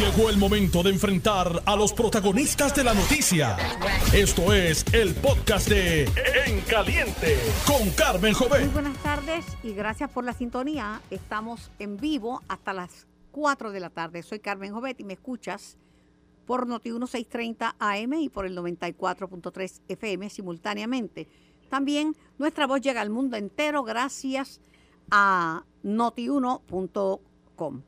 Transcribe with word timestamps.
Llegó 0.00 0.30
el 0.30 0.38
momento 0.38 0.82
de 0.82 0.88
enfrentar 0.88 1.62
a 1.66 1.76
los 1.76 1.92
protagonistas 1.92 2.74
de 2.74 2.84
la 2.84 2.94
noticia. 2.94 3.58
Esto 4.14 4.54
es 4.54 4.82
el 4.94 5.14
podcast 5.14 5.68
de 5.68 6.04
En 6.46 6.62
Caliente 6.62 7.36
con 7.66 7.90
Carmen 7.90 8.32
Muy 8.32 8.48
Jovet. 8.48 8.72
buenas 8.72 8.96
tardes 9.02 9.44
y 9.62 9.74
gracias 9.74 10.08
por 10.08 10.24
la 10.24 10.32
sintonía. 10.32 11.02
Estamos 11.10 11.70
en 11.78 11.98
vivo 11.98 12.40
hasta 12.48 12.72
las 12.72 13.06
4 13.32 13.72
de 13.72 13.80
la 13.80 13.90
tarde. 13.90 14.22
Soy 14.22 14.40
Carmen 14.40 14.72
Jovet 14.72 14.98
y 15.00 15.04
me 15.04 15.12
escuchas 15.12 15.76
por 16.46 16.66
Noti 16.66 16.92
1630 16.92 17.76
AM 17.78 18.14
y 18.14 18.30
por 18.30 18.46
el 18.46 18.56
94.3 18.56 19.82
FM 19.86 20.30
simultáneamente. 20.30 21.28
También 21.68 22.16
nuestra 22.38 22.66
voz 22.66 22.80
llega 22.80 23.02
al 23.02 23.10
mundo 23.10 23.36
entero 23.36 23.84
gracias 23.84 24.62
a 25.10 25.62
notiuno.com. 25.82 27.82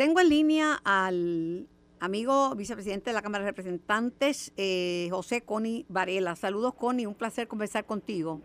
Tengo 0.00 0.18
en 0.20 0.30
línea 0.30 0.80
al 0.82 1.68
amigo 1.98 2.54
vicepresidente 2.54 3.10
de 3.10 3.12
la 3.12 3.20
Cámara 3.20 3.44
de 3.44 3.50
Representantes, 3.50 4.50
eh, 4.56 5.08
José 5.10 5.42
Coni 5.42 5.84
Varela. 5.90 6.36
Saludos, 6.36 6.72
Coni, 6.72 7.04
un 7.04 7.14
placer 7.14 7.46
conversar 7.46 7.84
contigo. 7.84 8.40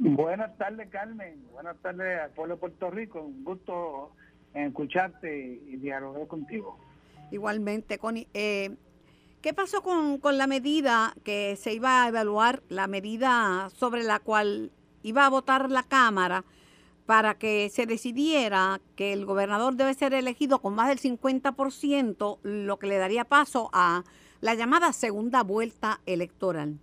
Buenas 0.00 0.58
tardes, 0.58 0.88
Carmen. 0.88 1.40
Buenas 1.52 1.76
tardes 1.76 2.22
al 2.22 2.30
pueblo 2.30 2.56
de 2.56 2.60
Puerto 2.60 2.90
Rico. 2.90 3.20
Un 3.20 3.44
gusto 3.44 4.10
escucharte 4.52 5.60
y 5.64 5.76
dialogar 5.76 6.26
contigo. 6.26 6.76
Igualmente, 7.30 7.98
Connie. 7.98 8.26
Eh, 8.34 8.74
¿Qué 9.40 9.54
pasó 9.54 9.80
con, 9.80 10.18
con 10.18 10.38
la 10.38 10.48
medida 10.48 11.14
que 11.22 11.54
se 11.54 11.72
iba 11.72 12.02
a 12.02 12.08
evaluar, 12.08 12.64
la 12.68 12.88
medida 12.88 13.70
sobre 13.76 14.02
la 14.02 14.18
cual 14.18 14.72
iba 15.04 15.24
a 15.24 15.30
votar 15.30 15.70
la 15.70 15.84
Cámara 15.84 16.44
para 17.08 17.36
que 17.36 17.70
se 17.70 17.86
decidiera 17.86 18.82
que 18.94 19.14
el 19.14 19.24
gobernador 19.24 19.76
debe 19.76 19.94
ser 19.94 20.12
elegido 20.12 20.58
con 20.58 20.74
más 20.74 20.88
del 20.88 20.98
50%, 20.98 22.38
lo 22.42 22.78
que 22.78 22.86
le 22.86 22.98
daría 22.98 23.24
paso 23.24 23.70
a 23.72 24.04
la 24.42 24.54
llamada 24.54 24.92
segunda 24.92 25.42
vuelta 25.42 26.00
electoral? 26.04 26.78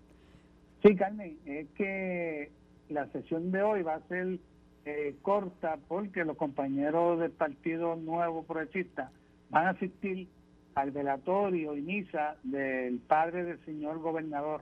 Sí, 0.82 0.96
Carmen, 0.96 1.38
es 1.46 1.68
que 1.78 2.50
la 2.90 3.06
sesión 3.12 3.52
de 3.52 3.62
hoy 3.62 3.84
va 3.84 3.98
a 3.98 4.08
ser 4.08 4.40
eh, 4.86 5.16
corta 5.22 5.78
porque 5.88 6.26
los 6.26 6.38
compañeros 6.38 7.20
del 7.20 7.30
Partido 7.30 7.96
Nuevo 7.96 8.42
Progresista 8.46 9.12
van 9.52 9.68
a 9.68 9.70
asistir 9.70 10.28
al 10.74 10.90
velatorio 10.90 11.78
y 11.78 11.84
misa 11.84 12.36
del 12.42 12.98
padre 12.98 13.44
del 13.44 13.64
señor 13.64 14.00
gobernador. 14.00 14.62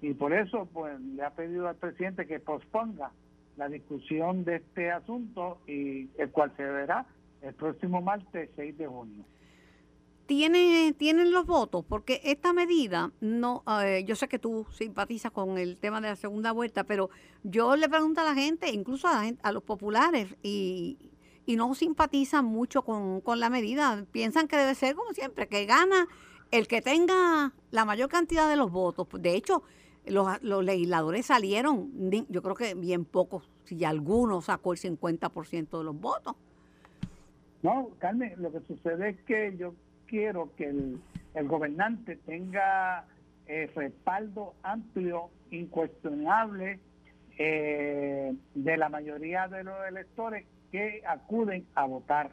Y 0.00 0.14
por 0.14 0.32
eso, 0.32 0.68
pues, 0.72 1.00
le 1.00 1.24
ha 1.24 1.30
pedido 1.30 1.66
al 1.66 1.74
presidente 1.74 2.28
que 2.28 2.38
posponga 2.38 3.10
la 3.56 3.68
discusión 3.68 4.44
de 4.44 4.56
este 4.56 4.90
asunto 4.90 5.58
y 5.66 6.08
el 6.18 6.30
cual 6.30 6.52
se 6.56 6.64
verá 6.64 7.06
el 7.42 7.54
próximo 7.54 8.00
martes 8.00 8.50
6 8.56 8.78
de 8.78 8.86
junio. 8.86 9.24
¿Tiene, 10.26 10.94
tienen 10.96 11.32
los 11.32 11.44
votos, 11.44 11.84
porque 11.86 12.22
esta 12.24 12.54
medida, 12.54 13.12
no, 13.20 13.62
eh, 13.84 14.04
yo 14.06 14.16
sé 14.16 14.26
que 14.26 14.38
tú 14.38 14.66
simpatizas 14.70 15.30
con 15.30 15.58
el 15.58 15.76
tema 15.76 16.00
de 16.00 16.08
la 16.08 16.16
segunda 16.16 16.50
vuelta, 16.52 16.84
pero 16.84 17.10
yo 17.42 17.76
le 17.76 17.90
pregunto 17.90 18.22
a 18.22 18.24
la 18.24 18.34
gente, 18.34 18.70
incluso 18.72 19.06
a, 19.06 19.12
la 19.12 19.24
gente- 19.24 19.40
a 19.44 19.52
los 19.52 19.62
populares, 19.62 20.34
y, 20.42 20.96
y 21.44 21.56
no 21.56 21.74
simpatizan 21.74 22.46
mucho 22.46 22.80
con, 22.82 23.20
con 23.20 23.38
la 23.38 23.50
medida. 23.50 24.06
Piensan 24.12 24.48
que 24.48 24.56
debe 24.56 24.74
ser 24.74 24.94
como 24.94 25.12
siempre, 25.12 25.46
que 25.46 25.66
gana 25.66 26.08
el 26.50 26.68
que 26.68 26.80
tenga 26.80 27.52
la 27.70 27.84
mayor 27.84 28.08
cantidad 28.08 28.48
de 28.48 28.56
los 28.56 28.70
votos. 28.72 29.06
De 29.20 29.34
hecho, 29.36 29.62
los, 30.06 30.42
los 30.42 30.64
legisladores 30.64 31.26
salieron, 31.26 31.90
yo 32.28 32.42
creo 32.42 32.54
que 32.54 32.74
bien 32.74 33.04
pocos, 33.04 33.48
si 33.64 33.84
alguno 33.84 34.40
sacó 34.40 34.72
el 34.72 34.78
50% 34.78 35.78
de 35.78 35.84
los 35.84 36.00
votos. 36.00 36.34
No, 37.62 37.90
Carmen, 37.98 38.34
lo 38.36 38.52
que 38.52 38.60
sucede 38.60 39.10
es 39.10 39.20
que 39.22 39.56
yo 39.56 39.74
quiero 40.06 40.54
que 40.56 40.66
el, 40.66 41.00
el 41.34 41.48
gobernante 41.48 42.16
tenga 42.16 43.06
eh, 43.46 43.70
respaldo 43.74 44.54
amplio, 44.62 45.30
incuestionable, 45.50 46.80
eh, 47.36 48.34
de 48.54 48.76
la 48.76 48.88
mayoría 48.88 49.48
de 49.48 49.64
los 49.64 49.74
electores 49.88 50.46
que 50.70 51.02
acuden 51.06 51.66
a 51.74 51.86
votar. 51.86 52.32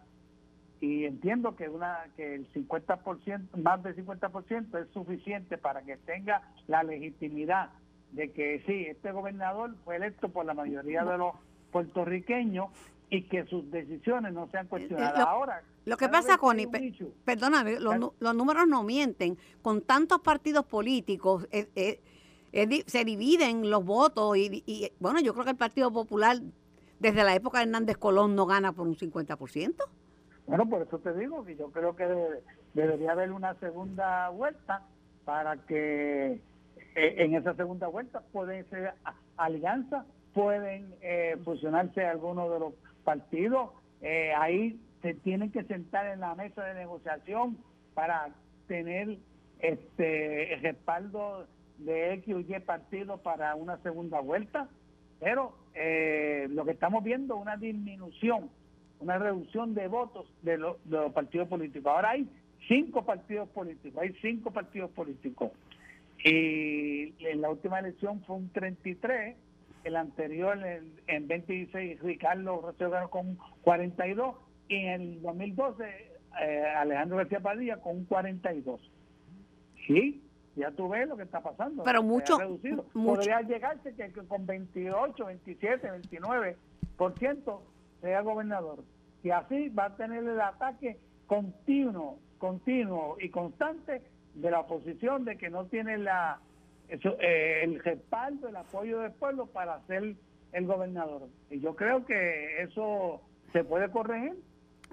Y 0.82 1.06
entiendo 1.06 1.56
que 1.56 1.70
una 1.70 2.06
que 2.18 2.36
el 2.36 2.52
50%, 2.54 3.56
más 3.62 3.82
del 3.84 3.96
50% 3.96 4.82
es 4.82 4.90
suficiente 4.94 5.58
para 5.58 5.84
que 5.84 5.96
tenga 5.98 6.42
la 6.68 6.82
legitimidad 6.84 7.70
de 8.12 8.32
que 8.32 8.62
sí, 8.66 8.88
este 8.90 9.12
gobernador 9.12 9.76
fue 9.86 9.96
electo 9.98 10.30
por 10.30 10.44
la 10.46 10.54
mayoría 10.56 11.04
de 11.06 11.18
los 11.18 11.34
puertorriqueños 11.72 12.68
y 13.10 13.24
que 13.24 13.46
sus 13.46 13.70
decisiones 13.72 14.34
no 14.34 14.48
sean 14.50 14.68
cuestionadas. 14.68 15.20
lo- 15.20 15.28
Ahora, 15.28 15.62
Lo 15.86 15.98
que 15.98 16.08
pasa, 16.10 16.38
Connie, 16.38 16.68
issue, 16.82 17.14
perdóname, 17.26 17.80
los, 17.80 17.96
los 18.20 18.36
números 18.36 18.68
no 18.68 18.84
mienten. 18.84 19.38
Con 19.62 19.82
tantos 19.82 20.22
partidos 20.22 20.66
políticos, 20.66 21.48
eh, 21.52 21.68
eh, 21.76 22.00
eh, 22.54 22.84
se 22.88 23.04
dividen 23.06 23.70
los 23.70 23.84
votos 23.86 24.38
y, 24.38 24.64
y, 24.66 24.92
bueno, 25.00 25.20
yo 25.22 25.34
creo 25.34 25.44
que 25.46 25.52
el 25.52 25.58
Partido 25.58 25.92
Popular, 25.92 26.38
desde 27.00 27.24
la 27.24 27.36
época 27.36 27.58
de 27.60 27.66
Hernández 27.66 27.98
Colón, 27.98 28.36
no 28.36 28.46
gana 28.46 28.72
por 28.74 28.88
un 28.88 28.96
50%. 28.96 29.76
Bueno, 30.52 30.68
por 30.68 30.82
eso 30.82 31.00
te 31.00 31.14
digo 31.14 31.46
que 31.46 31.56
yo 31.56 31.72
creo 31.72 31.96
que 31.96 32.04
debe- 32.06 32.42
debería 32.74 33.14
haber 33.14 33.32
una 33.32 33.54
segunda 33.62 34.28
vuelta 34.32 34.82
para 35.24 35.56
que 35.66 36.34
eh, 36.34 37.16
en 37.20 37.36
esa 37.36 37.54
segunda 37.54 37.88
vuelta 37.88 38.20
pueden 38.34 38.70
ser 38.70 38.92
alianzas, 39.38 40.06
pueden 40.34 40.94
eh, 41.00 41.38
fusionarse 41.46 42.06
algunos 42.06 42.52
de 42.52 42.60
los 42.60 42.74
partidos, 43.06 43.70
eh, 44.02 44.34
ahí 44.38 44.78
se 45.02 45.14
tienen 45.14 45.54
que 45.54 45.64
sentar 45.64 46.06
en 46.08 46.20
la 46.20 46.36
mesa 46.36 46.66
de 46.66 46.74
negociación 46.74 47.58
para 47.94 48.28
tener 48.68 49.20
este 49.60 50.60
respaldo 50.62 51.48
de 51.78 52.12
X 52.16 52.36
o 52.36 52.40
Y 52.42 52.60
partido 52.60 53.20
para 53.20 53.56
una 53.56 53.78
segunda 53.84 54.20
vuelta, 54.20 54.68
pero 55.22 55.54
eh, 55.76 56.48
lo 56.50 56.66
que 56.66 56.72
estamos 56.72 57.06
viendo 57.06 57.36
es 57.38 57.42
una 57.42 57.56
disminución 57.56 58.50
una 59.02 59.18
reducción 59.18 59.74
de 59.74 59.88
votos 59.88 60.32
de, 60.44 60.58
los- 60.58 60.78
de 60.90 60.98
los 60.98 61.12
partidos 61.14 61.48
políticos. 61.48 61.92
Ahora 61.94 62.12
hay 62.12 62.28
cinco 62.68 63.04
partidos 63.04 63.50
políticos, 63.50 64.02
hay 64.02 64.14
cinco 64.22 64.52
partidos 64.52 64.92
políticos. 64.92 65.52
Y 66.24 67.14
en 67.26 67.42
la 67.42 67.50
última 67.50 67.80
elección 67.80 68.22
fue 68.26 68.36
un 68.38 68.50
33, 68.50 69.36
el 69.84 69.96
anterior 69.96 70.56
en, 70.66 70.94
en 71.08 71.28
2016 71.28 72.00
Ricardo 72.02 72.62
Rosselló 72.62 72.92
ganó 72.92 73.10
con 73.10 73.28
un 73.30 73.38
42 73.64 74.36
y 74.68 74.76
en 74.76 75.02
el 75.02 75.22
2012 75.24 75.84
eh, 76.44 76.64
Alejandro 76.78 77.18
García 77.18 77.40
Padilla 77.40 77.78
con 77.78 77.98
un 77.98 78.06
42. 78.06 78.80
Sí, 79.88 80.22
ya 80.56 80.70
tú 80.72 80.88
ves 80.90 81.08
lo 81.08 81.18
que 81.18 81.24
está 81.24 81.42
pasando. 81.42 81.84
Pero 81.84 82.04
mucho- 82.04 82.38
reducido. 82.38 82.86
mucho. 82.94 83.16
Podría 83.16 83.42
llegarse 83.42 83.96
que, 83.96 84.10
que 84.14 84.22
con 84.28 84.46
28, 84.46 85.26
27, 85.26 85.90
29 85.90 86.56
por 86.98 87.18
ciento 87.18 87.64
sea 88.02 88.22
gobernador. 88.22 88.84
Y 89.24 89.30
así 89.30 89.70
va 89.70 89.86
a 89.86 89.96
tener 89.96 90.24
el 90.24 90.42
ataque 90.42 90.98
continuo, 91.28 92.20
continuo 92.40 93.18
y 93.20 93.30
constante 93.30 94.02
de 94.36 94.52
la 94.52 94.62
oposición 94.62 95.26
de 95.26 95.38
que 95.38 95.50
no 95.50 95.66
tiene 95.66 95.98
la 95.98 96.40
eso, 96.90 97.16
eh, 97.22 97.62
el 97.64 97.80
respaldo, 97.82 98.50
el 98.50 98.56
apoyo 98.58 99.00
del 99.00 99.14
pueblo 99.14 99.46
para 99.46 99.80
ser 99.88 100.16
el 100.52 100.66
gobernador. 100.66 101.30
Y 101.50 101.62
yo 101.62 101.74
creo 101.76 102.06
que 102.06 102.62
eso 102.64 103.22
se 103.54 103.64
puede 103.64 103.90
corregir 103.90 104.34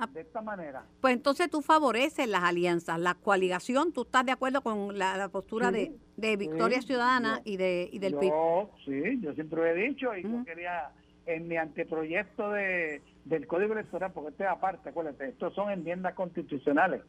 Ah. 0.01 0.07
de 0.15 0.21
esta 0.21 0.41
manera. 0.41 0.85
Pues 1.01 1.15
entonces 1.15 1.51
tú 1.51 1.61
favoreces 1.61 2.29
las 2.29 2.45
alianzas, 2.45 3.01
la 3.01 3.15
coaligación, 3.15 3.93
tú 3.93 4.03
estás 4.03 4.25
de 4.25 4.31
acuerdo 4.31 4.61
con 4.63 4.97
la, 4.97 5.17
la 5.17 5.29
postura 5.29 5.71
Sí, 5.73 5.91
de, 6.17 6.29
de 6.29 6.37
Victoria 6.37 6.81
sí, 6.81 6.87
Ciudadana 6.87 7.39
yo- 7.45 7.53
y, 7.53 7.57
de, 7.57 7.89
y 7.93 7.99
del 7.99 8.15
PIB. 8.15 8.31
yo, 8.31 8.71
Sí, 8.85 9.19
yo 9.21 9.33
siempre 9.35 9.57
lo 9.59 9.67
he 9.67 9.75
dicho 9.75 10.17
y 10.17 10.25
Ujú. 10.25 10.39
yo 10.39 10.45
quería 10.45 10.91
en 11.29 11.47
mi 11.47 11.57
anteproyecto 11.57 12.51
de, 12.53 13.03
del 13.25 13.47
Código 13.47 13.75
Electoral, 13.75 14.13
porque 14.13 14.31
este 14.31 14.45
es 14.45 14.51
aparte, 14.51 14.89
acuérdate, 14.89 15.29
estos 15.29 15.55
son 15.55 15.71
enmiendas 15.71 16.15
constitucionales. 16.15 17.03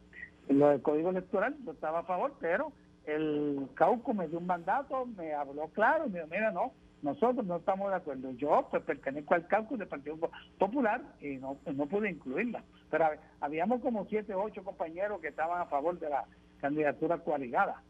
Lo 0.49 0.69
del 0.69 0.81
Código 0.81 1.09
Electoral 1.09 1.55
yo 1.65 1.71
estaba 1.71 1.99
a 1.99 2.03
favor, 2.03 2.33
pero 2.39 2.71
el 3.05 3.67
Cauco 3.75 4.13
me 4.13 4.27
dio 4.27 4.39
un 4.39 4.45
mandato, 4.45 5.05
me 5.05 5.33
habló 5.33 5.67
claro 5.69 6.07
me 6.09 6.19
dijo, 6.19 6.27
mira, 6.29 6.51
no, 6.51 6.73
nosotros 7.01 7.45
no 7.45 7.55
estamos 7.57 7.89
de 7.89 7.95
acuerdo. 7.95 8.31
Yo 8.31 8.67
pues 8.69 8.83
pertenezco 8.83 9.33
al 9.35 9.47
cálculo 9.47 9.79
del 9.79 9.87
Partido 9.87 10.17
Popular 10.57 11.01
y 11.21 11.37
no, 11.37 11.57
no 11.73 11.85
pude 11.85 12.09
incluirla. 12.09 12.61
Pero 12.91 13.05
hab- 13.05 13.19
habíamos 13.39 13.79
como 13.81 14.05
siete 14.07 14.33
ocho 14.35 14.63
compañeros 14.65 15.21
que 15.21 15.29
estaban 15.29 15.61
a 15.61 15.65
favor 15.67 15.97
de 15.97 16.09
la 16.09 16.25
candidatura 16.59 17.17
coaligada 17.19 17.81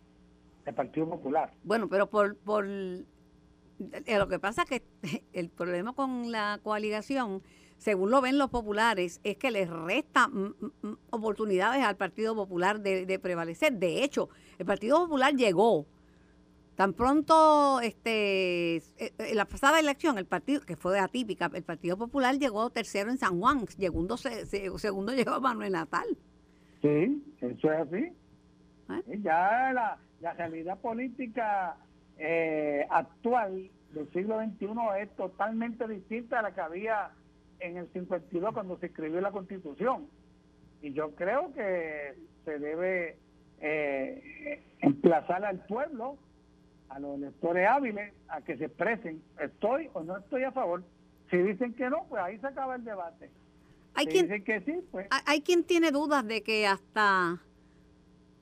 del 0.64 0.76
Partido 0.76 1.10
Popular. 1.10 1.50
Bueno, 1.64 1.88
pero 1.90 2.08
por, 2.08 2.38
por 2.38 2.66
lo 4.18 4.28
que 4.28 4.40
pasa 4.40 4.64
es 4.64 4.70
que 4.70 4.84
el 5.34 5.50
problema 5.50 5.94
con 5.94 6.32
la 6.32 6.60
coaligación, 6.64 7.42
según 7.78 8.12
lo 8.12 8.22
ven 8.22 8.38
los 8.38 8.50
populares, 8.50 9.22
es 9.24 9.38
que 9.38 9.52
les 9.52 9.70
resta 9.70 10.30
oportunidades 11.10 11.84
al 11.84 11.96
Partido 11.96 12.36
Popular 12.36 12.80
de, 12.82 13.06
de 13.06 13.20
prevalecer. 13.20 13.74
De 13.74 14.04
hecho, 14.04 14.30
el 14.58 14.66
Partido 14.66 15.00
Popular 15.00 15.34
llegó 15.36 15.86
tan 16.76 16.94
pronto 16.94 17.82
este 17.82 18.78
eh, 18.78 19.12
en 19.18 19.36
la 19.36 19.44
pasada 19.44 19.82
elección 19.82 20.18
el 20.18 20.26
partido 20.26 20.62
que 20.62 20.78
fue 20.78 20.98
atípica 20.98 21.52
el 21.54 21.64
Partido 21.64 21.98
Popular 21.98 22.38
llegó 22.40 22.70
tercero 22.70 23.12
en 23.12 23.18
San 23.18 23.38
Juan 23.38 23.68
segundo 23.68 24.16
se- 24.16 24.46
se- 24.46 24.72
segundo 24.80 25.12
llegó 25.14 25.42
Manuel 25.42 25.74
Natal 25.74 26.08
Sí, 26.82 27.22
eso 27.42 27.70
es 27.74 27.80
así. 27.82 27.98
¿Eh? 29.10 29.20
Ya 29.22 29.74
la, 29.74 29.98
la 30.22 30.32
realidad 30.36 30.80
política 30.80 31.76
eh, 32.20 32.86
actual 32.90 33.70
del 33.94 34.12
siglo 34.12 34.40
XXI 34.40 34.68
es 35.02 35.16
totalmente 35.16 35.88
distinta 35.88 36.40
a 36.40 36.42
la 36.44 36.54
que 36.54 36.62
había 36.62 37.12
en 37.60 37.78
el 37.78 37.88
52 37.92 38.54
cuando 38.54 38.78
se 38.78 38.88
escribió 38.88 39.22
la 39.22 39.32
Constitución. 39.32 40.08
Y 40.82 40.94
yo 40.94 41.16
creo 41.16 41.54
que 41.54 42.16
se 42.46 42.60
debe 42.60 43.18
eh, 43.62 44.64
emplazar 44.80 45.44
al 45.46 45.66
pueblo, 45.66 46.18
a 46.90 47.00
los 47.00 47.18
electores 47.18 47.68
hábiles, 47.68 48.14
a 48.28 48.42
que 48.42 48.58
se 48.58 48.66
expresen, 48.66 49.22
estoy 49.40 49.90
o 49.94 50.04
no 50.04 50.18
estoy 50.18 50.44
a 50.44 50.52
favor. 50.52 50.84
Si 51.30 51.38
dicen 51.38 51.74
que 51.74 51.90
no, 51.90 52.06
pues 52.10 52.22
ahí 52.22 52.38
se 52.40 52.48
acaba 52.48 52.76
el 52.76 52.84
debate. 52.84 53.30
Hay 53.94 54.06
quien, 54.08 54.26
dicen 54.26 54.44
que 54.44 54.62
sí, 54.62 54.80
pues... 54.92 55.08
Hay 55.26 55.42
quien 55.42 55.64
tiene 55.64 55.92
dudas 55.92 56.26
de 56.26 56.42
que 56.42 56.68
hasta 56.68 57.42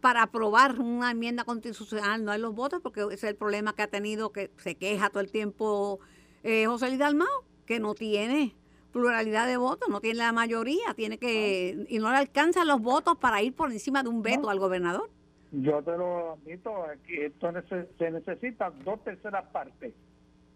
para 0.02 0.24
aprobar 0.24 0.80
una 0.80 1.12
enmienda 1.12 1.44
constitucional 1.44 2.24
no 2.24 2.32
hay 2.32 2.40
los 2.40 2.54
votos, 2.54 2.82
porque 2.82 3.02
ese 3.02 3.14
es 3.14 3.24
el 3.24 3.36
problema 3.36 3.74
que 3.74 3.82
ha 3.82 3.88
tenido, 3.88 4.32
que 4.32 4.52
se 4.58 4.76
queja 4.76 5.10
todo 5.10 5.22
el 5.22 5.32
tiempo 5.32 6.00
eh, 6.44 6.66
José 6.66 6.88
Luis 6.88 7.00
Dalmao, 7.00 7.44
que 7.66 7.80
no 7.80 7.94
tiene 7.94 8.56
pluralidad 8.92 9.48
de 9.48 9.58
votos, 9.58 9.90
no 9.90 10.00
tiene 10.00 10.20
la 10.20 10.32
mayoría, 10.32 10.94
tiene 10.96 11.18
que 11.18 11.86
y 11.90 12.00
no 12.00 12.10
le 12.10 12.18
alcanzan 12.18 12.68
los 12.68 12.82
votos 12.82 13.18
para 13.18 13.42
ir 13.42 13.54
por 13.54 13.72
encima 13.72 14.04
de 14.04 14.10
un 14.10 14.22
veto 14.22 14.50
al 14.50 14.60
gobernador. 14.60 15.10
Yo 15.52 15.82
te 15.82 15.92
lo 15.98 16.34
admito, 16.34 16.72
esto 17.08 17.52
se 17.98 18.12
necesita 18.12 18.70
dos 18.84 19.04
terceras 19.04 19.46
partes, 19.48 19.94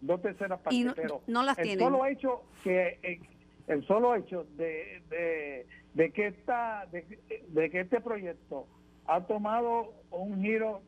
dos 0.00 0.20
terceras 0.20 0.60
partes, 0.60 0.78
y 0.78 0.84
no, 0.84 0.94
pero 0.94 1.22
no 1.26 1.42
las 1.42 1.58
el 1.58 1.78
solo 1.78 2.06
hecho 2.06 2.42
que 2.62 2.98
eh, 3.02 3.20
el 3.68 3.86
solo 3.86 4.14
hecho 4.14 4.46
de, 4.56 5.02
de, 5.08 5.66
de 5.94 6.12
que 6.12 6.26
esta 6.28 6.86
de, 6.92 7.18
de 7.48 7.70
que 7.70 7.80
este 7.80 8.00
proyecto 8.00 8.66
ha 9.06 9.20
tomado 9.22 9.92
un 10.10 10.42
giro 10.42 10.82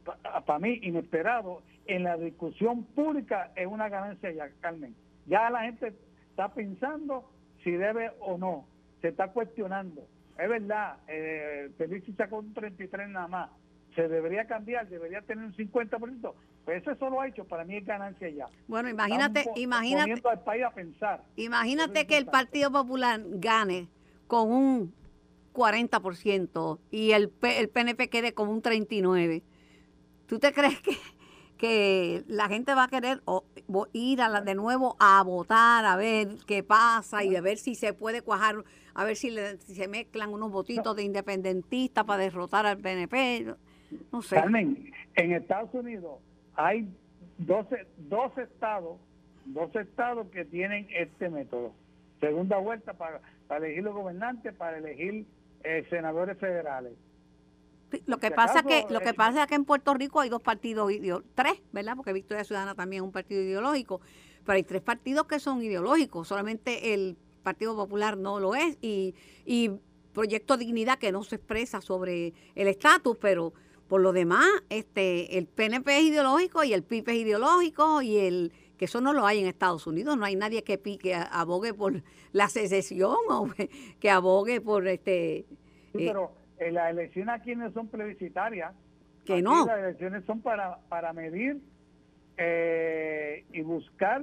para 0.47 0.59
mí 0.59 0.79
inesperado 0.83 1.63
en 1.87 2.05
la 2.05 2.17
discusión 2.17 2.85
pública 2.85 3.53
es 3.57 3.67
una 3.67 3.89
ganancia 3.89 4.31
ya, 4.33 4.49
Carmen. 4.61 4.95
Ya 5.27 5.51
la 5.51 5.63
gente 5.63 5.95
está 6.31 6.53
pensando 6.53 7.31
si 7.63 7.73
debe 7.73 8.13
o 8.21 8.39
no, 8.39 8.67
se 9.01 9.09
está 9.09 9.29
cuestionando. 9.29 10.07
Es 10.39 10.49
verdad, 10.49 10.97
eh, 11.09 11.71
Feliz 11.79 12.05
sacó 12.17 12.39
un 12.39 12.53
33 12.53 13.09
nada 13.09 13.29
más, 13.29 13.51
se 13.95 14.09
debería 14.09 14.47
cambiar, 14.47 14.89
debería 14.89 15.23
tener 15.23 15.45
un 15.45 15.55
50%, 15.55 16.35
pues 16.65 16.83
eso 16.83 16.95
solo 16.97 17.21
ha 17.21 17.29
hecho, 17.29 17.45
para 17.45 17.65
mí 17.65 17.77
es 17.77 17.87
ganancia 17.87 18.29
ya. 18.29 18.49
Bueno, 18.67 18.89
imagínate, 18.89 19.45
imagínate, 19.57 20.21
al 20.29 20.41
país 20.43 20.65
a 20.65 20.71
pensar. 20.71 21.23
Imagínate 21.37 22.07
que 22.07 22.19
el 22.19 22.27
Partido 22.27 22.73
Popular 22.73 23.21
gane 23.25 23.89
con 24.27 24.51
un 24.51 24.95
40% 25.55 26.79
y 26.91 27.13
el, 27.13 27.33
el 27.43 27.69
PNP 27.71 28.11
quede 28.11 28.35
como 28.35 28.53
un 28.53 28.63
39%. 28.63 29.43
¿Tú 30.27 30.39
te 30.39 30.53
crees 30.53 30.81
que, 30.81 30.97
que 31.57 32.25
la 32.27 32.49
gente 32.49 32.75
va 32.75 32.85
a 32.85 32.89
querer 32.89 33.23
ir 33.93 34.21
a 34.21 34.29
la, 34.29 34.41
de 34.41 34.55
nuevo 34.55 34.97
a 34.99 35.23
votar, 35.23 35.85
a 35.85 35.97
ver 35.97 36.29
qué 36.47 36.63
pasa 36.63 37.25
y 37.25 37.37
a 37.37 37.41
ver 37.41 37.59
si 37.59 37.75
se 37.75 37.93
puede 37.93 38.23
cuajar, 38.23 38.57
a 38.95 39.05
ver 39.05 39.17
si, 39.17 39.35
se 39.59 39.89
mezclan 39.89 40.33
unos 40.33 40.51
votitos 40.51 40.97
de 40.97 41.05
independentistas 41.05 42.05
para 42.05 42.23
derrotar 42.23 42.67
al 42.67 42.79
PNP? 42.79 43.55
No 44.13 44.23
sé. 44.23 44.37
Carmen, 44.37 44.93
en 45.15 45.33
Estados 45.33 45.73
Unidos 45.73 46.19
hay 46.57 46.89
12, 47.39 47.87
12 48.09 48.43
estados, 48.43 48.99
12 49.47 49.81
estados 49.81 50.27
que 50.31 50.45
tienen 50.45 50.89
este 50.91 51.29
método. 51.31 51.73
Segunda 52.21 52.59
vuelta 52.59 52.95
para, 52.95 53.21
para 53.47 53.67
elegir 53.67 53.85
los 53.85 53.95
gobernantes, 53.95 54.55
para 54.55 54.79
elegir 54.79 55.27
eh, 55.65 55.87
senadores 55.91 56.39
federales. 56.39 56.93
Lo 58.07 58.19
que 58.19 58.31
pasa 58.31 58.63
que 58.63 58.87
lo 58.91 59.01
que 59.01 59.11
eh, 59.11 59.15
pasa 59.15 59.43
es 59.43 59.49
que 59.49 59.55
en 59.55 59.65
Puerto 59.65 59.95
Rico 59.95 60.21
hay 60.21 60.29
dos 60.29 60.43
partidos 60.43 60.93
tres, 61.35 61.63
¿verdad? 61.73 61.95
Porque 61.97 62.13
Victoria 62.13 62.45
Ciudadana 62.45 62.75
también 62.75 63.03
es 63.03 63.07
un 63.07 63.13
partido 63.13 63.41
ideológico, 63.43 64.01
pero 64.45 64.57
hay 64.57 64.65
tres 64.65 64.83
partidos 64.83 65.27
que 65.27 65.39
son 65.39 65.63
ideológicos, 65.63 66.29
solamente 66.29 66.95
el 66.95 67.17
Partido 67.43 67.77
Popular 67.77 68.17
no 68.17 68.41
lo 68.41 68.55
es 68.55 68.79
y, 68.81 69.15
y 69.45 69.71
Proyecto 70.13 70.57
Dignidad 70.57 70.99
que 70.99 71.13
no 71.13 71.23
se 71.23 71.37
expresa 71.37 71.81
sobre 71.81 72.33
el 72.55 72.69
estatus, 72.69 73.17
pero 73.21 73.53
por 73.89 74.01
lo 74.01 74.13
demás, 74.13 74.47
este 74.71 75.39
el 75.39 75.47
PNP 75.47 75.99
es 75.99 76.05
ideológico 76.05 76.65
y 76.65 76.73
el 76.73 76.83
PIB 76.83 77.11
es 77.11 77.17
ideológico 77.17 78.03
y 78.03 78.17
el 78.17 78.53
que 78.77 78.87
eso 78.87 79.01
no 79.01 79.13
lo 79.13 79.27
hay 79.27 79.41
en 79.41 79.47
Estados 79.47 79.87
Unidos, 79.87 80.17
no 80.17 80.25
hay 80.25 80.37
nadie 80.37 80.65
que, 80.65 80.81
que 80.81 81.15
abogue 81.15 81.75
por 81.75 82.03
la 82.33 82.49
secesión 82.49 83.17
o 83.29 83.49
que 84.01 84.11
abogue 84.11 84.61
por 84.61 84.87
este... 84.89 85.47
Sí, 85.93 86.07
eh, 86.07 86.13
pero 86.13 86.33
las 86.73 86.91
elecciones 86.91 87.35
aquí 87.41 87.55
no 87.55 87.71
son 87.73 87.89
plebiscitarias. 87.89 88.75
Que 89.25 89.43
no. 89.43 89.67
Las 89.67 89.79
elecciones 89.79 90.25
son 90.25 90.41
para, 90.41 90.79
para 90.89 91.13
medir 91.13 91.61
eh, 92.37 93.45
y 93.53 93.63
buscar 93.63 94.23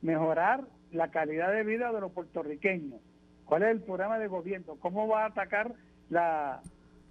mejorar 0.00 0.64
la 0.92 1.10
calidad 1.10 1.52
de 1.52 1.64
vida 1.64 1.92
de 1.92 2.00
los 2.00 2.12
puertorriqueños. 2.12 3.00
¿Cuál 3.44 3.62
es 3.62 3.70
el 3.70 3.80
programa 3.82 4.18
de 4.18 4.28
gobierno? 4.28 4.76
¿Cómo 4.76 5.08
va 5.08 5.24
a 5.24 5.26
atacar 5.26 5.74
la, 6.08 6.62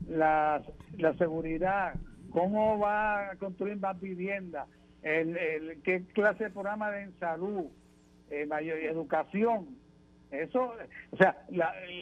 la, 0.07 0.63
la 0.97 1.13
seguridad? 1.15 1.95
¿Cómo 2.31 2.79
va 2.79 3.31
a 3.31 3.35
construir 3.37 3.77
más 3.77 3.99
viviendas? 3.99 4.67
El, 5.03 5.81
qué 5.83 6.03
clase 6.13 6.45
de 6.45 6.49
programa 6.49 6.91
de 6.91 7.11
salud, 7.19 7.65
eh, 8.29 8.45
mayor, 8.45 8.77
educación, 8.77 9.77
eso, 10.31 10.73
o 11.11 11.17
sea, 11.17 11.45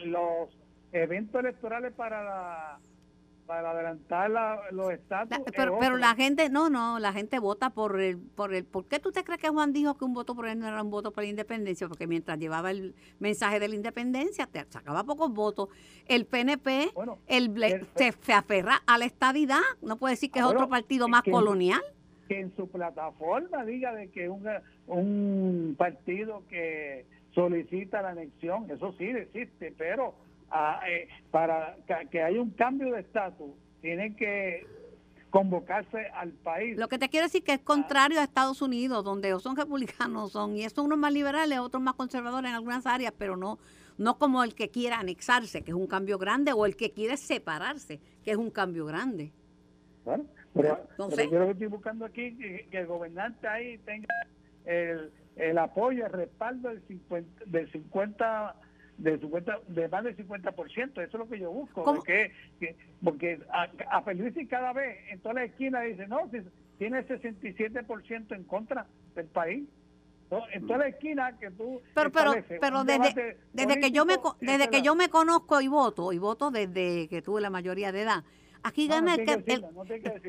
los 0.04 0.48
eventos 0.92 1.40
electorales 1.40 1.92
para 1.92 2.24
la, 2.24 2.78
para 3.46 3.70
adelantar 3.70 4.30
los 4.72 4.90
estatus. 4.92 5.38
pero, 5.54 5.78
pero 5.78 5.96
la 5.96 6.14
gente, 6.14 6.50
no, 6.50 6.68
no, 6.68 6.98
la 6.98 7.12
gente 7.12 7.38
vota 7.38 7.70
por 7.70 8.00
el, 8.00 8.18
por 8.18 8.52
el, 8.52 8.64
¿por 8.64 8.86
qué 8.86 8.98
tú 8.98 9.12
te 9.12 9.22
crees 9.24 9.40
que 9.40 9.48
Juan 9.48 9.72
dijo 9.72 9.96
que 9.96 10.04
un 10.04 10.14
voto 10.14 10.34
por 10.34 10.48
él 10.48 10.58
no 10.58 10.66
era 10.66 10.82
un 10.82 10.90
voto 10.90 11.12
por 11.12 11.22
la 11.22 11.30
independencia? 11.30 11.86
Porque 11.88 12.06
mientras 12.06 12.38
llevaba 12.38 12.70
el 12.70 12.94
mensaje 13.20 13.60
de 13.60 13.68
la 13.68 13.76
independencia, 13.76 14.46
te 14.46 14.64
sacaba 14.68 15.04
pocos 15.04 15.32
votos. 15.32 15.68
El 16.06 16.26
PNP, 16.26 16.92
el, 17.28 17.86
se, 17.94 18.32
aferra 18.32 18.82
a 18.86 18.98
la 18.98 19.04
estadidad, 19.04 19.60
no 19.80 19.96
puede 19.96 20.14
decir 20.14 20.30
que 20.30 20.40
es 20.40 20.44
otro 20.44 20.68
partido 20.68 21.08
más 21.08 21.22
colonial 21.22 21.82
que 22.28 22.40
en 22.40 22.54
su 22.56 22.68
plataforma 22.68 23.64
diga 23.64 23.94
de 23.94 24.08
que 24.08 24.28
un, 24.28 24.46
un 24.86 25.74
partido 25.78 26.42
que 26.48 27.06
solicita 27.34 28.02
la 28.02 28.10
anexión, 28.10 28.70
eso 28.70 28.92
sí 28.98 29.04
existe, 29.04 29.74
pero 29.76 30.14
ah, 30.50 30.80
eh, 30.88 31.08
para 31.30 31.76
que 32.10 32.22
haya 32.22 32.40
un 32.40 32.50
cambio 32.50 32.92
de 32.92 33.00
estatus, 33.00 33.50
tienen 33.80 34.16
que 34.16 34.66
convocarse 35.30 36.06
al 36.14 36.32
país. 36.32 36.78
Lo 36.78 36.88
que 36.88 36.98
te 36.98 37.08
quiero 37.08 37.26
decir 37.26 37.44
que 37.44 37.52
es 37.52 37.60
contrario 37.60 38.20
a 38.20 38.24
Estados 38.24 38.62
Unidos, 38.62 39.04
donde 39.04 39.34
o 39.34 39.40
son 39.40 39.56
republicanos, 39.56 40.32
son 40.32 40.56
y 40.56 40.64
estos 40.64 40.84
unos 40.84 40.98
más 40.98 41.12
liberales, 41.12 41.58
otros 41.58 41.82
más 41.82 41.94
conservadores 41.94 42.48
en 42.48 42.54
algunas 42.54 42.86
áreas, 42.86 43.12
pero 43.16 43.36
no 43.36 43.58
no 43.98 44.18
como 44.18 44.44
el 44.44 44.54
que 44.54 44.68
quiera 44.68 44.98
anexarse, 44.98 45.62
que 45.62 45.70
es 45.70 45.76
un 45.76 45.86
cambio 45.86 46.18
grande, 46.18 46.52
o 46.52 46.66
el 46.66 46.76
que 46.76 46.92
quiere 46.92 47.16
separarse, 47.16 48.00
que 48.24 48.30
es 48.30 48.36
un 48.36 48.50
cambio 48.50 48.84
grande. 48.86 49.32
Bueno, 50.04 50.24
pero, 50.56 50.78
yo 50.98 51.38
lo 51.38 51.46
que 51.46 51.52
estoy 51.52 51.66
buscando 51.66 52.04
aquí 52.04 52.36
que, 52.36 52.66
que 52.70 52.78
el 52.78 52.86
gobernante 52.86 53.46
ahí 53.46 53.78
tenga 53.78 54.08
el, 54.64 55.12
el 55.36 55.58
apoyo, 55.58 56.06
el 56.06 56.12
respaldo 56.12 56.68
del 56.70 56.82
50, 56.86 57.44
del 57.46 57.70
50 57.70 58.56
de, 58.98 59.18
50, 59.18 59.60
de 59.68 59.88
más 59.88 60.04
del 60.04 60.16
50%, 60.16 60.90
eso 60.92 61.00
es 61.02 61.12
lo 61.12 61.28
que 61.28 61.38
yo 61.38 61.50
busco, 61.50 61.84
porque, 61.84 62.32
porque 63.02 63.40
a, 63.50 63.68
a 63.90 64.02
Feliz 64.02 64.34
cada 64.48 64.72
vez 64.72 64.98
en 65.10 65.20
toda 65.20 65.34
la 65.34 65.44
esquina 65.44 65.82
dice, 65.82 66.06
no, 66.06 66.30
tiene 66.78 67.06
67% 67.06 68.34
en 68.34 68.44
contra 68.44 68.86
del 69.14 69.26
país. 69.26 69.68
En 70.52 70.66
toda 70.66 70.80
la 70.80 70.88
esquina 70.88 71.38
que 71.38 71.52
tú 71.52 71.80
pero 71.94 72.10
pero 72.10 72.34
pero 72.60 72.82
desde, 72.82 73.38
desde 73.52 73.78
que 73.78 73.92
yo 73.92 74.04
me 74.04 74.16
desde 74.40 74.68
que 74.68 74.82
yo 74.82 74.96
me 74.96 75.08
conozco 75.08 75.60
y 75.60 75.68
voto 75.68 76.12
y 76.12 76.18
voto 76.18 76.50
desde 76.50 77.06
que 77.06 77.22
tuve 77.22 77.40
la 77.40 77.48
mayoría 77.48 77.92
de 77.92 78.02
edad 78.02 78.24
Aquí 78.66 78.88
gana 78.88 79.14
el 79.14 79.24
que... 79.44 79.62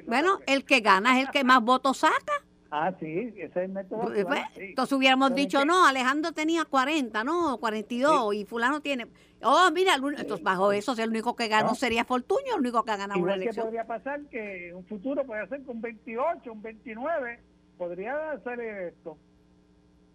bueno, 0.05 0.39
el 0.45 0.63
que 0.63 0.79
gana 0.81 1.19
es 1.19 1.25
el 1.25 1.31
que 1.31 1.43
más 1.43 1.59
votos 1.59 1.97
saca. 1.97 2.33
Ah, 2.69 2.93
sí, 2.99 3.33
ese 3.35 3.45
es 3.45 3.55
el 3.55 3.69
método. 3.69 4.01
Pues, 4.01 4.25
pues, 4.25 4.41
entonces 4.57 4.95
hubiéramos 4.95 5.33
dicho, 5.33 5.65
no, 5.65 5.87
Alejandro 5.87 6.33
tenía 6.33 6.65
40, 6.65 7.23
no, 7.23 7.57
42, 7.57 8.35
y 8.35 8.45
fulano 8.45 8.79
tiene... 8.81 9.07
Oh, 9.41 9.69
mira, 9.73 9.95
entonces 9.95 10.43
bajo 10.43 10.71
eso, 10.71 10.93
el 10.93 11.09
único 11.09 11.35
que 11.35 11.47
ganó 11.47 11.73
sería 11.73 12.05
Fortuño, 12.05 12.55
el 12.55 12.59
único 12.59 12.83
que 12.83 12.91
ha 12.91 12.97
ganado 12.97 13.19
una 13.19 13.33
elección. 13.33 13.65
podría 13.65 13.85
pasar 13.85 14.21
que 14.25 14.71
un 14.75 14.85
futuro 14.85 15.23
puede 15.25 15.47
ser 15.47 15.63
con 15.63 15.81
28, 15.81 16.51
un 16.51 16.61
29, 16.61 17.39
podría 17.77 18.31
hacer 18.33 18.59
esto. 18.59 19.17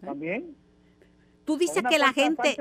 También. 0.00 0.57
Tú 1.45 1.57
dices 1.59 1.83
que 1.89 1.99
la 1.99 2.13
gente, 2.13 2.57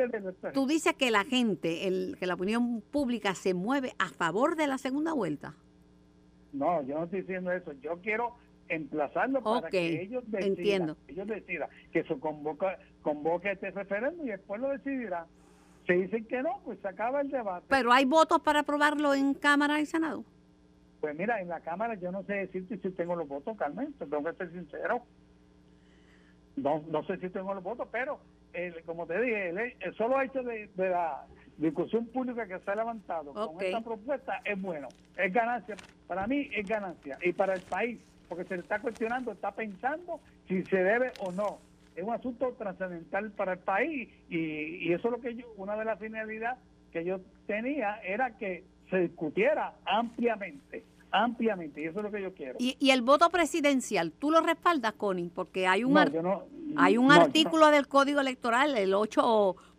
tú 0.53 0.65
dices 0.65 0.93
que 0.95 1.11
la 1.11 1.23
gente, 1.23 1.87
el, 1.87 2.17
que 2.19 2.25
la 2.25 2.33
opinión 2.33 2.81
pública 2.81 3.35
se 3.35 3.53
mueve 3.53 3.93
a 3.99 4.09
favor 4.09 4.55
de 4.55 4.67
la 4.67 4.77
segunda 4.77 5.13
vuelta. 5.13 5.55
No, 6.51 6.81
yo 6.83 6.97
no 6.97 7.03
estoy 7.05 7.21
diciendo 7.21 7.51
eso. 7.51 7.73
Yo 7.81 7.99
quiero 8.01 8.35
emplazarlo 8.67 9.41
para 9.41 9.69
que 9.69 10.01
ellos 10.01 10.23
decidan, 10.27 10.95
ellos 11.07 11.27
decidan 11.27 11.69
que 11.91 12.03
se 12.03 12.19
convoca, 12.19 12.77
convoque 13.01 13.51
este 13.51 13.71
referéndum 13.71 14.25
y 14.25 14.31
después 14.31 14.59
lo 14.59 14.69
decidirá. 14.69 15.27
Si 15.87 15.93
dicen 15.93 16.25
que 16.25 16.41
no, 16.41 16.61
pues 16.63 16.79
se 16.79 16.87
acaba 16.87 17.21
el 17.21 17.29
debate. 17.29 17.65
Pero 17.69 17.91
hay 17.91 18.05
votos 18.05 18.41
para 18.41 18.61
aprobarlo 18.61 19.13
en 19.13 19.33
Cámara 19.33 19.79
y 19.79 19.85
Senado. 19.85 20.23
Pues 20.99 21.15
mira, 21.17 21.41
en 21.41 21.49
la 21.49 21.59
Cámara 21.61 21.95
yo 21.95 22.11
no 22.11 22.23
sé 22.23 22.33
decirte 22.33 22.77
si 22.77 22.89
tengo 22.91 23.15
los 23.15 23.27
votos, 23.27 23.57
Carmen, 23.57 23.93
te 23.93 24.05
tengo 24.05 24.23
que 24.23 24.37
ser 24.37 24.51
sincero. 24.51 25.03
No, 26.55 26.83
no 26.89 27.03
sé 27.05 27.17
si 27.17 27.29
tengo 27.29 27.53
los 27.53 27.63
votos, 27.63 27.87
pero 27.91 28.19
el, 28.53 28.81
como 28.83 29.05
te 29.05 29.19
dije, 29.21 29.49
el, 29.49 29.73
el 29.79 29.95
solo 29.95 30.21
hecho 30.21 30.43
de, 30.43 30.69
de 30.75 30.89
la 30.89 31.25
discusión 31.57 32.07
pública 32.07 32.47
que 32.47 32.59
se 32.59 32.71
ha 32.71 32.75
levantado 32.75 33.33
con 33.33 33.63
esta 33.63 33.81
propuesta 33.81 34.41
es 34.43 34.59
bueno, 34.61 34.87
es 35.17 35.33
ganancia. 35.33 35.75
Para 36.07 36.27
mí 36.27 36.49
es 36.53 36.67
ganancia 36.67 37.17
y 37.23 37.33
para 37.33 37.53
el 37.53 37.61
país, 37.61 37.99
porque 38.27 38.45
se 38.45 38.55
le 38.55 38.61
está 38.61 38.79
cuestionando, 38.79 39.31
está 39.31 39.51
pensando 39.51 40.19
si 40.47 40.63
se 40.63 40.83
debe 40.83 41.11
o 41.19 41.31
no. 41.31 41.59
Es 41.95 42.03
un 42.03 42.13
asunto 42.13 42.53
trascendental 42.57 43.31
para 43.31 43.53
el 43.53 43.59
país 43.59 44.09
y, 44.29 44.37
y 44.87 44.93
eso 44.93 45.09
es 45.09 45.11
lo 45.11 45.21
que 45.21 45.35
yo, 45.35 45.45
una 45.57 45.75
de 45.75 45.85
las 45.85 45.99
finalidades 45.99 46.57
que 46.91 47.03
yo 47.05 47.19
tenía 47.47 47.99
era 48.03 48.37
que 48.37 48.63
se 48.89 48.97
discutiera 48.99 49.73
ampliamente, 49.85 50.83
ampliamente, 51.11 51.81
y 51.81 51.85
eso 51.85 51.99
es 51.99 52.03
lo 52.05 52.11
que 52.11 52.21
yo 52.21 52.33
quiero. 52.33 52.55
Y, 52.59 52.75
y 52.79 52.91
el 52.91 53.01
voto 53.01 53.29
presidencial, 53.29 54.11
¿tú 54.11 54.31
lo 54.31 54.41
respaldas, 54.41 54.93
Connie? 54.93 55.29
Porque 55.33 55.67
hay 55.67 55.83
un, 55.83 55.93
No, 55.93 55.99
ar- 55.99 56.11
yo 56.11 56.21
no- 56.21 56.43
hay 56.77 56.97
un 56.97 57.07
no, 57.07 57.13
artículo 57.13 57.69
del 57.69 57.87
Código 57.87 58.19
Electoral, 58.21 58.77
el 58.77 58.93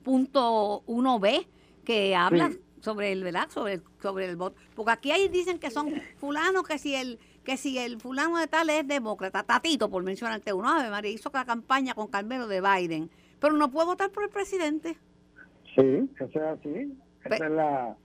8.1b, 0.05 1.47
que 1.85 2.15
habla 2.15 2.51
Sí. 2.51 2.59
sobre 2.81 3.13
el, 3.13 3.25
¿verdad? 3.25 3.49
Sobre 3.51 3.75
el, 3.75 3.83
sobre 4.01 4.27
el 4.27 4.37
voto. 4.37 4.57
Porque 4.75 4.93
aquí 4.93 5.11
ahí 5.11 5.29
dicen 5.29 5.59
que 5.59 5.71
son 5.71 5.93
fulanos, 6.17 6.63
que 6.67 6.79
si 6.79 6.95
el 6.95 7.19
que 7.45 7.57
si 7.57 7.77
el 7.77 8.01
fulano 8.01 8.39
de 8.39 8.47
tal 8.47 8.71
es 8.71 8.87
demócrata, 8.87 9.43
Tatito, 9.43 9.91
por 9.91 10.05
mencionarte 10.05 10.53
uno, 10.53 10.69
Ave 10.69 10.91
María, 10.91 11.11
hizo 11.11 11.29
la 11.35 11.45
campaña 11.45 11.93
con 11.93 12.07
Carmelo 12.07 12.47
de 12.47 12.61
Biden, 12.61 13.11
pero 13.41 13.55
no 13.57 13.69
puede 13.69 13.87
votar 13.87 14.11
por 14.13 14.23
el 14.23 14.29
presidente. 14.31 14.97
Sí, 15.75 16.09
eso 16.15 16.25
es 16.27 16.37
así. 16.37 16.97
Esa 17.25 17.35
es 17.47 17.51
la... 17.51 17.97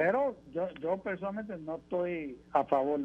Pero 0.00 0.34
yo, 0.54 0.66
yo 0.80 0.96
personalmente 0.96 1.58
no 1.58 1.76
estoy 1.76 2.38
a 2.52 2.64
favor 2.64 3.00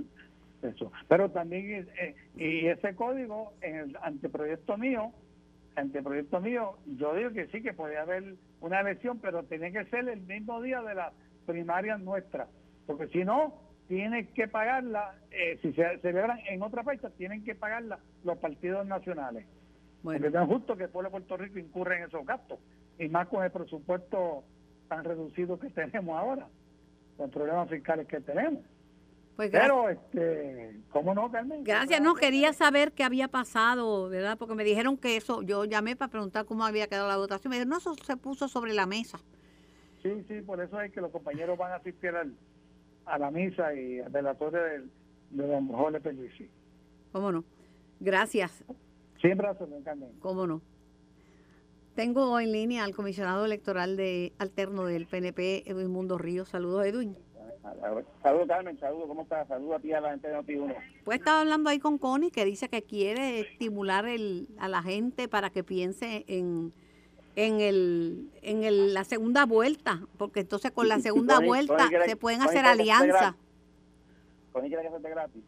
de 0.61 0.69
eso. 0.69 0.93
Pero 1.09 1.29
también, 1.29 1.89
eh, 1.99 2.15
y 2.37 2.67
ese 2.67 2.95
código, 2.95 3.51
en 3.59 3.75
el 3.75 3.97
anteproyecto 4.01 4.77
mío, 4.77 5.11
anteproyecto 5.75 6.39
mío, 6.39 6.77
yo 6.85 7.13
digo 7.15 7.31
que 7.31 7.47
sí, 7.47 7.61
que 7.61 7.73
podía 7.73 8.03
haber 8.03 8.35
una 8.61 8.79
elección, 8.79 9.19
pero 9.19 9.43
tiene 9.43 9.73
que 9.73 9.83
ser 9.87 10.07
el 10.07 10.21
mismo 10.21 10.61
día 10.61 10.81
de 10.83 10.95
las 10.95 11.11
primarias 11.45 11.99
nuestras. 11.99 12.47
Porque 12.87 13.09
si 13.09 13.25
no, 13.25 13.59
tienen 13.89 14.27
que 14.27 14.47
pagarla, 14.47 15.15
eh, 15.31 15.59
si 15.61 15.73
se 15.73 15.97
celebran 15.97 16.39
en 16.47 16.63
otra 16.63 16.85
fecha, 16.85 17.09
tienen 17.09 17.43
que 17.43 17.55
pagarla 17.55 17.99
los 18.23 18.37
partidos 18.37 18.87
nacionales. 18.87 19.45
Bueno, 20.01 20.21
Porque 20.21 20.37
no 20.37 20.43
es 20.43 20.49
justo 20.49 20.77
que 20.77 20.85
el 20.85 20.89
pueblo 20.91 21.09
de 21.09 21.11
Puerto 21.11 21.35
Rico 21.35 21.59
incurra 21.59 21.97
en 21.97 22.03
esos 22.05 22.25
gastos, 22.25 22.57
y 22.97 23.09
más 23.09 23.27
con 23.27 23.43
el 23.43 23.51
presupuesto 23.51 24.45
tan 24.87 25.03
reducido 25.03 25.59
que 25.59 25.69
tenemos 25.71 26.17
ahora, 26.17 26.47
con 27.17 27.29
problemas 27.29 27.69
fiscales 27.69 28.07
que 28.07 28.19
tenemos. 28.21 28.63
pues. 29.35 29.49
Pero, 29.51 29.89
este, 29.89 30.79
¿cómo 30.91 31.13
no, 31.13 31.29
Carmen? 31.31 31.63
Gracias, 31.63 32.01
no, 32.01 32.15
quería 32.15 32.53
saber 32.53 32.91
qué 32.93 33.03
había 33.03 33.27
pasado, 33.27 34.07
¿verdad? 34.09 34.37
Porque 34.37 34.55
me 34.55 34.63
dijeron 34.63 34.97
que 34.97 35.17
eso, 35.17 35.41
yo 35.41 35.65
llamé 35.65 35.95
para 35.95 36.09
preguntar 36.11 36.45
cómo 36.45 36.65
había 36.65 36.87
quedado 36.87 37.07
la 37.09 37.17
votación, 37.17 37.49
me 37.49 37.55
dijeron, 37.57 37.69
no, 37.71 37.77
eso 37.77 37.95
se 37.95 38.15
puso 38.17 38.47
sobre 38.47 38.73
la 38.73 38.85
mesa. 38.85 39.19
Sí, 40.03 40.23
sí, 40.27 40.41
por 40.41 40.61
eso 40.61 40.79
es 40.81 40.91
que 40.91 41.01
los 41.01 41.11
compañeros 41.11 41.57
van 41.57 41.71
a 41.71 41.75
asistir 41.75 42.11
al- 42.15 42.35
a 43.05 43.17
la 43.17 43.29
misa 43.31 43.73
y 43.73 43.99
al 43.99 44.09
velatorio 44.11 44.61
del- 44.61 44.89
de 45.31 45.47
don 45.47 45.67
Jorge 45.67 45.99
Pellucci. 45.99 46.49
¿Cómo 47.11 47.31
no? 47.31 47.43
Gracias, 47.99 48.63
Siempre 49.19 49.47
Carmen. 49.83 50.09
¿cómo 50.19 50.45
no? 50.47 50.61
Tengo 51.95 52.39
en 52.39 52.51
línea 52.51 52.83
al 52.83 52.93
comisionado 52.93 53.45
electoral 53.45 53.95
de 53.95 54.33
alterno 54.37 54.83
del 54.85 55.07
PNP, 55.07 55.63
Edwin 55.69 55.89
Mundo 55.89 56.17
Ríos. 56.17 56.49
Saludos, 56.49 56.85
Edwin. 56.85 57.15
Saludos, 58.21 58.47
Carmen, 58.47 58.77
saludos, 58.79 59.07
¿cómo 59.07 59.21
estás? 59.23 59.47
Saludos 59.47 59.77
a 59.77 59.79
ti 59.79 59.91
a 59.93 60.01
la 60.01 60.11
gente 60.11 60.27
de 60.27 60.35
Noti1. 60.37 60.75
Pues 61.03 61.19
estaba 61.19 61.41
hablando 61.41 61.69
ahí 61.69 61.79
con 61.79 61.97
Connie 61.97 62.29
que 62.31 62.45
dice 62.45 62.69
que 62.69 62.83
quiere 62.83 63.39
estimular 63.39 64.05
el, 64.05 64.47
a 64.59 64.67
la 64.67 64.83
gente 64.83 65.27
para 65.27 65.49
que 65.49 65.63
piense 65.63 66.25
en, 66.27 66.73
en, 67.35 67.61
el, 67.61 68.29
en 68.43 68.63
el- 68.63 68.93
la 68.93 69.03
segunda 69.03 69.45
vuelta, 69.45 70.01
porque 70.17 70.41
entonces 70.41 70.71
con 70.71 70.87
la 70.89 70.99
segunda 70.99 71.37
Connie- 71.37 71.47
vuelta 71.47 71.75
Connie 71.75 71.89
quiere- 71.89 72.05
se 72.05 72.15
pueden 72.17 72.39
Connie 72.41 72.59
hacer 72.59 72.65
alianzas. 72.69 73.35
Connie 74.51 74.69
quiere 74.69 74.83
que 74.83 74.89
se 74.89 74.97
esté 74.97 75.09
gratis. 75.09 75.43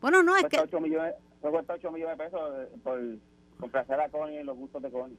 Bueno, 0.00 0.22
no, 0.22 0.36
es 0.36 0.44
que 0.46 0.58
8 0.60 0.80
millones, 0.80 1.14
cuesta 1.40 1.74
8 1.74 1.90
millones 1.92 2.16
de 2.16 2.24
pesos 2.24 2.40
eh, 2.58 2.68
por 2.82 3.00
complacer 3.60 4.00
a 4.00 4.08
Connie 4.08 4.38
en 4.38 4.46
los 4.46 4.56
gustos 4.56 4.80
de 4.82 4.90
Connie. 4.90 5.18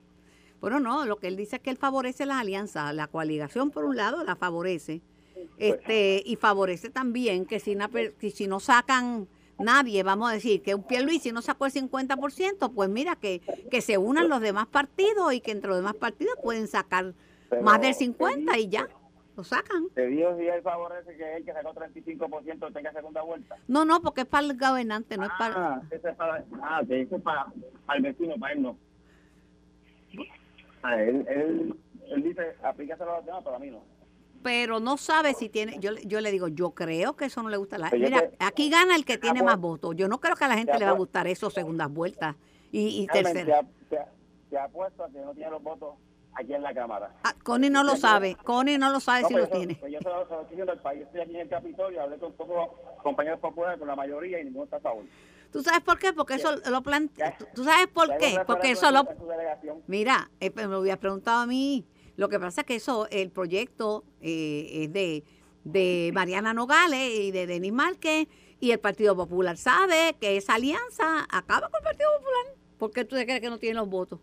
Bueno, 0.64 0.80
no, 0.80 1.06
lo 1.06 1.18
que 1.18 1.28
él 1.28 1.36
dice 1.36 1.58
es 1.58 1.62
que 1.62 1.72
él 1.72 1.76
favorece 1.76 2.26
las 2.26 2.38
alianzas. 2.38 2.96
La 2.96 3.08
coaligación, 3.08 3.70
por 3.70 3.84
un 3.84 3.98
lado, 3.98 4.24
la 4.24 4.38
favorece. 4.38 5.02
este 5.58 6.24
Y 6.26 6.38
favorece 6.38 6.90
también 6.90 7.46
que 7.46 7.60
si, 7.60 7.76
una 7.76 7.90
per- 7.90 8.14
que 8.14 8.32
si 8.32 8.48
no 8.48 8.62
sacan 8.62 9.28
nadie, 9.60 10.04
vamos 10.04 10.30
a 10.30 10.34
decir, 10.34 10.62
que 10.62 10.74
un 10.74 10.84
Pierluisi 10.84 11.34
no 11.34 11.42
sacó 11.42 11.66
el 11.66 11.74
50%, 11.74 12.72
pues 12.74 12.90
mira, 12.90 13.18
que, 13.18 13.42
que 13.70 13.82
se 13.82 13.98
unan 13.98 14.30
los 14.30 14.40
demás 14.40 14.68
partidos 14.68 15.34
y 15.34 15.42
que 15.42 15.52
entre 15.52 15.68
los 15.68 15.80
demás 15.80 15.96
partidos 15.96 16.36
pueden 16.42 16.70
sacar 16.70 17.14
Pero 17.50 17.62
más 17.62 17.82
del 17.82 17.94
50% 17.94 18.58
y 18.58 18.70
ya, 18.70 18.88
lo 19.36 19.44
sacan. 19.44 19.88
De 19.96 20.08
Dios 20.08 20.40
y 20.40 20.48
él 20.48 20.62
favorece 20.62 21.14
que 21.18 21.36
él 21.36 21.44
que 21.44 21.52
sacó 21.52 21.74
35% 21.74 22.72
tenga 22.74 22.94
segunda 22.94 23.22
vuelta. 23.22 23.58
No, 23.68 23.84
no, 23.84 24.02
porque 24.02 24.22
es 24.22 24.28
para 24.28 24.48
el 24.48 24.58
gobernante, 24.58 25.18
no 25.18 25.26
es 25.26 25.32
para... 25.38 25.74
Ah, 25.74 25.82
ese 25.92 26.10
es 26.10 26.16
para, 26.16 26.46
ah, 26.62 26.82
que 26.88 27.02
ese 27.02 27.18
es 27.18 27.22
para, 27.22 27.48
para 27.86 27.98
el 27.98 28.04
vecino, 28.04 28.36
para 28.40 28.54
él 28.54 28.62
no. 28.62 28.78
Ah, 30.84 31.02
él, 31.02 31.26
él, 31.30 31.76
él 32.10 32.24
dice, 32.24 32.56
aplícaselo 32.62 33.14
a 33.14 33.18
los 33.18 33.26
demás, 33.26 33.42
pero 33.44 33.56
a 33.56 33.60
mí 33.60 33.70
no. 33.72 33.82
Pero 34.44 34.82
no 34.82 34.98
sabe 34.98 35.34
si 35.34 35.48
tiene, 35.48 35.80
yo, 35.80 35.92
yo 36.06 36.20
le 36.20 36.30
digo, 36.30 36.50
yo 36.50 36.72
creo 36.72 37.16
que 37.16 37.26
eso 37.26 37.42
no 37.42 37.50
le 37.50 37.56
gusta 37.56 37.78
a 37.78 37.80
la 37.80 37.90
Pero 37.90 38.04
yo 38.04 38.10
Mira, 38.10 38.30
aquí 38.40 38.70
gana 38.70 38.96
el 38.98 39.06
que 39.06 39.18
tiene 39.18 39.40
apu- 39.40 39.46
más 39.46 39.58
votos. 39.58 39.96
Yo 39.96 40.10
no 40.10 40.20
creo 40.20 40.36
que 40.36 40.44
a 40.44 40.50
la 40.50 40.56
gente 40.58 40.74
te 40.74 40.80
le 40.80 40.86
va 40.86 40.92
a 40.92 40.96
gustar 40.96 41.28
eso 41.28 41.50
segundas 41.50 41.90
vueltas 41.90 42.36
y, 42.70 43.02
y 43.04 43.08
Carmen, 43.08 43.48
te, 43.90 44.58
apuesto 44.58 45.06
a 45.06 45.10
que 45.10 45.20
no 45.20 45.34
tiene 45.34 45.50
los 45.50 45.64
votos 45.64 45.96
aquí 46.34 46.54
en 46.54 46.62
la 46.62 46.74
Cámara. 46.74 47.16
Ah, 47.24 47.34
Connie 47.42 47.70
no 47.70 47.84
lo 47.84 47.96
sabe, 47.96 48.36
Connie 48.44 48.78
no 48.78 48.92
lo 48.92 49.00
sabe 49.00 49.22
No, 49.22 49.28
si 49.30 49.34
pues 49.36 49.44
lo 49.46 49.50
yo, 49.50 49.58
tiene. 49.58 49.76
pues 49.76 49.92
yo 49.94 50.00
se 50.00 50.10
lo, 50.10 50.24
se 50.28 50.34
lo 50.34 50.42
estoy 50.42 50.50
diciendo 50.50 50.72
al 50.74 50.82
país. 50.82 51.02
Estoy 51.04 51.22
aquí 51.22 51.36
en 51.36 51.42
el 51.42 51.50
Capitolio, 51.50 52.02
hablé 52.02 52.18
con 52.18 52.34
todos 52.34 52.50
los 52.50 53.02
compañeros 53.02 53.40
populares, 53.40 53.80
con 53.80 53.88
la 53.88 53.96
mayoría, 53.96 54.42
y 54.42 54.46
ninguno 54.46 54.66
está 54.66 54.78
a 54.78 54.82
favor. 54.82 55.06
¿Tú 55.54 55.62
sabes 55.62 55.82
por 55.82 56.00
qué? 56.00 56.12
Porque 56.14 56.34
eso 56.34 56.50
lo 56.70 56.82
plantea. 56.82 57.38
¿Tú 57.54 57.64
sabes 57.64 57.86
por 57.88 58.18
qué? 58.18 58.40
Porque 58.48 58.72
eso 58.72 58.90
lo... 58.90 59.08
Mira, 59.86 60.32
eh, 60.40 60.52
me 60.56 60.66
lo 60.66 60.78
habías 60.78 60.98
preguntado 60.98 61.42
a 61.42 61.46
mí. 61.46 61.86
Lo 62.16 62.28
que 62.28 62.40
pasa 62.40 62.62
es 62.62 62.68
que 62.68 62.76
eso, 62.76 63.08
el 63.12 63.30
proyecto 63.30 64.04
eh, 64.20 64.84
es 64.84 64.92
de, 64.92 65.24
de 65.64 66.12
Mariana 66.12 66.56
Nogales 66.56 67.08
y 67.20 67.32
de 67.32 67.46
Denis 67.46 67.72
Márquez 67.72 68.28
y 68.60 68.72
el 68.72 68.80
Partido 68.80 69.16
Popular 69.16 69.56
sabe 69.56 70.16
que 70.20 70.38
esa 70.38 70.56
alianza 70.56 71.28
acaba 71.30 71.70
con 71.70 71.82
el 71.82 71.84
Partido 71.84 72.10
Popular. 72.18 72.56
¿Por 72.80 72.92
qué 72.92 73.06
tú 73.06 73.16
te 73.16 73.26
crees 73.26 73.40
que 73.40 73.50
no 73.52 73.60
tienen 73.60 73.78
los 73.78 73.90
votos? 73.90 74.20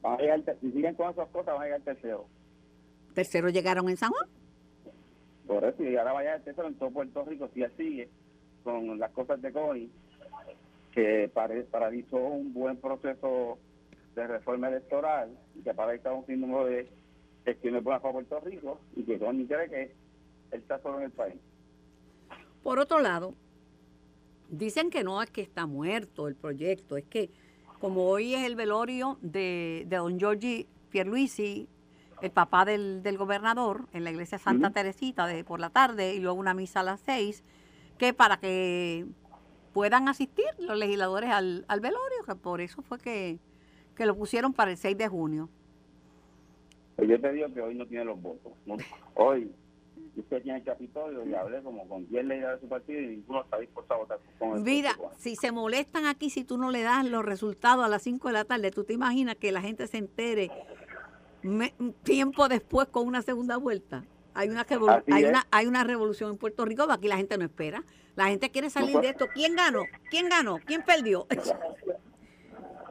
Van 0.00 0.14
a 0.14 0.22
llegar, 0.22 0.42
si 0.62 0.72
siguen 0.72 0.94
con 0.94 1.10
esas 1.10 1.28
cosas, 1.28 1.54
van 1.54 1.62
a 1.62 1.64
llegar 1.66 1.80
tercero. 1.82 2.26
Tercero 3.12 3.50
llegaron 3.50 3.86
en 3.90 3.98
San 3.98 4.10
Juan. 4.10 4.28
Por 5.46 5.62
eso, 5.64 5.82
y 5.82 5.94
ahora 5.96 6.14
vaya 6.14 6.36
el 6.36 6.42
tercero 6.42 6.68
en 6.68 6.74
todo 6.76 6.90
Puerto 6.90 7.22
Rico, 7.24 7.50
si 7.52 7.62
él 7.62 7.72
sigue 7.76 8.08
con 8.64 8.98
las 8.98 9.10
cosas 9.10 9.42
de 9.42 9.52
Connie, 9.52 9.90
que 10.92 11.30
paralizó 11.70 12.16
un 12.16 12.52
buen 12.52 12.76
proceso 12.76 13.58
de 14.14 14.26
reforma 14.26 14.68
electoral 14.68 15.30
y 15.54 15.62
que 15.62 15.74
paraliza 15.74 16.12
un 16.12 16.26
sinnúmero 16.26 16.66
de 16.66 16.88
gestiones 17.44 17.82
buenas 17.82 18.02
para 18.02 18.12
Puerto 18.12 18.40
Rico 18.40 18.80
y 18.94 19.02
que 19.02 19.18
Connie 19.18 19.46
cree 19.46 19.68
que 19.68 19.82
él 19.82 20.60
está 20.60 20.78
solo 20.80 20.98
en 20.98 21.04
el 21.04 21.10
país. 21.10 21.36
Por 22.62 22.78
otro 22.78 23.00
lado, 23.00 23.34
dicen 24.50 24.90
que 24.90 25.02
no 25.02 25.22
es 25.22 25.30
que 25.30 25.40
está 25.40 25.66
muerto 25.66 26.28
el 26.28 26.36
proyecto, 26.36 26.96
es 26.96 27.04
que 27.04 27.30
como 27.80 28.04
hoy 28.04 28.34
es 28.34 28.44
el 28.44 28.54
velorio 28.54 29.18
de, 29.22 29.84
de 29.88 29.96
don 29.96 30.18
Giorgi 30.18 30.68
Pierluisi, 30.90 31.68
el 32.20 32.30
papá 32.30 32.64
del, 32.64 33.02
del 33.02 33.18
gobernador, 33.18 33.88
en 33.92 34.04
la 34.04 34.12
iglesia 34.12 34.38
Santa. 34.38 34.70
Teresita 34.70 35.26
de, 35.26 35.42
por 35.42 35.58
la 35.58 35.70
tarde 35.70 36.14
y 36.14 36.20
luego 36.20 36.38
una 36.38 36.54
misa 36.54 36.80
a 36.80 36.84
las 36.84 37.00
seis, 37.00 37.42
que 37.98 38.14
para 38.14 38.36
que 38.36 39.06
puedan 39.72 40.08
asistir 40.08 40.46
los 40.58 40.76
legisladores 40.78 41.30
al, 41.30 41.64
al 41.68 41.80
velorio, 41.80 42.24
que 42.26 42.34
por 42.34 42.60
eso 42.60 42.82
fue 42.82 42.98
que, 42.98 43.38
que 43.96 44.06
lo 44.06 44.14
pusieron 44.16 44.52
para 44.52 44.70
el 44.70 44.76
6 44.76 44.96
de 44.98 45.08
junio. 45.08 45.48
Pues 46.96 47.08
yo 47.08 47.20
te 47.20 47.32
digo 47.32 47.52
que 47.52 47.60
hoy 47.60 47.74
no 47.74 47.86
tiene 47.86 48.04
los 48.04 48.20
votos. 48.20 48.52
¿no? 48.66 48.76
Hoy, 49.14 49.50
usted 50.16 50.42
tiene 50.42 50.58
el 50.58 50.64
Capitolio 50.64 51.26
y 51.26 51.34
hablé 51.34 51.62
como 51.62 51.88
con 51.88 52.06
10 52.08 52.24
legisladores 52.26 52.60
de 52.60 52.66
su 52.66 52.70
partido 52.70 53.00
y 53.00 53.06
ninguno 53.06 53.42
está 53.42 53.58
dispuesto 53.58 53.94
a 53.94 53.96
votar 53.96 54.18
con 54.38 54.56
el 54.58 54.62
Mira, 54.62 54.96
si 55.18 55.36
se 55.36 55.52
molestan 55.52 56.06
aquí, 56.06 56.28
si 56.30 56.44
tú 56.44 56.58
no 56.58 56.70
le 56.70 56.82
das 56.82 57.04
los 57.06 57.24
resultados 57.24 57.84
a 57.84 57.88
las 57.88 58.02
5 58.02 58.28
de 58.28 58.34
la 58.34 58.44
tarde, 58.44 58.70
¿tú 58.70 58.84
te 58.84 58.92
imaginas 58.92 59.36
que 59.36 59.52
la 59.52 59.62
gente 59.62 59.86
se 59.86 59.98
entere 59.98 60.50
me- 61.42 61.74
tiempo 62.02 62.48
después 62.48 62.88
con 62.88 63.06
una 63.06 63.22
segunda 63.22 63.56
vuelta? 63.56 64.04
Hay 64.34 64.48
una, 64.48 64.64
hay, 65.10 65.24
una, 65.24 65.46
hay 65.50 65.66
una 65.66 65.84
revolución 65.84 66.30
en 66.30 66.38
Puerto 66.38 66.64
Rico, 66.64 66.84
aquí 66.90 67.06
la 67.08 67.16
gente 67.18 67.36
no 67.36 67.44
espera. 67.44 67.82
La 68.16 68.26
gente 68.26 68.50
quiere 68.50 68.68
salir 68.70 68.98
de 69.00 69.08
esto. 69.08 69.26
¿Quién 69.32 69.56
ganó? 69.56 69.84
¿Quién 70.10 70.28
ganó? 70.28 70.58
¿Quién 70.66 70.82
perdió? 70.82 71.26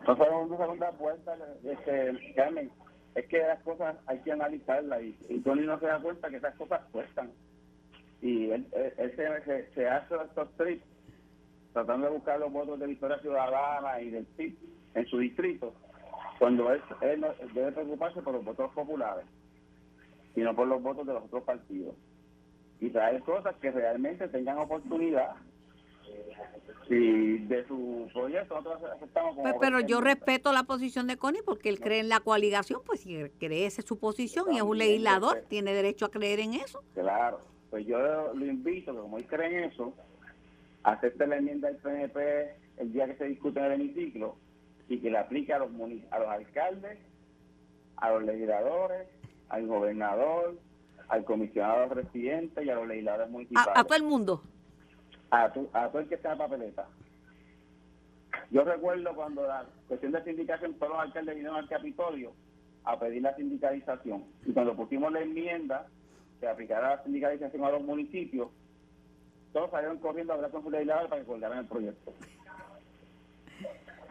No 0.08 0.18
fueron 0.18 0.48
una 0.52 0.58
segunda 0.58 0.90
vuelta, 0.92 1.38
este, 1.64 2.34
Carmen, 2.36 2.72
es 3.14 3.28
que 3.28 3.38
las 3.38 3.62
cosas 3.62 3.96
hay 4.08 4.18
que 4.22 4.32
analizarlas 4.32 5.00
y, 5.04 5.16
y 5.30 5.40
Tony 5.42 5.62
no 5.62 5.80
se 5.80 5.86
da 5.86 6.00
cuenta 6.02 6.28
que 6.32 6.38
esas 6.38 6.56
cosas 6.56 6.82
cuestan. 6.92 7.32
Y 8.20 8.50
él, 8.50 8.66
él- 8.72 8.94
él 8.98 9.16
se, 9.16 9.44
se, 9.46 9.74
se 9.76 9.88
hace 9.88 10.16
estos 10.26 10.52
trips 10.58 10.84
tratando 11.74 12.08
de 12.08 12.14
buscar 12.14 12.40
los 12.40 12.52
votos 12.52 12.80
de 12.80 12.88
Victoria 12.88 13.20
Ciudadana 13.20 14.02
y 14.02 14.10
del 14.10 14.26
PIB 14.26 14.56
en 14.96 15.06
su 15.06 15.20
distrito, 15.20 15.72
cuando 16.40 16.72
él, 16.74 16.82
él 17.02 17.24
debe 17.54 17.72
preocuparse 17.72 18.22
por 18.24 18.34
los 18.34 18.44
votos 18.44 18.72
populares 18.74 19.26
y 20.36 20.42
no 20.42 20.56
por 20.56 20.68
los 20.68 20.82
votos 20.82 21.06
de 21.06 21.14
los 21.14 21.24
otros 21.26 21.44
partidos. 21.44 21.94
Y 22.82 22.90
traer 22.90 23.22
cosas 23.22 23.56
que 23.62 23.72
realmente 23.72 24.28
tengan 24.28 24.58
oportunidad. 24.58 25.36
Y 26.90 27.38
de 27.38 27.66
su 27.68 28.10
proyecto 28.12 28.56
nosotros 28.56 28.92
aceptamos 28.92 29.36
como 29.36 29.44
Pues, 29.44 29.56
pero 29.62 29.80
yo 29.80 30.02
respeto 30.02 30.52
la 30.52 30.64
posición 30.64 31.08
de 31.08 31.16
Connie 31.16 31.42
porque 31.46 31.70
él 31.70 31.80
cree 31.80 32.00
en 32.00 32.10
la 32.10 32.20
coaligación, 32.20 32.82
pues 32.86 33.00
si 33.00 33.30
cree 33.40 33.66
esa 33.66 33.80
es 33.80 33.88
su 33.88 33.98
posición 33.98 34.52
y 34.52 34.58
es 34.58 34.64
un 34.64 34.78
legislador, 34.78 35.36
respeto. 35.36 35.50
tiene 35.50 35.74
derecho 35.74 36.06
a 36.06 36.12
creer 36.12 36.42
en 36.42 36.56
eso. 36.56 36.84
Claro, 36.94 37.40
pues 37.70 37.86
yo 37.86 37.98
lo 38.34 38.46
invito, 38.46 38.94
que 38.94 39.00
como 39.00 39.18
él 39.18 39.26
cree 39.26 39.60
en 39.60 39.72
eso, 39.72 39.94
acepte 40.84 41.28
la 41.28 41.38
enmienda 41.38 41.70
del 41.70 41.78
PNP 41.78 42.56
el 42.78 42.92
día 42.92 43.06
que 43.06 43.16
se 43.16 43.26
discute 43.26 43.60
en 43.60 43.66
el 43.68 43.72
hemiciclo 43.74 44.36
y 44.90 45.00
que 45.00 45.10
le 45.10 45.18
aplique 45.20 45.54
a 45.54 45.60
los, 45.60 45.70
a 46.10 46.20
los 46.20 46.28
alcaldes, 46.28 46.98
a 47.96 48.12
los 48.12 48.24
legisladores, 48.24 49.08
al 49.48 49.68
gobernador, 49.68 50.58
al 51.12 51.26
comisionado 51.26 51.94
residente 51.94 52.64
y 52.64 52.70
a 52.70 52.76
los 52.76 52.88
legisladores 52.88 53.30
municipales. 53.30 53.68
A, 53.76 53.82
a 53.82 53.84
todo 53.84 53.98
el 53.98 54.04
mundo. 54.04 54.42
a, 55.30 55.52
tu- 55.52 55.70
a 55.74 55.88
todo 55.90 56.00
el 56.02 56.08
que 56.08 56.16
está 56.16 56.32
en 56.32 56.38
la 56.40 56.46
papeleta. 56.46 56.88
Yo 58.50 58.64
recuerdo 58.64 59.14
cuando 59.14 59.46
la 59.46 59.66
cuestión 59.88 60.14
de 60.14 60.24
sindicación, 60.24 60.74
todos 60.76 60.94
los 60.94 61.02
alcaldes 61.02 61.36
vinieron 61.36 61.58
al 61.58 61.68
Capitolio 61.70 62.32
a 62.86 62.98
pedir 62.98 63.22
la 63.22 63.36
sindicalización. 63.36 64.24
Y 64.46 64.54
cuando 64.54 64.74
pusimos 64.76 65.12
la 65.12 65.22
enmienda 65.22 65.86
que 66.40 66.48
aplicara 66.48 66.96
la 66.96 67.04
sindicalización 67.04 67.64
a 67.66 67.72
los 67.72 67.82
municipios, 67.84 68.48
todos 69.54 69.70
salieron 69.72 69.98
corriendo 70.00 70.32
a 70.32 70.38
hablar 70.38 70.52
con 70.52 70.64
sus 70.64 70.72
legisladores 70.72 71.10
para 71.10 71.22
que 71.22 71.28
acordaran 71.28 71.58
el 71.60 71.66
proyecto. 71.66 72.14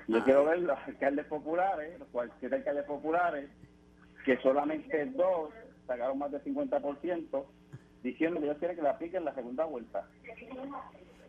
Yo 0.07 0.23
quiero 0.25 0.45
ver 0.45 0.59
los 0.61 0.79
alcaldes 0.87 1.27
populares, 1.27 1.99
los 1.99 2.09
cual- 2.09 2.33
siete 2.41 2.57
alcaldes 2.57 2.85
populares, 2.85 3.49
que 4.25 4.37
solamente 4.39 5.07
dos 5.07 5.51
sacaron 5.91 6.19
más 6.19 6.31
del 6.31 6.43
50%, 6.45 7.45
diciendo 8.03 8.39
que 8.39 8.47
ellos 8.47 8.59
quieren 8.59 8.77
que 8.77 8.83
le 8.83 8.89
apliquen 8.89 9.25
la 9.25 9.35
segunda 9.35 9.65
vuelta. 9.65 10.07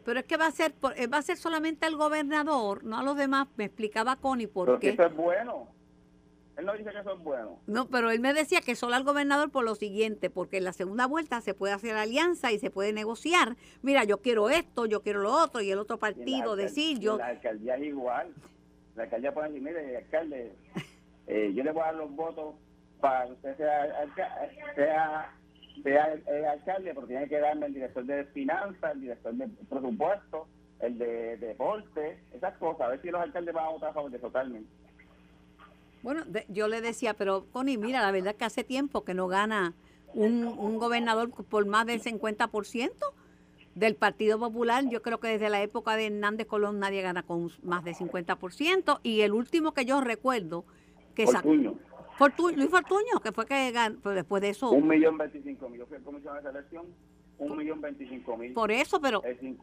Pero 0.06 0.20
es 0.20 0.26
que 0.26 0.38
va 0.38 0.48
a 0.48 0.52
ser 0.52 0.74
por- 0.74 0.98
eh, 1.00 1.08
va 1.08 1.18
a 1.18 1.22
ser 1.24 1.38
solamente 1.38 1.86
al 1.88 1.96
gobernador, 1.96 2.84
no 2.84 2.98
a 3.00 3.04
los 3.04 3.18
demás. 3.18 3.48
Me 3.58 3.66
explicaba 3.66 4.16
Connie 4.18 4.48
por 4.48 4.68
Porque 4.68 4.88
qué. 4.88 4.94
eso 4.94 5.06
es 5.06 5.16
bueno. 5.16 5.68
Él 6.58 6.66
no 6.66 6.74
dice 6.74 6.92
que 6.92 7.00
eso 7.00 7.14
es 7.14 7.24
bueno. 7.24 7.60
No, 7.66 7.88
pero 7.88 8.12
él 8.12 8.20
me 8.20 8.34
decía 8.34 8.62
que 8.62 8.76
solo 8.76 8.94
al 8.96 9.04
gobernador 9.04 9.50
por 9.52 9.64
lo 9.64 9.74
siguiente, 9.74 10.30
porque 10.30 10.58
en 10.58 10.66
la 10.66 10.74
segunda 10.74 11.08
vuelta 11.08 11.42
se 11.42 11.54
puede 11.56 11.74
hacer 11.74 11.96
alianza 11.96 12.52
y 12.52 12.60
se 12.60 12.70
puede 12.70 12.94
negociar. 12.94 13.56
Mira, 13.82 14.04
yo 14.04 14.20
quiero 14.22 14.50
esto, 14.50 14.86
yo 14.86 15.02
quiero 15.02 15.22
lo 15.22 15.32
otro, 15.34 15.62
y 15.62 15.72
el 15.72 15.80
otro 15.80 15.96
en 15.96 16.02
la 16.02 16.02
partido 16.02 16.56
decir, 16.56 17.00
yo... 17.00 17.14
en 17.14 17.18
La 17.20 17.28
alcaldía 17.28 17.76
es 17.78 17.84
igual. 17.84 18.34
La 18.96 19.04
alcaldía 19.04 19.34
puede 19.34 19.48
decir, 19.48 19.64
mire, 19.64 19.98
alcalde, 19.98 20.54
eh, 21.28 21.52
yo 21.56 21.64
le 21.64 21.72
voy 21.72 21.82
a 21.82 21.86
dar 21.86 21.96
los 21.96 22.12
votos 22.16 22.56
para 23.02 23.26
que 23.26 23.32
usted 23.34 23.58
sea, 23.58 24.06
sea, 24.76 25.32
sea 25.84 26.14
el, 26.14 26.24
el 26.28 26.46
alcalde, 26.46 26.94
pero 26.94 27.08
tiene 27.08 27.28
que 27.28 27.40
darme 27.40 27.66
el 27.68 27.74
director 27.74 28.06
de 28.06 28.26
finanzas, 28.26 28.94
el 28.94 29.02
director 29.02 29.34
de 29.34 29.48
presupuesto, 29.70 30.48
el 30.80 30.98
de 30.98 31.38
deporte, 31.38 32.20
esas 32.34 32.58
cosas. 32.58 32.82
A 32.82 32.88
ver 32.90 33.02
si 33.02 33.10
los 33.10 33.22
alcaldes 33.22 33.54
van 33.54 33.66
a 33.66 33.70
votar 33.70 33.90
a 33.90 33.94
favor 33.94 34.12
de 34.12 34.20
totalmente. 34.20 34.70
Bueno, 36.04 36.24
de- 36.26 36.46
yo 36.50 36.68
le 36.68 36.82
decía, 36.82 37.14
pero 37.14 37.46
Connie, 37.52 37.78
mira, 37.78 38.02
la 38.02 38.12
verdad 38.12 38.36
que 38.36 38.46
hace 38.46 38.64
tiempo 38.64 39.04
que 39.04 39.14
no 39.14 39.28
gana 39.28 39.74
un, 40.14 40.46
un 40.46 40.78
gobernador 40.78 41.30
por 41.32 41.66
más 41.68 41.86
del 41.86 42.02
50% 42.02 42.92
del 43.76 43.96
Partido 43.96 44.40
Popular. 44.40 44.84
Yo 44.90 45.02
creo 45.02 45.20
que 45.20 45.28
desde 45.30 45.50
la 45.50 45.62
época 45.62 45.96
de 45.96 46.08
Hernández 46.08 46.48
Colón 46.48 46.80
nadie 46.80 47.02
gana 47.02 47.24
con 47.24 47.50
más 47.64 47.84
del 47.84 47.96
50%. 47.96 49.00
Y 49.04 49.22
el 49.22 49.32
último 49.34 49.74
que 49.74 49.86
yo 49.86 50.02
recuerdo 50.02 50.66
que 51.16 51.28
sacó... 51.28 51.50
Fortu- 52.22 52.56
Luis 52.56 52.70
Fortuño, 52.70 53.20
que 53.24 53.32
fue 53.32 53.46
que 53.46 53.72
ganó, 53.72 54.00
pues 54.02 54.16
después 54.16 54.42
de 54.42 54.50
eso... 54.50 54.72
un 54.72 54.88
millón 54.88 55.18
veinticinco 55.18 55.68
mil. 55.70 55.80
Yo 55.80 55.86
fui 55.88 55.98
el 55.98 56.04
comisionado 56.04 56.42
de 56.42 56.52
selección, 56.52 56.86
un 57.40 57.58
millón 57.58 57.82
veinticinco 57.82 58.38
mil. 58.38 58.54
Por 58.54 58.72
eso, 58.72 59.00
pero 59.02 59.22
El, 59.24 59.58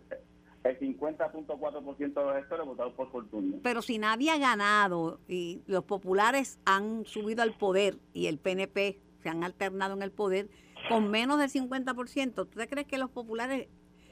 el 0.64 0.78
50.4% 0.80 1.96
de 1.96 2.14
los 2.14 2.34
electores 2.34 2.66
votaron 2.66 2.92
por 2.94 3.10
Fortunio. 3.10 3.60
pero 3.62 3.80
si 3.82 3.98
nadie 3.98 4.30
ha 4.30 4.38
ganado 4.38 5.20
y 5.28 5.62
los 5.66 5.84
populares 5.84 6.58
han 6.64 7.04
subido 7.06 7.42
al 7.42 7.52
poder 7.56 7.96
y 8.12 8.26
el 8.26 8.38
PNP 8.38 8.98
se 9.22 9.28
han 9.28 9.44
alternado 9.44 9.94
en 9.94 10.02
el 10.02 10.10
poder 10.10 10.48
con 10.88 11.10
menos 11.10 11.38
del 11.38 11.50
50%, 11.50 12.34
¿tú 12.34 12.46
te 12.46 12.68
crees 12.68 12.86
que 12.86 12.98
los 12.98 13.10
populares 13.10 13.68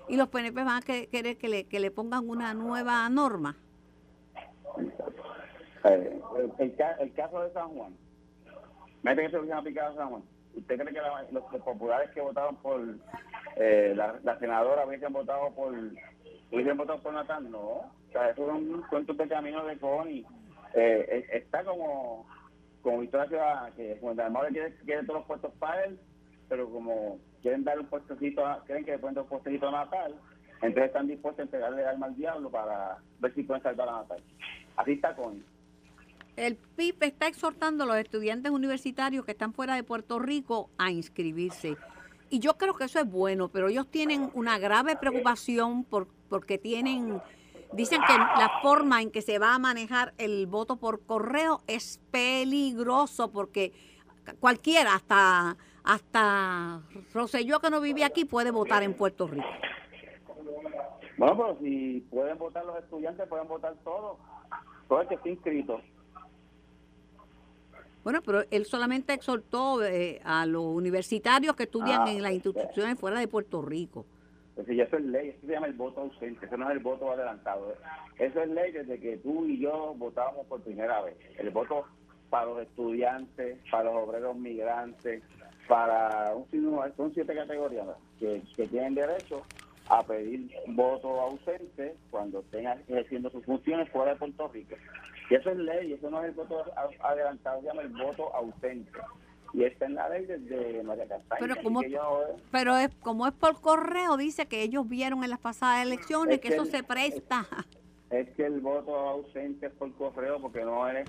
y 0.09 0.17
los 0.17 0.29
PNP 0.29 0.63
van 0.65 0.79
a 0.79 0.83
que- 0.83 1.09
querer 1.09 1.37
que 1.37 1.49
le, 1.49 1.65
que 1.65 1.81
le 1.81 1.91
pongan 1.91 2.29
una 2.29 2.55
nueva 2.55 3.09
norma? 3.09 3.57
Eh, 5.85 6.21
el, 6.39 6.53
el 6.59 6.77
ca- 6.77 6.97
el 7.01 7.13
caso 7.13 7.41
de 7.41 7.53
San 7.53 7.69
Juan, 7.71 7.97
mete 9.03 9.23
que 9.23 9.31
se 9.31 9.37
hubiesen 9.39 9.59
aplicado 9.59 9.93
a 9.93 9.97
San 9.97 10.09
Juan. 10.11 10.23
¿Usted 10.55 10.79
cree 10.81 10.95
que 10.95 11.01
los, 11.33 11.45
populares 11.63 12.11
que 12.13 12.21
votaron 12.21 12.57
por 12.57 12.81
eh, 13.57 13.93
la, 13.95 14.19
la 14.23 14.39
senadora 14.39 14.87
hubiesen 14.87 15.13
votado 15.13 15.51
por 15.55 15.75
hubiesen 16.51 16.77
votado 16.77 17.01
por 17.03 17.13
Natal? 17.13 17.51
No. 17.51 17.59
O 17.61 17.91
sea, 18.13 18.31
eso 18.31 18.47
es 18.47 18.53
un 18.55 18.83
cuento 18.89 19.13
de 19.15 19.29
camino 19.29 19.65
de 19.67 19.79
Connie. 19.79 20.25
Eh, 20.75 21.07
eh, 21.09 21.27
está 21.33 21.63
como, 21.65 22.27
como 22.83 23.01
Victoria 23.01 23.29
Ciudadana, 23.29 23.71
que 23.77 23.97
cuando 24.01 24.23
además 24.23 24.47
quiere, 24.51 24.75
quiere 24.85 25.03
todos 25.05 25.21
los 25.21 25.27
puestos 25.27 25.53
para 25.59 25.85
él, 25.85 25.99
pero 26.49 26.71
como 26.71 27.19
quieren 27.43 27.65
dar 27.65 27.79
un 27.79 27.87
puestecito, 27.87 28.45
a- 28.47 28.63
creen 28.65 28.85
que 28.85 28.93
le 28.93 28.99
pueden 28.99 29.15
dar 29.15 29.25
un 29.25 29.29
puestecito 29.31 29.69
a 29.69 29.73
Natal, 29.73 30.15
entonces 30.63 30.85
están 30.87 31.07
dispuestos 31.07 31.41
a 31.41 31.43
entregarle 31.45 31.83
el 31.83 31.89
alma 31.89 32.07
al 32.07 32.17
diablo 32.17 32.51
para 32.51 32.97
ver 33.21 33.35
si 33.35 33.43
pueden 33.43 33.63
salvar 33.63 33.89
a 33.89 33.93
Natal. 34.03 34.23
Así 34.77 34.93
está 34.93 35.15
Connie. 35.15 35.43
El 36.37 36.57
PIB 36.57 37.03
está 37.03 37.29
exhortando 37.29 37.85
a 37.85 37.87
los 37.87 37.97
estudiantes 37.97 38.53
universitarios 38.53 39.25
que 39.25 39.33
están 39.33 39.55
fuera 39.55 39.75
de 39.75 39.83
Puerto 39.83 40.19
Rico 40.19 40.69
a 40.77 40.91
inscribirse. 40.91 41.77
Y 42.29 42.41
yo 42.41 42.59
creo 42.59 42.75
que 42.75 42.85
eso 42.85 43.01
es 43.01 43.11
bueno, 43.11 43.49
pero 43.49 43.69
ellos 43.69 43.87
tienen 43.89 44.31
una 44.35 44.59
grave 44.59 44.97
preocupación 44.97 45.85
por, 45.85 46.09
porque 46.29 46.59
tienen, 46.59 47.23
dicen 47.73 48.03
que 48.07 48.13
la 48.19 48.51
forma 48.61 49.01
en 49.01 49.11
que 49.11 49.23
se 49.23 49.39
va 49.39 49.55
a 49.55 49.59
manejar 49.59 50.13
el 50.19 50.47
voto 50.47 50.77
por 50.77 51.01
correo 51.07 51.63
es 51.67 52.01
peligroso 52.11 53.33
porque 53.33 53.73
cualquiera, 54.39 54.95
hasta, 54.95 55.57
hasta 55.85 56.83
Roselló 57.15 57.61
que 57.61 57.71
no 57.71 57.81
vive 57.81 58.05
aquí, 58.05 58.27
puede 58.27 58.51
votar 58.51 58.83
en 58.83 58.93
Puerto 58.93 59.27
Rico. 59.27 59.47
Bueno, 61.17 61.35
pero 61.35 61.59
si 61.61 62.01
pueden 62.11 62.37
votar 62.37 62.67
los 62.67 62.77
estudiantes, 62.77 63.27
pueden 63.27 63.49
votar 63.49 63.75
todos. 63.85 64.19
Todo 64.87 65.01
el 65.01 65.09
que 65.09 65.15
esté 65.15 65.31
inscrito. 65.31 65.81
Bueno, 68.07 68.23
pero 68.25 68.45
él 68.53 68.67
solamente 68.67 69.15
exhortó 69.15 69.85
eh, 69.85 70.21
a 70.23 70.47
los 70.47 70.63
universitarios 70.63 71.57
que 71.57 71.65
estudian 71.65 72.03
Ah, 72.03 72.13
en 72.13 72.23
las 72.23 72.35
instituciones 72.35 73.01
fuera 73.01 73.19
de 73.19 73.27
Puerto 73.27 73.63
Rico. 73.63 74.07
Es 74.51 74.65
decir, 74.65 74.81
eso 74.81 74.97
es 74.97 75.05
ley, 75.07 75.31
eso 75.31 75.45
se 75.45 75.53
llama 75.53 75.67
el 75.67 75.73
voto 75.73 76.03
ausente, 76.03 76.47
eso 76.47 76.57
no 76.57 76.71
es 76.71 76.77
el 76.77 76.85
voto 76.85 77.11
adelantado. 77.11 77.75
Eso 78.17 78.43
es 78.43 78.49
ley 78.51 78.71
desde 78.71 79.01
que 79.01 79.17
tú 79.17 79.47
y 79.47 79.59
yo 79.59 79.93
votábamos 79.99 80.47
por 80.47 80.61
primera 80.61 81.03
vez. 81.03 81.17
El 81.37 81.51
voto 81.51 81.85
para 82.31 82.47
los 82.47 82.63
estudiantes, 82.63 83.59
para 83.73 83.91
los 83.91 83.95
obreros 83.97 84.37
migrantes, 84.37 85.25
para 85.67 86.33
un 86.33 86.93
son 86.97 87.13
siete 87.13 87.35
categorías 87.35 87.89
que, 88.21 88.41
que 88.55 88.69
tienen 88.69 88.95
derecho 88.95 89.43
a 89.89 90.05
pedir 90.05 90.49
voto 90.69 91.21
ausente 91.21 91.97
cuando 92.13 92.39
estén 92.39 92.69
ejerciendo 92.69 93.31
sus 93.31 93.45
funciones 93.45 93.91
fuera 93.91 94.13
de 94.13 94.19
Puerto 94.19 94.47
Rico. 94.47 94.77
Y 95.31 95.35
eso 95.35 95.51
es 95.51 95.57
ley, 95.59 95.93
eso 95.93 96.11
no 96.11 96.21
es 96.23 96.27
el 96.29 96.35
voto 96.35 96.65
adelantado, 97.03 97.61
se 97.61 97.67
llama 97.67 97.83
el 97.83 97.89
voto 97.89 98.35
ausente. 98.35 98.91
Y 99.53 99.65
está 99.65 99.87
en 99.87 99.95
la 99.95 100.09
ley 100.09 100.27
desde 100.27 100.83
María 100.83 101.07
Castaña. 101.07 101.41
Pero 101.41 101.57
como- 101.63 101.83
yo, 101.83 102.25
Pero 102.51 102.77
es 102.77 102.91
como 103.01 103.27
es 103.27 103.33
por 103.33 103.61
correo, 103.61 104.17
dice 104.17 104.47
que 104.47 104.63
ellos 104.63 104.89
vieron 104.89 105.25
en 105.25 105.31
las 105.31 105.39
pasadas 105.41 105.85
elecciones 105.87 106.35
Es 106.37 106.41
que 106.41 106.49
que 106.49 106.55
eso 106.55 106.65
el- 106.65 106.71
se 106.71 106.83
presta. 106.83 107.47
es 108.11 108.29
que 108.31 108.45
el 108.47 108.61
voto 108.61 108.95
ausente 108.97 109.67
es 109.67 109.73
por 109.73 109.93
correo 109.95 110.41
porque 110.41 110.63
no 110.63 110.87
es 110.89 111.09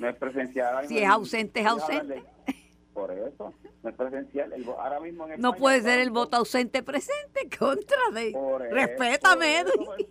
no 0.00 0.08
es 0.08 0.16
presencial. 0.16 0.84
Si 0.88 0.98
es 0.98 1.04
en- 1.04 1.10
ausente, 1.10 1.60
es 1.60 1.66
ausente. 1.66 2.22
Por 2.94 3.12
eso, 3.12 3.54
no 3.84 3.90
es 3.90 3.94
presencial. 3.96 4.52
El 4.52 4.64
ahora 4.64 4.98
mismo 4.98 5.24
en 5.28 5.40
No 5.40 5.50
España 5.50 5.56
puede 5.60 5.80
ser 5.82 6.00
el 6.00 6.10
voto 6.10 6.36
ausente 6.36 6.82
presente 6.82 7.48
contra 7.58 7.96
de. 8.12 8.32
por 8.32 8.60
Respétame, 8.62 9.62
por 9.64 9.72
eso, 9.72 9.94
Edwin. 9.94 10.06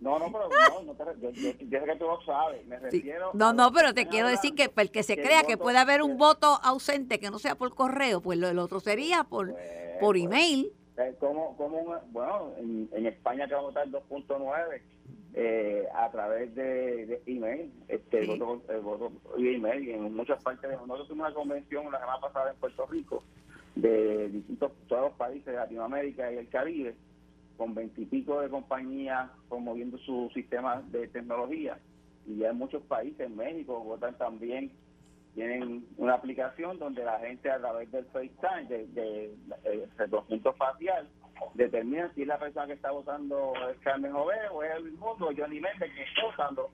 Pues. 0.00 0.02
No, 0.02 0.18
no, 0.18 0.26
pero 0.32 0.48
no, 0.48 0.82
no 0.82 0.94
te 0.94 1.20
yo, 1.20 1.30
yo, 1.30 1.50
yo 1.58 1.80
sé 1.80 1.84
que 1.86 1.96
tú 1.96 2.04
lo 2.04 2.20
sabes. 2.22 2.66
Me 2.66 2.76
Sí. 2.78 2.84
refiero. 2.84 3.30
No, 3.34 3.52
no, 3.52 3.72
pero 3.72 3.94
te 3.94 4.06
quiero 4.06 4.28
decir 4.28 4.54
que 4.54 4.70
el 4.76 4.90
que 4.90 5.02
se 5.02 5.14
que 5.16 5.22
el 5.22 5.26
crea 5.26 5.42
que 5.44 5.56
puede 5.56 5.78
haber 5.78 6.02
un 6.02 6.16
voto 6.18 6.58
ausente 6.62 7.18
que 7.18 7.30
no 7.30 7.38
sea 7.38 7.54
por 7.56 7.74
correo, 7.74 8.20
pues 8.20 8.38
lo, 8.38 8.48
el 8.48 8.58
otro 8.58 8.80
sería 8.80 9.24
por, 9.24 9.52
Pues, 9.52 9.64
por 10.00 10.14
pues, 10.14 10.24
email. 10.24 10.72
eh, 10.98 11.14
como, 11.18 11.56
como 11.56 11.78
un- 11.78 12.12
bueno, 12.12 12.52
en, 12.58 12.88
en 12.92 13.06
España 13.06 13.46
que 13.48 13.54
va 13.54 13.60
a 13.60 13.64
votar 13.64 13.88
2.9 13.88 14.80
eh, 15.38 15.86
a 15.94 16.10
través 16.10 16.54
de, 16.54 17.20
email, 17.26 17.70
este, 17.88 18.20
el 18.20 18.38
voto, 18.38 18.62
el 18.72 18.80
voto 18.80 19.12
email, 19.36 19.86
y 19.86 19.92
en 19.92 20.14
muchas 20.14 20.42
partes. 20.42 20.70
De, 20.70 20.76
nosotros 20.76 21.08
tuvimos 21.08 21.26
una 21.28 21.34
convención 21.34 21.92
la 21.92 21.98
semana 22.00 22.20
pasada 22.20 22.50
en 22.52 22.56
Puerto 22.56 22.86
Rico 22.86 23.22
de 23.74 24.28
distintos 24.30 24.72
todos 24.88 25.02
los 25.02 25.12
países 25.18 25.44
de 25.44 25.52
Latinoamérica 25.52 26.32
y 26.32 26.36
el 26.38 26.48
Caribe, 26.48 26.94
con 27.56 27.74
veintipico 27.74 28.40
de 28.40 28.48
compañías 28.48 29.30
promoviendo 29.48 29.98
su 29.98 30.30
sistema 30.34 30.82
de 30.90 31.08
tecnología. 31.08 31.78
Y 32.26 32.38
ya 32.38 32.50
en 32.50 32.58
muchos 32.58 32.82
países, 32.82 33.20
en 33.20 33.36
México, 33.36 33.80
votan 33.80 34.16
también, 34.18 34.72
tienen 35.34 35.86
una 35.96 36.14
aplicación 36.14 36.78
donde 36.78 37.04
la 37.04 37.18
gente 37.20 37.50
a 37.50 37.58
través 37.58 37.90
del 37.92 38.04
FaceTime, 38.06 38.64
de, 38.68 38.86
de, 38.88 39.36
de 39.62 39.88
reconocimiento 39.96 40.52
facial, 40.54 41.08
determina 41.54 42.12
si 42.14 42.22
es 42.22 42.28
la 42.28 42.38
persona 42.38 42.66
que 42.66 42.72
está 42.72 42.90
votando 42.90 43.52
el 43.68 43.78
Carmen 43.80 44.12
o 44.14 44.32
es 44.32 44.40
el 44.76 44.92
mundo, 44.92 45.30
Johnny 45.36 45.60
Méndez 45.60 45.92
que 45.94 46.02
está 46.02 46.24
votando. 46.24 46.70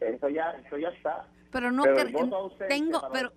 Eso 0.00 0.28
ya, 0.28 0.50
eso 0.66 0.78
ya 0.78 0.88
está. 0.88 1.28
Pero 1.52 1.70
no 1.70 1.84
tengo, 1.84 3.08
pero, 3.12 3.30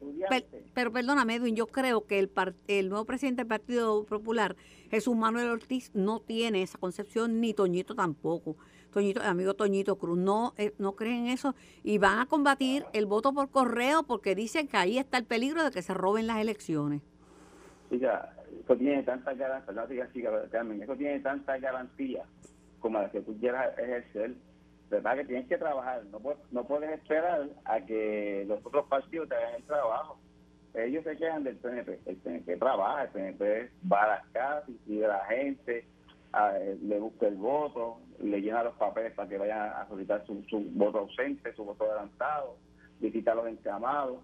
pero, 0.74 0.92
perdóname, 0.92 1.36
Edwin, 1.36 1.56
yo 1.56 1.68
creo 1.68 2.08
que 2.08 2.18
el, 2.18 2.32
el 2.68 2.90
nuevo 2.90 3.06
presidente 3.06 3.42
del 3.42 3.48
Partido 3.50 4.06
Popular, 4.06 4.56
Jesús 4.90 5.16
Manuel 5.16 5.50
Ortiz, 5.50 5.92
no 5.94 6.20
tiene 6.20 6.62
esa 6.62 6.78
concepción, 6.78 7.42
ni 7.42 7.54
Toñito 7.54 7.96
tampoco. 7.96 8.56
Toñito, 8.92 9.22
amigo 9.22 9.54
Toñito 9.54 9.98
Cruz, 9.98 10.18
no, 10.18 10.54
eh, 10.58 10.74
no 10.78 10.96
creen 10.96 11.28
eso 11.28 11.54
y 11.84 11.98
van 11.98 12.20
a 12.20 12.26
combatir 12.28 12.86
el 12.94 13.06
voto 13.06 13.34
por 13.34 13.50
correo 13.50 14.04
porque 14.04 14.36
dicen 14.36 14.68
que 14.68 14.78
ahí 14.78 14.98
está 14.98 15.18
el 15.18 15.26
peligro 15.26 15.64
de 15.64 15.72
que 15.72 15.82
se 15.82 15.94
roben 15.94 16.28
las 16.28 16.40
elecciones. 16.40 17.02
Oiga, 17.92 18.34
eso 18.64 18.78
tiene 18.78 19.04
tantas 19.04 19.38
garantías, 19.38 20.10
eso 20.10 20.96
tiene 20.96 21.20
tantas 21.20 21.62
garantías 21.62 22.26
como 22.80 23.00
las 23.00 23.12
que 23.12 23.22
tú 23.22 23.38
quieras 23.38 23.78
ejercer 23.78 24.36
verdad 24.90 25.16
que 25.16 25.26
tienes 25.26 25.48
que 25.48 25.58
trabajar, 25.58 26.04
no, 26.06 26.20
no 26.52 26.64
puedes 26.66 26.92
esperar 26.92 27.50
a 27.66 27.82
que 27.82 28.46
los 28.48 28.66
otros 28.66 28.86
partidos 28.88 29.30
te 29.30 29.36
hagan 29.36 29.56
el 29.56 29.64
trabajo. 29.64 30.20
Ellos 30.78 31.04
se 31.04 31.16
quejan 31.16 31.44
del 31.44 31.56
PNP, 31.58 32.00
el 32.06 32.16
PNP 32.18 32.58
trabaja, 32.58 33.04
el 33.04 33.10
PNP 33.10 33.72
va 33.92 34.04
a 34.04 34.08
las 34.08 34.28
casas, 34.28 34.70
sigue 34.86 35.06
a 35.06 35.10
la 35.10 35.26
gente, 35.26 35.86
le 36.82 37.00
busca 37.00 37.28
el 37.28 37.36
voto, 37.36 38.00
le 38.22 38.42
llena 38.42 38.64
los 38.64 38.76
papeles 38.76 39.14
para 39.14 39.30
que 39.30 39.38
vayan 39.38 39.70
a 39.70 39.88
solicitar 39.88 40.26
su, 40.26 40.44
voto 40.72 41.00
ausente, 41.00 41.54
su 41.54 41.64
voto 41.64 41.86
adelantado, 41.86 42.58
visita 43.00 43.32
a 43.32 43.36
los 43.36 43.48
encamados. 43.48 44.20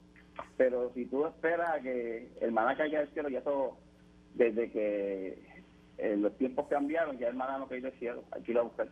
Pero 0.57 0.91
si 0.93 1.05
tú 1.05 1.25
esperas 1.25 1.69
a 1.75 1.81
que 1.81 2.29
el 2.41 2.51
maná 2.51 2.75
caiga 2.75 2.99
del 2.99 3.09
cielo, 3.09 3.29
ya 3.29 3.41
todo, 3.41 3.77
desde 4.33 4.71
que 4.71 5.37
eh, 5.97 6.15
los 6.17 6.37
tiempos 6.37 6.67
cambiaron, 6.67 7.17
ya 7.17 7.27
el 7.27 7.35
maná 7.35 7.57
no 7.57 7.67
cae 7.67 7.81
del 7.81 7.93
cielo, 7.99 8.23
hay 8.31 8.41
que 8.41 8.51
ir 8.51 8.57
a 8.57 8.63
buscar 8.63 8.87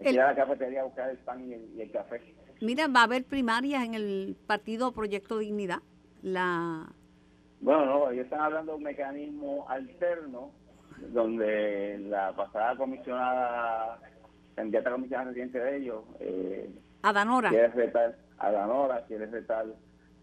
el, 0.00 0.18
a 0.18 0.26
la 0.26 0.34
cafetería 0.34 0.80
a 0.82 0.84
buscar 0.84 1.10
el 1.10 1.18
pan 1.18 1.48
y 1.48 1.80
el, 1.80 1.90
café. 1.90 2.20
Mira, 2.60 2.88
va 2.88 3.00
a 3.00 3.04
haber 3.04 3.24
primarias 3.24 3.84
en 3.84 3.94
el 3.94 4.36
partido 4.46 4.92
Proyecto 4.92 5.38
Dignidad. 5.38 5.80
La 6.22 6.86
Bueno, 7.60 7.86
no, 7.86 8.10
ellos 8.10 8.24
están 8.24 8.40
hablando 8.40 8.72
de 8.72 8.78
un 8.78 8.84
mecanismo 8.84 9.66
alterno 9.68 10.50
donde 11.12 11.98
la 12.08 12.34
pasada 12.36 12.76
comisionada, 12.76 13.98
candidata 14.54 14.90
comisionada 14.90 15.30
reciente 15.30 15.58
de 15.58 15.76
ellos, 15.78 16.04
eh, 16.20 16.70
Adanora. 17.02 17.50
Quiere 17.50 17.68
retar 17.68 18.16
a 18.38 18.50
Danora, 18.50 19.04
quiere 19.06 19.26
retar 19.26 19.66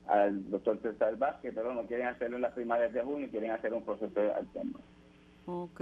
al 0.08 0.50
doctor 0.50 0.80
César 0.82 1.18
Vázquez, 1.18 1.54
pero 1.54 1.74
no 1.74 1.86
quieren 1.86 2.08
hacerlo 2.08 2.38
en 2.38 2.44
las 2.44 2.54
primarias 2.54 2.94
de 2.94 3.02
junio, 3.02 3.28
quieren 3.30 3.52
hacer 3.52 3.74
un 3.74 3.84
proceso 3.84 4.20
alterno. 4.36 4.80
Ok. 5.46 5.82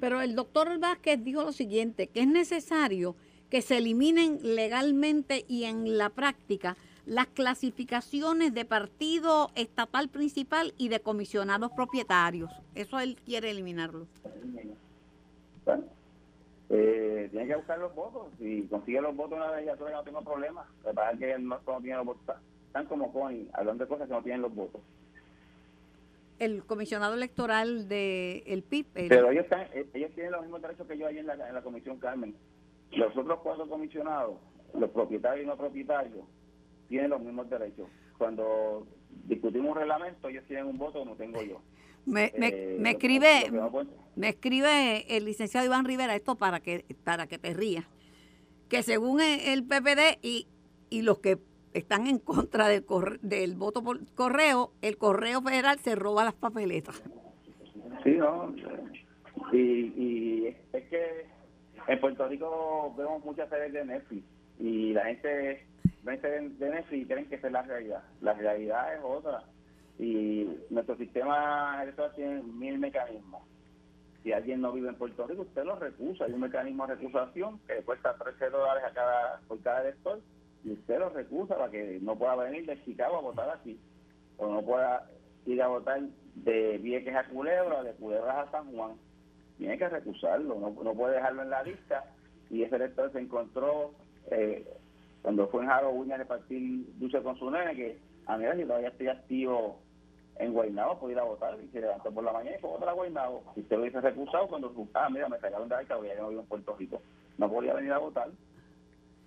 Pero 0.00 0.20
el 0.20 0.34
doctor 0.34 0.78
Vázquez 0.78 1.22
dijo 1.22 1.42
lo 1.42 1.52
siguiente, 1.52 2.08
que 2.08 2.20
es 2.20 2.28
necesario 2.28 3.16
que 3.50 3.62
se 3.62 3.78
eliminen 3.78 4.38
legalmente 4.42 5.44
y 5.48 5.64
en 5.64 5.98
la 5.98 6.10
práctica 6.10 6.76
las 7.06 7.26
clasificaciones 7.26 8.54
de 8.54 8.64
partido 8.64 9.50
estatal 9.54 10.08
principal 10.08 10.74
y 10.78 10.88
de 10.88 11.00
comisionados 11.00 11.72
propietarios. 11.72 12.50
Eso 12.74 13.00
él 13.00 13.16
quiere 13.24 13.50
eliminarlo. 13.50 14.06
Bueno, 15.64 15.84
eh, 16.70 17.28
tiene 17.30 17.46
que 17.46 17.56
buscar 17.56 17.78
los 17.78 17.94
votos. 17.94 18.28
Si 18.38 18.62
consigue 18.70 19.00
los 19.00 19.16
votos 19.16 19.36
una 19.36 19.50
vez 19.50 19.66
ya 19.66 19.76
no 19.76 20.02
tengo 20.02 20.22
problema. 20.22 20.64
Lo 20.84 20.90
que 20.90 21.18
que 21.18 21.38
no, 21.38 21.58
tiene 21.80 21.96
los 21.96 22.06
votos. 22.06 22.36
Están 22.66 22.86
como 22.86 23.12
con 23.12 23.48
hablando 23.52 23.84
de 23.84 23.88
cosas 23.88 24.08
que 24.08 24.14
no 24.14 24.22
tienen 24.22 24.42
los 24.42 24.54
votos 24.54 24.80
el 26.38 26.64
comisionado 26.64 27.14
electoral 27.14 27.88
del 27.88 28.42
el 28.46 28.64
PIB. 28.64 28.86
Pero 28.94 29.30
ellos, 29.30 29.44
están, 29.44 29.60
eh, 29.74 29.86
ellos 29.94 30.10
tienen 30.14 30.32
los 30.32 30.42
mismos 30.42 30.60
derechos 30.60 30.88
que 30.88 30.98
yo 30.98 31.06
ahí 31.06 31.18
en 31.18 31.26
la, 31.28 31.34
en 31.34 31.54
la 31.54 31.62
comisión 31.62 31.98
Carmen. 31.98 32.34
Los 32.90 33.16
otros 33.16 33.38
cuatro 33.44 33.68
comisionados, 33.68 34.38
los 34.74 34.90
propietarios 34.90 35.44
y 35.44 35.48
no 35.48 35.56
propietarios, 35.56 36.24
tienen 36.92 37.10
los 37.10 37.22
mismos 37.22 37.48
derechos. 37.48 37.88
Cuando 38.18 38.86
discutimos 39.24 39.70
un 39.70 39.76
reglamento, 39.76 40.28
ellos 40.28 40.44
tienen 40.46 40.66
un 40.66 40.78
voto 40.78 41.00
como 41.00 41.16
tengo 41.16 41.42
yo. 41.42 41.60
Me, 42.04 42.32
me, 42.36 42.48
eh, 42.48 42.76
me 42.78 42.90
escribe 42.90 43.50
me 44.16 44.28
escribe 44.28 45.16
el 45.16 45.24
licenciado 45.24 45.64
Iván 45.64 45.84
Rivera 45.84 46.14
esto 46.14 46.34
para 46.34 46.60
que 46.60 46.84
para 47.04 47.28
que 47.28 47.38
te 47.38 47.54
rías 47.54 47.86
que 48.68 48.82
según 48.82 49.20
el 49.20 49.64
PPD 49.64 50.18
y, 50.20 50.48
y 50.90 51.02
los 51.02 51.18
que 51.20 51.38
están 51.72 52.06
en 52.06 52.18
contra 52.18 52.68
del, 52.68 52.84
del 53.20 53.54
voto 53.54 53.82
por 53.84 54.00
correo, 54.14 54.72
el 54.80 54.96
correo 54.96 55.42
federal 55.42 55.78
se 55.78 55.94
roba 55.94 56.24
las 56.24 56.34
papeletas. 56.34 57.02
Sí, 58.02 58.12
no. 58.12 58.54
Y, 59.52 59.58
y 59.58 60.56
es 60.72 60.84
que 60.88 61.26
en 61.86 62.00
Puerto 62.00 62.26
Rico 62.28 62.94
vemos 62.96 63.24
muchas 63.24 63.48
series 63.48 63.72
de 63.72 63.84
Netflix 63.84 64.24
y 64.58 64.92
la 64.92 65.04
gente 65.04 65.66
ve 66.02 66.20
series 66.20 66.58
de 66.58 66.70
Netflix 66.70 67.02
y 67.02 67.06
creen 67.06 67.28
que 67.28 67.36
esa 67.36 67.46
es 67.46 67.52
la 67.52 67.62
realidad. 67.62 68.02
La 68.20 68.32
realidad 68.34 68.94
es 68.94 69.00
otra. 69.02 69.44
Y 69.98 70.48
nuestro 70.70 70.96
sistema 70.96 71.82
electoral 71.82 72.12
tiene 72.14 72.42
mil 72.42 72.78
mecanismos. 72.78 73.42
Si 74.22 74.32
alguien 74.32 74.60
no 74.60 74.72
vive 74.72 74.88
en 74.88 74.94
Puerto 74.94 75.26
Rico, 75.26 75.42
usted 75.42 75.64
lo 75.64 75.76
recusa. 75.76 76.24
Hay 76.24 76.32
un 76.32 76.40
mecanismo 76.40 76.86
de 76.86 76.94
recusación 76.94 77.58
que 77.66 77.82
cuesta 77.82 78.16
13 78.16 78.50
dólares 78.50 78.84
a 78.84 78.92
cada, 78.92 79.40
por 79.48 79.60
cada 79.62 79.82
elector 79.82 80.20
y 80.64 80.72
usted 80.72 80.98
lo 80.98 81.10
recusa 81.10 81.56
para 81.56 81.70
que 81.70 81.98
no 82.00 82.16
pueda 82.16 82.36
venir 82.36 82.66
de 82.66 82.82
Chicago 82.84 83.16
a 83.16 83.20
votar 83.20 83.50
aquí, 83.50 83.78
o 84.36 84.46
no 84.46 84.62
pueda 84.62 85.08
ir 85.46 85.60
a 85.60 85.68
votar 85.68 86.00
de 86.36 86.78
Vieques 86.78 87.14
a 87.14 87.24
Culebra, 87.24 87.82
de 87.82 87.92
Culebra 87.94 88.42
a 88.42 88.50
San 88.50 88.70
Juan, 88.72 88.92
tiene 89.58 89.76
que 89.76 89.88
recusarlo, 89.88 90.58
no, 90.58 90.94
puede 90.94 91.16
dejarlo 91.16 91.42
en 91.42 91.50
la 91.50 91.62
lista. 91.62 92.04
Y 92.50 92.62
ese 92.62 92.76
elector 92.76 93.10
se 93.12 93.20
encontró 93.20 93.92
eh, 94.30 94.66
cuando 95.22 95.48
fue 95.48 95.62
en 95.62 95.68
Halloween 95.68 96.12
a 96.12 96.16
repartir 96.18 96.86
dulce 96.98 97.22
con 97.22 97.38
su 97.38 97.50
nene, 97.50 97.74
que 97.74 97.98
a 98.26 98.36
mí 98.36 98.44
si 98.56 98.64
todavía 98.64 98.88
estoy 98.88 99.08
activo 99.08 99.78
en 100.36 100.52
Guaynabo, 100.52 100.98
puede 100.98 101.14
ir 101.14 101.20
a 101.20 101.24
votar 101.24 101.56
y 101.62 101.68
se 101.68 101.80
levantó 101.80 102.10
por 102.10 102.24
la 102.24 102.32
mañana 102.32 102.56
y 102.56 102.60
fue 102.60 102.70
a 102.70 102.74
votar 102.74 102.88
a 102.88 102.92
Guaynabo. 102.92 103.42
Si 103.54 103.60
usted 103.60 103.76
lo 103.76 103.82
hubiese 103.82 104.00
recusado 104.00 104.48
cuando, 104.48 104.72
ah, 104.94 105.08
mira, 105.10 105.28
me 105.28 105.38
sacaron 105.38 105.68
de 105.68 105.76
la 105.84 105.96
voy 105.96 106.10
a 106.10 106.14
no 106.16 106.30
en 106.30 106.46
Puerto 106.46 106.76
Rico, 106.76 107.00
no 107.38 107.50
podía 107.50 107.74
venir 107.74 107.92
a 107.92 107.98
votar 107.98 108.28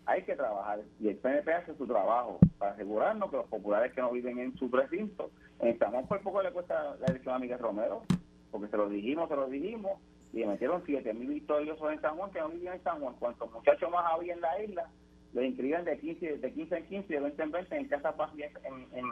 hay 0.05 0.23
que 0.23 0.35
trabajar 0.35 0.81
y 0.99 1.09
el 1.09 1.17
PNP 1.17 1.51
hace 1.51 1.75
su 1.75 1.87
trabajo 1.87 2.39
para 2.57 2.71
asegurarnos 2.71 3.29
que 3.29 3.37
los 3.37 3.47
populares 3.47 3.93
que 3.93 4.01
no 4.01 4.11
viven 4.11 4.37
en 4.39 4.55
su 4.57 4.69
recinto, 4.69 5.31
en 5.59 5.77
Juan 5.77 6.07
por 6.07 6.21
poco 6.21 6.41
le 6.41 6.51
cuesta 6.51 6.95
la 6.99 7.05
elección 7.07 7.35
a 7.35 7.39
Miguel 7.39 7.59
Romero, 7.59 8.03
porque 8.51 8.67
se 8.67 8.77
lo 8.77 8.87
dijimos, 8.87 9.29
se 9.29 9.35
lo 9.35 9.47
dijimos, 9.47 9.99
y 10.31 10.39
le 10.39 10.47
metieron 10.47 10.83
7 10.85 11.13
mil 11.13 11.29
victoriosos 11.29 11.91
en 11.91 12.01
San 12.01 12.17
Juan 12.17 12.31
que 12.31 12.39
no 12.39 12.49
vivían 12.49 12.75
en 12.75 12.83
San 12.83 12.99
Juan. 12.99 13.15
Cuantos 13.15 13.51
muchachos 13.51 13.89
más 13.89 14.05
había 14.11 14.33
en 14.33 14.41
la 14.41 14.63
isla, 14.63 14.89
los 15.35 15.45
inscribían 15.45 15.85
de 15.85 15.99
15, 15.99 16.37
de 16.37 16.53
15 16.53 16.77
en 16.77 16.85
15, 16.87 17.13
de 17.13 17.19
20 17.19 17.43
en 17.43 17.51
20 17.51 17.77
en 17.77 17.87
Casa 17.87 18.15
Paz, 18.15 18.31
en, 18.37 18.87
en, 18.97 19.05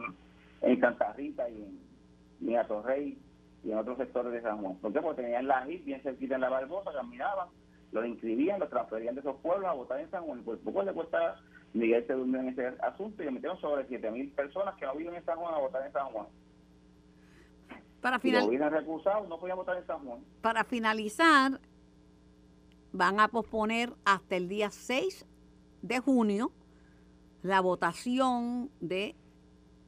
en 0.61 0.79
Santa 0.79 1.13
Rita 1.13 1.47
y 1.49 1.61
en, 1.61 1.79
y 2.41 2.55
en 2.55 3.17
y 3.63 3.71
en 3.71 3.77
otros 3.77 3.97
sectores 3.97 4.33
de 4.33 4.41
San 4.41 4.57
Juan. 4.57 4.75
¿Por 4.77 4.91
qué? 4.91 4.99
Porque 4.99 5.21
tenían 5.21 5.47
la 5.47 5.65
HIT 5.65 5.85
bien 5.85 6.01
cerquita 6.01 6.35
en 6.35 6.41
la 6.41 6.49
Barbosa, 6.49 6.91
caminaban 6.91 7.47
los 7.93 8.05
inscribían, 8.07 8.59
los 8.59 8.69
transferían 8.69 9.15
de 9.15 9.21
esos 9.21 9.35
pueblos 9.37 9.69
a 9.69 9.73
votar 9.73 9.99
en 9.99 10.09
San 10.09 10.23
Juan. 10.23 10.43
Por 10.43 10.59
poco 10.59 10.83
le 10.83 10.93
cuesta, 10.93 11.39
Miguel 11.73 12.05
se 12.07 12.13
durmió 12.13 12.39
en 12.39 12.49
ese 12.49 12.67
asunto 12.81 13.21
y 13.21 13.25
le 13.25 13.31
metieron 13.31 13.59
sobre 13.61 13.87
7.000 13.87 14.33
personas 14.33 14.75
que 14.75 14.85
no 14.85 14.95
viven 14.95 15.15
en 15.15 15.23
San 15.23 15.37
Juan 15.37 15.53
a 15.53 15.59
votar 15.59 15.85
en 15.85 15.93
San 15.93 16.07
Juan. 16.07 16.25
Para 18.01 18.19
finalizar, 18.19 18.83
no 19.29 19.39
podían 19.39 19.57
votar 19.57 19.77
en 19.77 19.85
San 19.85 19.99
Juan. 19.99 20.19
Para 20.41 20.63
finalizar, 20.63 21.59
van 22.91 23.19
a 23.19 23.27
posponer 23.27 23.93
hasta 24.03 24.35
el 24.35 24.49
día 24.49 24.71
6 24.71 25.25
de 25.83 25.99
junio 25.99 26.51
la 27.43 27.61
votación 27.61 28.71
de 28.79 29.15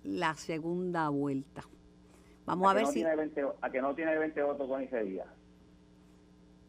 la 0.03 0.36
segunda 0.36 1.10
vuelta. 1.10 1.63
Vamos 2.45 2.69
a, 2.69 2.73
ver 2.75 2.86
si... 2.88 3.03
a 3.03 3.69
que 3.71 3.81
no 3.81 3.95
tiene 3.95 4.15
20 4.19 4.43
votos 4.43 4.67
con 4.67 4.81
ese 4.84 5.03
día. 5.03 5.25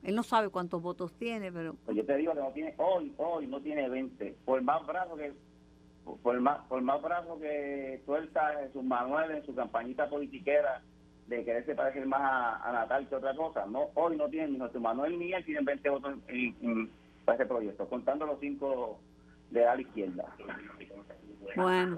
Él 0.02 0.14
no 0.14 0.22
sabe 0.22 0.48
cuántos 0.48 0.80
votos 0.80 1.12
tiene, 1.18 1.52
pero... 1.52 1.74
Pues 1.84 1.96
yo 1.96 2.06
te 2.06 2.16
digo 2.16 2.32
que 2.32 2.40
no 2.40 2.52
tiene, 2.52 2.74
hoy, 2.78 3.12
hoy 3.18 3.46
no 3.46 3.60
tiene 3.60 3.88
20. 3.88 4.36
Por 4.44 4.62
más 4.62 4.86
brazo 4.86 5.16
que 5.16 5.34
por 6.22 6.40
más, 6.40 6.58
por 6.68 6.80
más 6.82 7.02
brazo 7.02 7.38
que 7.40 8.00
suelta 8.06 8.62
en 8.62 8.72
sus 8.72 8.84
manuales, 8.84 9.38
en 9.38 9.46
su 9.46 9.54
campañita 9.54 10.08
politiquera, 10.08 10.80
de 11.26 11.44
quererse 11.44 11.74
parecer 11.74 12.06
más 12.06 12.20
a, 12.62 12.70
Natal 12.72 13.08
que 13.08 13.16
otra 13.16 13.34
cosa. 13.34 13.66
No, 13.66 13.90
hoy 13.94 14.16
no 14.16 14.28
tiene 14.28 14.52
ni 14.52 14.58
José 14.60 14.78
Manuel 14.78 15.18
ni 15.18 15.32
él 15.32 15.44
tienen 15.44 15.64
20 15.64 15.90
votos 15.90 16.14
en, 16.28 16.90
para 17.24 17.36
ese 17.36 17.46
proyecto, 17.46 17.88
contando 17.88 18.24
los 18.24 18.38
cinco 18.38 19.00
de 19.50 19.60
la 19.60 19.80
izquierda. 19.80 20.24
Bueno, 21.54 21.96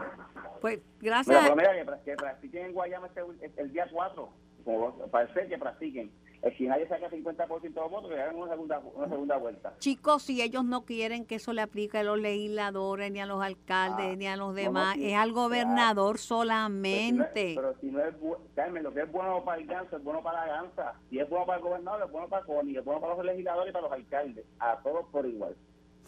pues 0.61 0.81
gracias. 1.01 1.43
Pero, 1.43 1.57
mira, 1.57 1.73
que, 2.05 2.15
practiquen 2.17 2.67
en 2.67 2.73
Guayama 2.73 3.07
este, 3.09 3.61
el, 3.61 3.73
día 3.73 3.87
4, 3.91 4.29
como 4.65 4.93
parece 5.11 5.49
que 5.49 5.59
practiquen. 5.59 6.11
Si 6.57 6.69
nadie 6.69 6.87
saca 6.87 7.11
50% 7.11 7.61
de 7.61 7.71
los 7.71 7.91
votos, 7.91 8.11
que 8.11 8.21
hagan 8.21 8.37
una 8.37 8.51
segunda, 8.51 8.79
una 8.95 9.09
segunda 9.09 9.37
vuelta. 9.39 9.75
Chicos, 9.81 10.23
si 10.23 10.41
ellos 10.41 10.65
no 10.65 10.85
quieren 10.85 11.25
que 11.25 11.35
eso 11.35 11.53
le 11.53 11.63
aplique 11.63 11.99
a 11.99 12.05
los 12.05 12.17
legisladores, 12.17 13.11
ni 13.11 13.21
a 13.21 13.27
los 13.27 13.43
alcaldes, 13.43 14.13
ah, 14.13 14.17
ni 14.17 14.29
a 14.29 14.37
los 14.37 14.55
demás, 14.55 14.97
es 15.01 15.17
al 15.17 15.33
gobernador 15.33 16.19
solamente. 16.19 17.55
Pero 17.57 17.75
si 17.81 17.89
no 17.89 18.05
es, 18.05 18.15
Carmen, 18.55 18.85
lo 18.85 18.95
que 18.95 19.01
es 19.01 19.11
bueno 19.11 19.43
para 19.45 19.61
el 19.61 19.67
ganso 19.67 19.97
es 19.97 20.05
bueno 20.05 20.23
para 20.23 20.47
la 20.47 20.63
gansa. 20.63 20.95
Si 21.11 21.19
es 21.19 21.29
bueno 21.29 21.45
para 21.45 21.59
el 21.59 21.65
gobernador, 21.65 22.05
es 22.07 22.13
bueno 22.13 22.29
para 22.29 22.47
Coni, 22.47 22.77
es 22.77 22.85
bueno 22.85 23.01
para 23.01 23.17
los 23.17 23.25
legisladores 23.25 23.71
y 23.71 23.73
para 23.73 23.89
los 23.89 23.93
alcaldes. 23.93 24.47
A 24.61 24.79
todos 24.79 25.07
por 25.11 25.27
igual. 25.27 25.57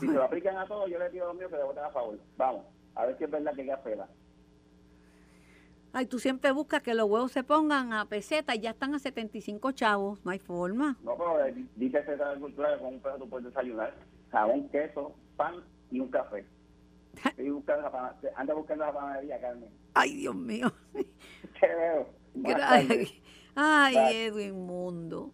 Si 0.00 0.06
se 0.06 0.12
lo 0.12 0.24
aplican 0.24 0.56
a 0.56 0.66
todos, 0.66 0.90
yo 0.90 0.98
les 0.98 1.10
pido 1.10 1.24
a 1.24 1.28
los 1.28 1.36
míos 1.36 1.50
que 1.50 1.56
le 1.56 1.64
voten 1.64 1.84
a 1.84 1.90
favor. 1.90 2.18
Vamos, 2.36 2.64
a 2.94 3.06
ver 3.06 3.18
si 3.18 3.24
es 3.24 3.30
verdad 3.30 3.54
que 3.54 3.62
hay 3.62 3.68
que 3.68 4.02
Ay, 5.92 6.06
tú 6.06 6.20
siempre 6.20 6.52
buscas 6.52 6.82
que 6.82 6.94
los 6.94 7.08
huevos 7.10 7.32
se 7.32 7.42
pongan 7.42 7.92
a 7.92 8.06
peseta 8.06 8.54
y 8.54 8.60
ya 8.60 8.70
están 8.70 8.94
a 8.94 9.00
75 9.00 9.72
chavos. 9.72 10.24
No 10.24 10.30
hay 10.30 10.38
forma. 10.38 10.96
No, 11.02 11.16
pero 11.16 11.44
eh, 11.44 11.66
dice 11.74 11.98
ese 11.98 12.16
cultura 12.38 12.74
que 12.74 12.78
con 12.78 12.94
un 12.94 13.00
peso 13.00 13.18
tú 13.18 13.28
puedes 13.28 13.46
desayunar. 13.46 13.92
Jabón, 14.30 14.68
queso, 14.68 15.12
pan 15.36 15.56
y 15.90 15.98
un 15.98 16.08
café. 16.08 16.46
anda 18.36 18.54
buscando 18.54 18.84
la 18.84 18.92
panadería, 18.92 19.40
Carmen. 19.40 19.68
Ay, 19.94 20.14
Dios 20.14 20.34
mío. 20.34 20.72
Te 21.60 21.66
veo. 21.66 22.08
Gracias. 22.34 23.12
Ay, 23.56 23.96
Edwin 24.26 24.66
Mundo. 24.66 25.32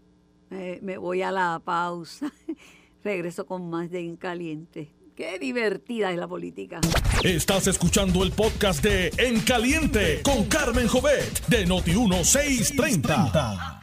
Eh, 0.50 0.78
me 0.82 0.96
voy 0.96 1.22
a 1.22 1.30
la 1.30 1.60
pausa. 1.62 2.32
Regreso 3.06 3.46
con 3.46 3.70
más 3.70 3.88
de 3.88 4.02
Incaliente. 4.02 4.90
Qué 5.14 5.38
divertida 5.38 6.10
es 6.10 6.18
la 6.18 6.26
política. 6.26 6.80
Estás 7.22 7.68
escuchando 7.68 8.24
el 8.24 8.32
podcast 8.32 8.82
de 8.82 9.12
En 9.18 9.42
Caliente 9.42 10.22
con 10.24 10.46
Carmen 10.46 10.88
Jovet 10.88 11.46
de 11.46 11.68
Noti1630. 11.68 13.80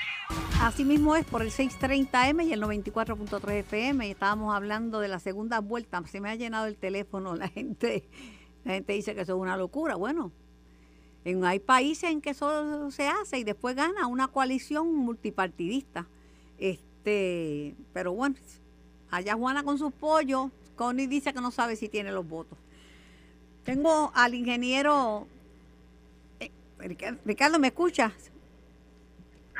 Así 0.59 0.83
mismo 0.83 1.15
es 1.15 1.23
por 1.23 1.41
el 1.41 1.51
630M 1.51 2.47
y 2.47 2.51
el 2.51 2.61
94.3 2.61 3.59
FM. 3.59 4.11
Estábamos 4.11 4.53
hablando 4.53 4.99
de 4.99 5.07
la 5.07 5.19
segunda 5.19 5.61
vuelta. 5.61 6.03
Se 6.05 6.19
me 6.19 6.29
ha 6.29 6.35
llenado 6.35 6.65
el 6.65 6.75
teléfono. 6.75 7.33
La 7.37 7.47
gente, 7.47 8.09
la 8.65 8.73
gente 8.73 8.91
dice 8.91 9.15
que 9.15 9.21
eso 9.21 9.37
es 9.37 9.41
una 9.41 9.55
locura. 9.55 9.95
Bueno, 9.95 10.33
en, 11.23 11.45
hay 11.45 11.59
países 11.59 12.11
en 12.11 12.19
que 12.19 12.31
eso 12.31 12.91
se 12.91 13.07
hace 13.07 13.39
y 13.39 13.45
después 13.45 13.77
gana 13.77 14.05
una 14.05 14.27
coalición 14.27 14.93
multipartidista. 14.93 16.09
Este, 16.57 17.77
pero 17.93 18.11
bueno, 18.11 18.35
allá 19.15 19.35
Juana 19.35 19.63
con 19.63 19.77
sus 19.77 19.93
pollos 19.93 20.51
Connie 20.75 21.07
dice 21.07 21.33
que 21.33 21.41
no 21.41 21.51
sabe 21.51 21.75
si 21.75 21.89
tiene 21.89 22.11
los 22.11 22.27
votos. 22.27 22.57
Tengo 23.63 24.11
al 24.15 24.33
ingeniero. 24.33 25.27
Eh, 26.39 26.51
Ricardo, 27.25 27.59
¿me 27.59 27.67
escuchas? 27.67 28.11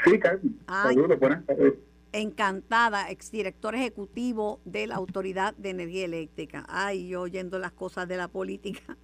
Sí, 0.04 0.20
Carmen. 0.20 0.60
Saludos, 0.68 1.20
buenas 1.20 1.46
tardes. 1.46 1.74
Encantada, 2.12 3.10
exdirector 3.10 3.76
ejecutivo 3.76 4.60
de 4.66 4.88
la 4.88 4.96
Autoridad 4.96 5.56
de 5.56 5.70
Energía 5.70 6.06
Eléctrica. 6.06 6.66
Ay, 6.68 7.08
yo 7.08 7.22
oyendo 7.22 7.58
las 7.60 7.72
cosas 7.72 8.08
de 8.08 8.18
la 8.18 8.28
política. 8.28 8.98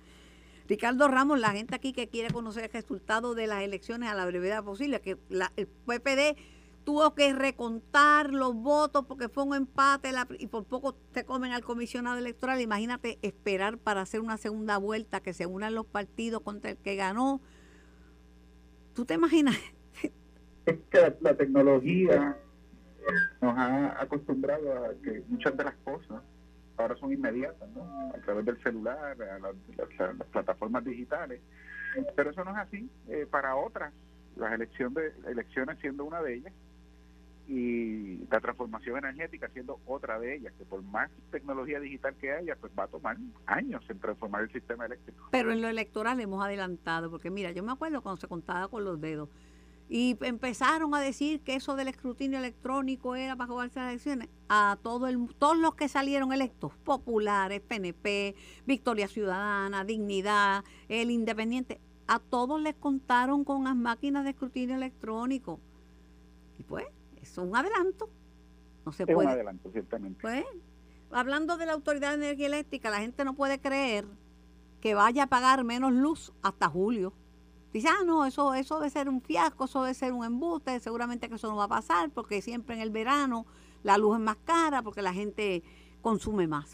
Ricardo 0.67 1.07
Ramos, 1.07 1.39
la 1.39 1.51
gente 1.51 1.75
aquí 1.75 1.93
que 1.93 2.07
quiere 2.07 2.31
conocer 2.31 2.65
el 2.65 2.71
resultado 2.71 3.33
de 3.33 3.47
las 3.47 3.63
elecciones 3.63 4.09
a 4.09 4.13
la 4.13 4.25
brevedad 4.25 4.63
posible, 4.63 5.01
que 5.01 5.17
la, 5.29 5.51
el 5.55 5.65
PPD 5.65 6.37
tuvo 6.83 7.13
que 7.13 7.33
recontar 7.33 8.33
los 8.33 8.55
votos 8.55 9.05
porque 9.05 9.29
fue 9.29 9.43
un 9.43 9.55
empate 9.55 10.11
y 10.39 10.47
por 10.47 10.65
poco 10.65 10.93
te 10.93 11.23
comen 11.23 11.51
al 11.51 11.63
comisionado 11.63 12.17
electoral. 12.17 12.61
Imagínate 12.61 13.19
esperar 13.21 13.77
para 13.77 14.01
hacer 14.01 14.21
una 14.21 14.37
segunda 14.37 14.77
vuelta, 14.77 15.21
que 15.21 15.33
se 15.33 15.45
unan 15.45 15.75
los 15.75 15.85
partidos 15.85 16.41
contra 16.41 16.71
el 16.71 16.77
que 16.77 16.95
ganó. 16.95 17.41
¿Tú 18.93 19.05
te 19.05 19.13
imaginas? 19.13 19.57
Es 20.65 20.77
que 20.91 21.15
la, 21.21 21.35
tecnología 21.35 22.37
nos 23.41 23.57
ha 23.57 24.01
acostumbrado 24.01 24.85
a 24.85 24.89
que 25.01 25.23
muchas 25.27 25.55
de 25.57 25.63
las 25.63 25.75
cosas 25.77 26.21
ahora 26.77 26.95
son 26.97 27.11
inmediatas, 27.11 27.69
¿no? 27.71 28.11
A 28.13 28.17
través 28.21 28.45
del 28.45 28.61
celular, 28.61 29.17
a 29.21 29.39
las, 29.39 29.55
plataformas 30.31 30.85
digitales. 30.85 31.41
Pero 32.15 32.29
eso 32.29 32.43
no 32.43 32.51
es 32.51 32.57
así 32.57 32.89
eh, 33.07 33.25
para 33.29 33.55
otras. 33.55 33.93
Las 34.35 34.53
elecciones, 34.53 35.13
elecciones 35.27 35.77
siendo 35.79 36.05
una 36.05 36.21
de 36.21 36.35
ellas, 36.35 36.53
y 37.49 38.27
la 38.29 38.39
transformación 38.39 38.99
energética 38.99 39.49
siendo 39.49 39.79
otra 39.87 40.19
de 40.19 40.35
ellas, 40.35 40.53
que 40.55 40.65
por 40.65 40.83
más 40.83 41.09
tecnología 41.31 41.79
digital 41.79 42.15
que 42.15 42.31
haya, 42.31 42.55
pues 42.55 42.71
va 42.77 42.83
a 42.83 42.87
tomar 42.87 43.17
años 43.47 43.83
en 43.89 43.99
transformar 43.99 44.43
el 44.43 44.51
sistema 44.51 44.85
eléctrico. 44.85 45.29
Pero 45.31 45.51
en 45.51 45.59
lo 45.59 45.67
electoral 45.67 46.19
hemos 46.19 46.45
adelantado, 46.45 47.09
porque 47.09 47.31
mira, 47.31 47.51
yo 47.51 47.63
me 47.63 47.71
acuerdo 47.71 48.03
cuando 48.03 48.21
se 48.21 48.27
contaba 48.27 48.67
con 48.67 48.83
los 48.83 49.01
dedos 49.01 49.29
y 49.89 50.15
empezaron 50.21 50.93
a 50.93 51.01
decir 51.01 51.41
que 51.41 51.55
eso 51.55 51.75
del 51.75 51.87
escrutinio 51.87 52.37
electrónico 52.37 53.15
era 53.15 53.35
para 53.35 53.49
jugarse 53.49 53.79
las 53.79 53.89
elecciones 53.89 54.29
a 54.47 54.77
todo 54.83 55.07
el, 55.07 55.33
todos 55.39 55.57
los 55.57 55.73
que 55.73 55.89
salieron 55.89 56.31
electos, 56.31 56.71
populares, 56.83 57.61
PNP, 57.61 58.35
Victoria 58.67 59.07
Ciudadana, 59.07 59.83
Dignidad, 59.83 60.63
el 60.87 61.09
Independiente, 61.09 61.81
a 62.05 62.19
todos 62.19 62.61
les 62.61 62.75
contaron 62.75 63.43
con 63.43 63.63
las 63.63 63.75
máquinas 63.75 64.23
de 64.23 64.29
escrutinio 64.29 64.75
electrónico. 64.75 65.59
Y 66.59 66.63
pues, 66.63 66.85
es 67.21 67.37
un 67.37 67.55
adelanto. 67.55 68.09
No 68.85 68.91
se 68.91 69.03
es 69.03 69.13
puede. 69.13 69.27
un 69.27 69.33
adelanto, 69.33 69.71
ciertamente. 69.71 70.21
Pues, 70.21 70.45
hablando 71.11 71.57
de 71.57 71.65
la 71.65 71.73
Autoridad 71.73 72.09
de 72.09 72.25
Energía 72.25 72.47
Eléctrica, 72.47 72.89
la 72.89 72.99
gente 72.99 73.23
no 73.25 73.33
puede 73.35 73.59
creer 73.59 74.05
que 74.81 74.93
vaya 74.93 75.23
a 75.23 75.27
pagar 75.27 75.63
menos 75.63 75.91
luz 75.91 76.33
hasta 76.41 76.69
julio. 76.69 77.13
Dice, 77.73 77.87
ah, 77.87 78.03
no, 78.05 78.25
eso, 78.25 78.53
eso 78.53 78.79
debe 78.79 78.89
ser 78.89 79.09
un 79.09 79.21
fiasco, 79.21 79.65
eso 79.65 79.83
debe 79.83 79.93
ser 79.93 80.13
un 80.13 80.25
embuste, 80.25 80.79
seguramente 80.79 81.29
que 81.29 81.35
eso 81.35 81.47
no 81.47 81.55
va 81.55 81.65
a 81.65 81.69
pasar 81.69 82.09
porque 82.09 82.41
siempre 82.41 82.75
en 82.75 82.81
el 82.81 82.89
verano 82.89 83.45
la 83.83 83.97
luz 83.97 84.15
es 84.17 84.21
más 84.23 84.37
cara 84.37 84.81
porque 84.81 85.01
la 85.01 85.13
gente 85.13 85.61
consume 86.01 86.47
más. 86.47 86.71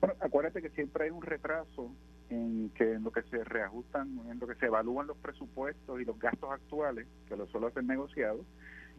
Bueno, 0.00 0.14
acuérdate 0.20 0.60
que 0.60 0.70
siempre 0.70 1.04
hay 1.04 1.10
un 1.10 1.22
retraso 1.22 1.90
en 2.30 2.70
que 2.70 2.94
en 2.94 3.04
lo 3.04 3.10
que 3.10 3.22
se 3.22 3.42
reajustan, 3.44 4.20
en 4.30 4.38
lo 4.38 4.46
que 4.46 4.54
se 4.56 4.66
evalúan 4.66 5.06
los 5.06 5.16
presupuestos 5.18 6.00
y 6.00 6.04
los 6.04 6.18
gastos 6.18 6.50
actuales, 6.50 7.06
que 7.26 7.36
lo 7.36 7.46
suelo 7.46 7.68
hacer 7.68 7.84
negociado, 7.84 8.44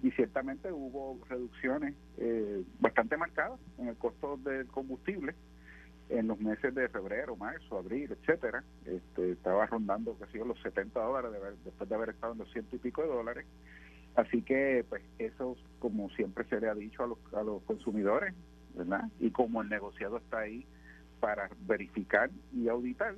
y 0.01 0.11
ciertamente 0.11 0.71
hubo 0.71 1.19
reducciones 1.27 1.93
eh, 2.17 2.63
bastante 2.79 3.17
marcadas 3.17 3.59
en 3.77 3.89
el 3.89 3.97
costo 3.97 4.37
del 4.37 4.67
combustible 4.67 5.35
en 6.09 6.27
los 6.27 6.39
meses 6.39 6.73
de 6.73 6.89
febrero, 6.89 7.35
marzo, 7.35 7.77
abril, 7.77 8.11
etcétera. 8.11 8.63
Este, 8.85 9.31
estaba 9.31 9.65
rondando 9.67 10.15
casi 10.15 10.39
los 10.39 10.59
70 10.61 10.99
dólares 10.99 11.31
después 11.63 11.87
de 11.87 11.95
haber 11.95 12.09
estado 12.09 12.33
en 12.33 12.39
los 12.39 12.51
ciento 12.51 12.75
y 12.75 12.79
pico 12.79 13.03
de 13.03 13.09
dólares. 13.09 13.45
Así 14.15 14.41
que, 14.41 14.83
pues, 14.89 15.03
eso, 15.19 15.55
como 15.77 16.09
siempre 16.11 16.45
se 16.45 16.59
le 16.59 16.67
ha 16.67 16.73
dicho 16.73 17.03
a 17.03 17.07
los, 17.07 17.19
a 17.33 17.43
los 17.43 17.61
consumidores, 17.63 18.33
¿verdad? 18.73 19.03
Y 19.19 19.29
como 19.29 19.61
el 19.61 19.69
negociado 19.69 20.17
está 20.17 20.39
ahí, 20.39 20.65
para 21.19 21.49
verificar 21.67 22.29
y 22.53 22.67
auditar 22.67 23.15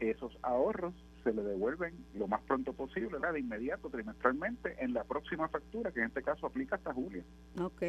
esos 0.00 0.36
ahorros 0.42 0.94
se 1.22 1.32
le 1.32 1.42
devuelven 1.42 1.94
lo 2.14 2.26
más 2.26 2.40
pronto 2.42 2.72
posible, 2.72 3.18
de 3.18 3.40
inmediato, 3.40 3.90
trimestralmente, 3.90 4.76
en 4.82 4.94
la 4.94 5.04
próxima 5.04 5.48
factura, 5.48 5.92
que 5.92 6.00
en 6.00 6.06
este 6.06 6.22
caso 6.22 6.46
aplica 6.46 6.76
hasta 6.76 6.94
julio. 6.94 7.22
Ok. 7.60 7.82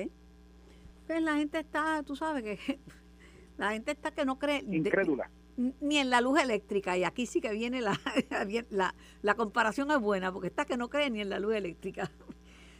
Pues 1.08 1.22
la 1.22 1.36
gente 1.36 1.60
está, 1.60 2.04
tú 2.04 2.16
sabes 2.16 2.44
que 2.44 2.80
la 3.58 3.72
gente 3.72 3.92
está 3.92 4.12
que 4.12 4.26
no 4.26 4.38
cree... 4.38 4.64
Incrédula. 4.70 5.30
ni 5.56 5.98
en 5.98 6.10
la 6.10 6.22
luz 6.22 6.42
eléctrica, 6.42 6.98
y 6.98 7.04
aquí 7.04 7.26
sí 7.26 7.40
que 7.40 7.52
viene 7.54 7.82
la, 7.82 7.98
la, 8.70 8.96
la 9.22 9.36
comparación 9.36 9.92
es 9.92 10.00
buena, 10.00 10.32
porque 10.32 10.48
está 10.48 10.66
que 10.66 10.78
no 10.78 10.90
cree 10.90 11.10
ni 11.10 11.22
en 11.22 11.30
la 11.30 11.40
luz 11.40 11.56
eléctrica. 11.56 12.12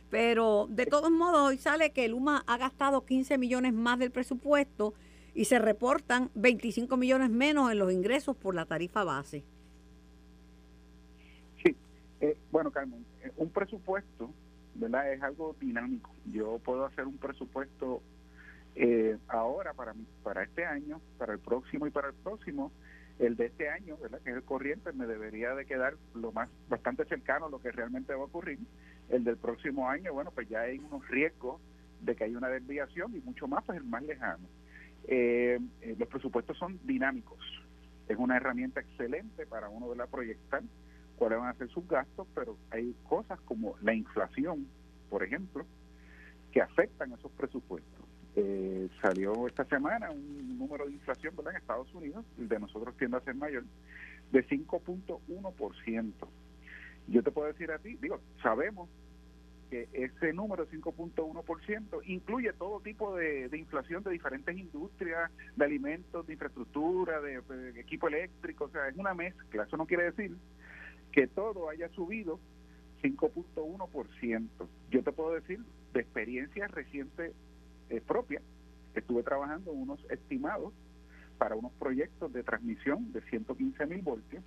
Pero 0.10 0.68
de 0.70 0.86
todos 0.86 1.10
modos, 1.10 1.40
hoy 1.48 1.58
sale 1.58 1.92
que 1.92 2.04
el 2.04 2.14
UMA 2.14 2.44
ha 2.46 2.58
gastado 2.58 3.06
15 3.06 3.38
millones 3.38 3.74
más 3.74 3.98
del 3.98 4.12
presupuesto 4.12 4.94
y 5.34 5.46
se 5.46 5.60
reportan 5.60 6.30
25 6.36 6.98
millones 6.98 7.30
menos 7.30 7.72
en 7.72 7.80
los 7.80 7.92
ingresos 7.92 8.36
por 8.36 8.56
la 8.56 8.66
tarifa 8.66 9.04
base. 9.04 9.44
Sí, 11.64 11.76
eh, 12.20 12.38
bueno, 12.52 12.72
Carmen, 12.72 13.06
eh, 13.24 13.32
un 13.38 13.50
presupuesto, 13.50 14.32
¿verdad? 14.76 15.14
Es 15.14 15.22
algo 15.22 15.56
dinámico. 15.60 16.12
Yo 16.32 16.60
puedo 16.60 16.86
hacer 16.86 17.08
un 17.08 17.18
presupuesto 17.18 18.02
eh, 18.76 19.18
ahora 19.28 19.74
para 19.74 19.94
para 20.24 20.44
este 20.44 20.66
año, 20.66 21.02
para 21.18 21.34
el 21.34 21.40
próximo 21.40 21.88
y 21.88 21.92
para 21.92 22.10
el 22.10 22.14
próximo. 22.16 22.72
El 23.20 23.36
de 23.36 23.48
este 23.48 23.70
año, 23.70 23.98
¿verdad? 23.98 24.20
Que 24.24 24.32
es 24.32 24.36
el 24.36 24.44
corriente, 24.44 24.92
me 24.94 25.06
debería 25.06 25.54
de 25.54 25.66
quedar 25.66 25.96
lo 26.16 26.32
más 26.32 26.50
bastante 26.68 27.06
cercano 27.06 27.46
a 27.46 27.50
lo 27.50 27.62
que 27.62 27.72
realmente 27.72 28.16
va 28.16 28.22
a 28.22 28.26
ocurrir. 28.26 28.58
El 29.10 29.24
del 29.24 29.38
próximo 29.38 29.88
año, 29.88 30.12
bueno, 30.12 30.32
pues 30.32 30.50
ya 30.50 30.62
hay 30.62 30.80
unos 30.80 31.08
riesgos 31.08 31.62
de 32.00 32.16
que 32.16 32.24
hay 32.24 32.36
una 32.36 32.48
desviación 32.48 33.16
y 33.16 33.20
mucho 33.20 33.48
más, 33.48 33.64
pues 33.64 33.78
el 33.78 33.84
más 33.84 34.02
lejano. 34.04 34.48
Eh, 35.08 35.60
eh, 35.82 35.96
los 35.98 36.08
presupuestos 36.08 36.58
son 36.58 36.80
dinámicos. 36.84 37.40
Es 38.08 38.18
una 38.18 38.38
herramienta 38.38 38.82
excelente 38.82 39.46
para 39.46 39.70
uno 39.70 39.90
de 39.90 39.96
la 39.96 40.08
proyectar 40.08 40.64
cuáles 41.16 41.40
van 41.40 41.50
a 41.50 41.54
ser 41.54 41.70
sus 41.70 41.88
gastos, 41.88 42.28
pero 42.34 42.58
hay 42.72 42.96
cosas 43.08 43.40
como 43.42 43.76
la 43.82 43.94
inflación, 43.94 44.68
por 45.10 45.24
ejemplo, 45.24 45.66
que 46.52 46.62
afectan 46.62 47.14
esos 47.14 47.32
presupuestos. 47.34 48.06
Eh, 48.36 48.90
salió 49.02 49.48
esta 49.48 49.66
semana 49.66 50.10
un 50.10 50.58
número 50.58 50.86
de 50.86 50.94
inflación 50.94 51.36
¿verdad? 51.36 51.54
en 51.54 51.62
Estados 51.62 51.94
Unidos, 51.94 52.26
el 52.40 52.48
de 52.48 52.60
nosotros 52.60 52.96
tiende 52.98 53.18
a 53.18 53.22
ser 53.22 53.36
mayor, 53.36 53.66
de 54.32 54.48
5.1%. 54.48 56.14
Yo 57.08 57.24
te 57.24 57.32
puedo 57.32 57.48
decir 57.48 57.72
a 57.72 57.80
ti, 57.80 57.98
digo, 58.02 58.20
sabemos 58.42 58.90
que 59.72 59.88
ese 59.94 60.34
número 60.34 60.68
5.1% 60.68 62.02
incluye 62.06 62.52
todo 62.52 62.82
tipo 62.82 63.16
de, 63.16 63.50
inflación 63.58 64.04
de 64.04 64.12
diferentes 64.12 64.58
industrias, 64.58 65.32
de 65.56 65.64
alimentos, 65.64 66.28
de 66.28 66.34
infraestructura, 66.34 67.22
de, 67.22 67.40
de, 67.40 67.80
equipo 67.80 68.10
eléctrico, 68.10 68.66
o 68.66 68.70
sea, 68.70 68.90
es 68.90 68.98
una 68.98 69.14
mezcla. 69.14 69.64
Eso 69.64 69.78
no 69.78 69.86
quiere 69.86 70.12
decir 70.12 70.36
que 71.14 71.28
todo 71.28 71.70
haya 71.70 71.88
subido 71.90 72.38
5.1%. 73.02 74.50
Yo 74.90 75.04
te 75.04 75.12
puedo 75.14 75.34
decir 75.36 75.62
de 75.94 76.02
experiencia 76.02 76.68
reciente 76.68 77.32
eh, 77.90 78.02
propia, 78.02 78.42
estuve 78.94 79.24
trabajando 79.24 79.72
unos 79.72 80.06
estimados 80.10 80.74
para 81.38 81.56
unos 81.56 81.72
proyectos 81.80 82.34
de 82.34 82.44
transmisión 82.44 83.14
de 83.14 83.22
115 83.22 83.86
mil 83.86 84.02
voltios 84.02 84.44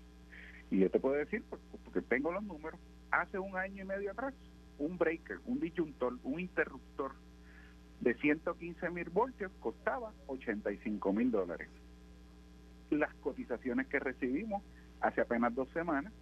y 0.71 0.81
yo 0.81 0.91
te 0.91 0.99
puedo 0.99 1.15
decir, 1.15 1.43
porque 1.85 2.03
tengo 2.03 2.33
los 2.33 2.43
números, 2.43 2.79
hace 3.11 3.39
un 3.39 3.57
año 3.57 3.85
y 3.85 3.87
medio 3.87 4.11
atrás, 4.11 4.35
un 4.79 4.99
breaker, 4.99 5.39
un 5.47 5.61
disyuntor, 5.61 6.19
un 6.23 6.41
interruptor 6.41 7.13
de 8.01 8.15
115 8.15 8.91
mil 8.91 9.09
voltios 9.11 9.51
costaba 9.61 10.13
85 10.27 11.13
mil 11.13 11.31
dólares. 11.31 11.69
Las 12.91 13.15
cotizaciones 13.15 13.87
que 13.87 13.99
recibimos 13.99 14.63
hace 15.01 15.21
apenas 15.21 15.55
dos 15.55 15.69
semanas 15.71 16.13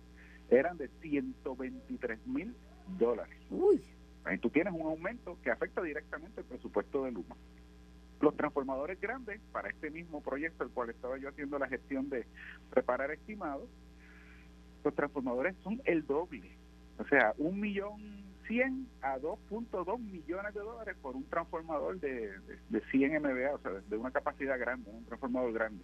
eran 0.50 0.76
de 0.76 0.88
123 1.00 2.26
mil 2.26 2.54
dólares. 2.98 3.36
Uy. 3.50 3.82
Ahí 4.24 4.38
tú 4.38 4.50
tienes 4.50 4.72
un 4.72 4.82
aumento 4.82 5.36
que 5.42 5.50
afecta 5.50 5.82
directamente 5.82 6.40
el 6.40 6.46
presupuesto 6.46 7.04
de 7.04 7.10
Luma. 7.10 7.36
Los 8.20 8.36
transformadores 8.36 9.00
grandes, 9.00 9.40
para 9.50 9.68
este 9.68 9.90
mismo 9.90 10.22
proyecto, 10.22 10.62
el 10.62 10.70
cual 10.70 10.90
estaba 10.90 11.18
yo 11.18 11.28
haciendo 11.28 11.58
la 11.58 11.66
gestión 11.66 12.08
de 12.08 12.24
preparar 12.70 13.10
estimados, 13.10 13.68
los 14.84 14.94
transformadores 14.94 15.56
son 15.64 15.80
el 15.84 16.06
doble. 16.06 16.56
O 16.98 17.04
sea, 17.06 17.34
un 17.38 17.58
millón 17.58 18.22
cien 18.46 18.88
a 19.00 19.18
2.2 19.18 19.98
millones 19.98 20.54
de 20.54 20.60
dólares 20.60 20.96
por 21.00 21.16
un 21.16 21.24
transformador 21.24 21.98
de, 22.00 22.32
de, 22.68 22.80
100 22.90 23.22
MVA, 23.22 23.54
o 23.54 23.58
sea, 23.60 23.72
de 23.72 23.96
una 23.96 24.10
capacidad 24.10 24.58
grande, 24.58 24.90
un 24.90 25.04
transformador 25.04 25.52
grande. 25.52 25.82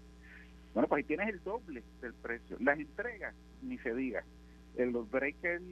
Bueno, 0.74 0.88
pues 0.88 0.98
ahí 0.98 1.04
tienes 1.04 1.28
el 1.28 1.42
doble 1.42 1.82
del 2.00 2.14
precio. 2.14 2.56
Las 2.60 2.78
entregas, 2.78 3.34
ni 3.62 3.78
se 3.78 3.94
diga. 3.94 4.22
En 4.76 4.92
los 4.92 5.10
breakers 5.10 5.62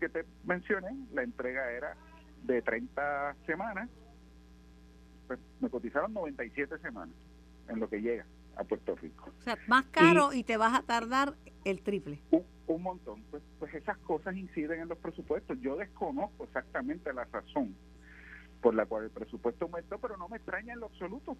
que 0.00 0.08
te 0.08 0.24
mencioné, 0.44 0.88
la 1.12 1.22
entrega 1.22 1.70
era 1.72 1.96
de 2.44 2.62
30 2.62 3.36
semanas, 3.46 3.88
pues 5.26 5.38
me 5.60 5.68
cotizaron 5.68 6.12
97 6.14 6.78
semanas 6.78 7.14
en 7.68 7.78
lo 7.78 7.88
que 7.88 8.00
llega 8.00 8.24
a 8.60 8.64
Puerto 8.64 8.94
Rico. 8.96 9.32
O 9.38 9.42
sea, 9.42 9.58
más 9.66 9.86
caro 9.86 10.32
y, 10.32 10.44
te 10.44 10.56
vas 10.56 10.78
a 10.78 10.82
tardar 10.82 11.34
el 11.64 11.82
triple. 11.82 12.20
Un, 12.30 12.82
montón. 12.82 13.22
Pues, 13.30 13.42
pues 13.58 13.74
esas 13.74 13.98
cosas 13.98 14.36
inciden 14.36 14.80
en 14.80 14.88
los 14.88 14.98
presupuestos. 14.98 15.58
Yo 15.60 15.76
desconozco 15.76 16.44
exactamente 16.44 17.12
la 17.12 17.24
razón 17.24 17.74
por 18.60 18.74
la 18.74 18.86
cual 18.86 19.04
el 19.04 19.10
presupuesto 19.10 19.64
aumentó, 19.64 19.98
pero 19.98 20.16
no 20.16 20.28
me 20.28 20.36
extraña 20.36 20.74
en 20.74 20.80
lo 20.80 20.86
absoluto, 20.86 21.36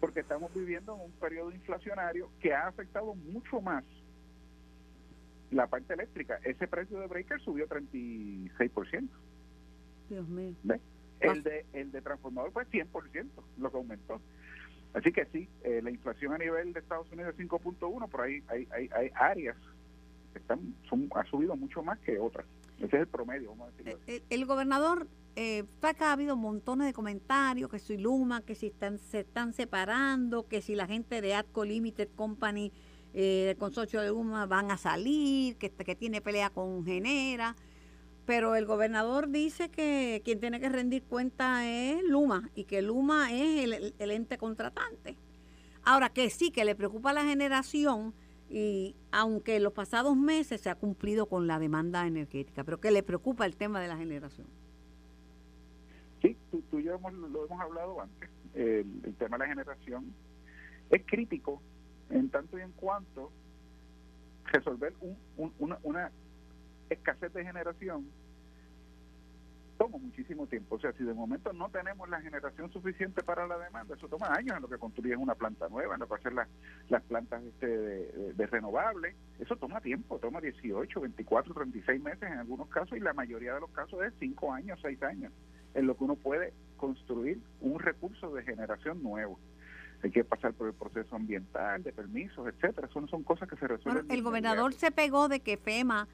porque 0.00 0.20
estamos 0.20 0.52
viviendo 0.54 0.94
en 0.94 1.02
un 1.02 1.12
periodo 1.12 1.52
inflacionario 1.52 2.30
que 2.40 2.54
ha 2.54 2.66
afectado 2.66 3.14
mucho 3.14 3.60
más 3.60 3.84
la 5.50 5.66
parte 5.68 5.94
eléctrica, 5.94 6.40
ese 6.44 6.66
precio 6.66 6.98
de 6.98 7.06
breaker 7.06 7.40
subió 7.40 7.68
36%. 7.68 9.08
Dios 10.08 10.28
mío. 10.28 10.54
El 11.20 11.42
de, 11.42 11.64
el 11.72 11.92
de 11.92 12.02
transformador 12.02 12.52
fue 12.52 12.66
100% 12.66 13.26
lo 13.58 13.70
que 13.70 13.76
aumentó. 13.76 14.20
Así 14.96 15.12
que 15.12 15.26
sí, 15.26 15.46
eh, 15.62 15.80
la 15.82 15.90
inflación 15.90 16.32
a 16.32 16.38
nivel 16.38 16.72
de 16.72 16.80
Estados 16.80 17.06
Unidos 17.12 17.34
es 17.38 17.46
5.1, 17.46 18.08
pero 18.10 18.22
hay, 18.22 18.42
hay, 18.48 18.66
hay, 18.70 18.88
hay 18.96 19.10
áreas 19.14 19.56
que 20.32 20.38
están, 20.38 20.74
son, 20.88 21.10
ha 21.14 21.22
subido 21.24 21.54
mucho 21.54 21.82
más 21.82 21.98
que 21.98 22.18
otras. 22.18 22.46
Ese 22.78 22.86
es 22.86 23.02
el 23.02 23.06
promedio, 23.06 23.50
vamos 23.50 23.68
a 23.68 23.70
decirlo 23.72 24.00
el, 24.06 24.22
el, 24.30 24.46
gobernador, 24.46 25.06
eh, 25.34 25.64
acá 25.82 26.08
ha 26.08 26.12
habido 26.12 26.34
montones 26.34 26.86
de 26.86 26.94
comentarios, 26.94 27.70
que 27.70 27.78
si 27.78 27.98
Luma, 27.98 28.40
que 28.40 28.54
si 28.54 28.68
están, 28.68 28.98
se 28.98 29.20
están 29.20 29.52
separando, 29.52 30.48
que 30.48 30.62
si 30.62 30.74
la 30.74 30.86
gente 30.86 31.20
de 31.20 31.34
Atco 31.34 31.66
Limited 31.66 32.08
Company 32.16 32.72
eh, 33.12 33.50
el 33.50 33.56
consorcio 33.58 34.00
de 34.00 34.10
UMA 34.10 34.46
van 34.46 34.70
a 34.70 34.78
salir, 34.78 35.56
que, 35.56 35.70
que 35.70 35.94
tiene 35.94 36.22
pelea 36.22 36.48
con 36.48 36.86
Genera, 36.86 37.54
pero 38.26 38.56
el 38.56 38.66
gobernador 38.66 39.30
dice 39.30 39.70
que 39.70 40.20
quien 40.24 40.40
tiene 40.40 40.60
que 40.60 40.68
rendir 40.68 41.04
cuenta 41.04 41.64
es 41.66 42.02
Luma 42.02 42.50
y 42.56 42.64
que 42.64 42.82
Luma 42.82 43.32
es 43.32 43.94
el, 43.98 44.10
ente 44.10 44.36
contratante. 44.36 45.16
Ahora 45.84 46.08
que 46.10 46.28
sí, 46.30 46.50
que 46.50 46.64
le 46.64 46.74
preocupa 46.74 47.12
la 47.12 47.22
generación 47.22 48.12
y 48.50 48.96
aunque 49.12 49.56
en 49.56 49.62
los 49.62 49.72
pasados 49.72 50.16
meses 50.16 50.60
se 50.60 50.70
ha 50.70 50.74
cumplido 50.74 51.26
con 51.26 51.46
la 51.46 51.60
demanda 51.60 52.06
energética, 52.06 52.64
pero 52.64 52.80
que 52.80 52.90
le 52.90 53.04
preocupa 53.04 53.46
el 53.46 53.56
tema 53.56 53.80
de 53.80 53.88
la 53.88 53.96
generación. 53.96 54.48
Sí, 56.20 56.36
tú, 56.50 56.80
y 56.80 56.82
yo 56.82 56.98
lo 56.98 57.46
hemos 57.46 57.60
hablado 57.60 58.00
antes. 58.00 58.28
el 58.54 59.14
tema 59.18 59.38
de 59.38 59.44
la 59.44 59.48
generación 59.48 60.12
es 60.90 61.02
crítico 61.06 61.62
en 62.10 62.28
tanto 62.28 62.58
y 62.58 62.62
en 62.62 62.72
cuanto 62.72 63.30
resolver 64.46 64.94
una, 65.58 65.78
una 65.82 66.10
escasez 66.90 67.32
de 67.32 67.44
generación 67.44 68.06
toma 69.76 69.98
muchísimo 69.98 70.46
tiempo. 70.46 70.76
O 70.76 70.80
sea, 70.80 70.92
si 70.92 71.04
de 71.04 71.14
momento 71.14 71.52
no 71.52 71.68
tenemos 71.68 72.08
la 72.08 72.20
generación 72.20 72.72
suficiente 72.72 73.22
para 73.22 73.46
la 73.46 73.58
demanda, 73.58 73.94
eso 73.94 74.08
toma 74.08 74.32
años 74.34 74.56
en 74.56 74.62
lo 74.62 74.68
que 74.68 74.78
construyes 74.78 75.16
una 75.16 75.34
planta 75.34 75.68
nueva, 75.68 75.94
en 75.94 76.00
lo 76.00 76.08
que 76.08 76.14
hacer 76.14 76.32
las, 76.32 76.48
las 76.88 77.02
plantas 77.02 77.42
este 77.44 77.66
de, 77.66 78.32
de, 78.32 78.46
renovables. 78.46 79.14
Eso 79.38 79.56
toma 79.56 79.80
tiempo, 79.80 80.18
toma 80.18 80.40
18, 80.40 81.00
24, 81.00 81.54
36 81.54 82.02
meses 82.02 82.22
en 82.22 82.38
algunos 82.38 82.68
casos 82.68 82.96
y 82.96 83.00
la 83.00 83.12
mayoría 83.12 83.54
de 83.54 83.60
los 83.60 83.70
casos 83.70 84.02
es 84.02 84.12
5 84.18 84.52
años, 84.52 84.78
6 84.82 85.02
años, 85.02 85.32
en 85.74 85.86
lo 85.86 85.96
que 85.96 86.04
uno 86.04 86.16
puede 86.16 86.52
construir 86.76 87.40
un 87.60 87.78
recurso 87.78 88.34
de 88.34 88.42
generación 88.42 89.02
nuevo 89.02 89.38
hay 90.02 90.10
que 90.10 90.24
pasar 90.24 90.52
por 90.52 90.68
el 90.68 90.74
proceso 90.74 91.16
ambiental, 91.16 91.82
de 91.82 91.90
permisos, 91.90 92.46
etcétera. 92.46 92.86
Eso 92.86 93.00
no 93.00 93.08
son 93.08 93.22
cosas 93.22 93.48
que 93.48 93.56
se 93.56 93.66
resuelven. 93.66 94.04
el 94.10 94.22
gobernador 94.22 94.74
se 94.74 94.90
pegó 94.90 95.28
de 95.28 95.40
que 95.40 95.56
FEMA 95.56 96.06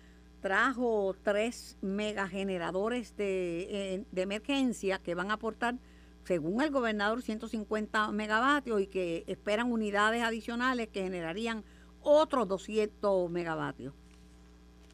trajo 0.43 1.15
tres 1.23 1.79
megageneradores 1.81 3.17
de, 3.17 3.95
eh, 3.95 4.05
de 4.11 4.23
emergencia 4.23 4.99
que 4.99 5.15
van 5.15 5.31
a 5.31 5.35
aportar, 5.35 5.77
según 6.25 6.61
el 6.61 6.71
gobernador, 6.71 7.23
150 7.23 8.11
megavatios 8.13 8.83
y 8.83 8.89
que 8.89 9.25
esperan 9.29 9.73
unidades 9.73 10.23
adicionales 10.23 10.89
que 10.89 11.03
generarían 11.03 11.65
otros 12.03 12.49
200 12.49 13.31
megavatios. 13.31 13.95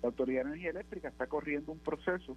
La 0.02 0.10
Autoridad 0.10 0.42
de 0.44 0.50
Energía 0.50 0.70
Eléctrica 0.70 1.08
está 1.08 1.26
corriendo 1.26 1.72
un 1.72 1.78
proceso 1.78 2.36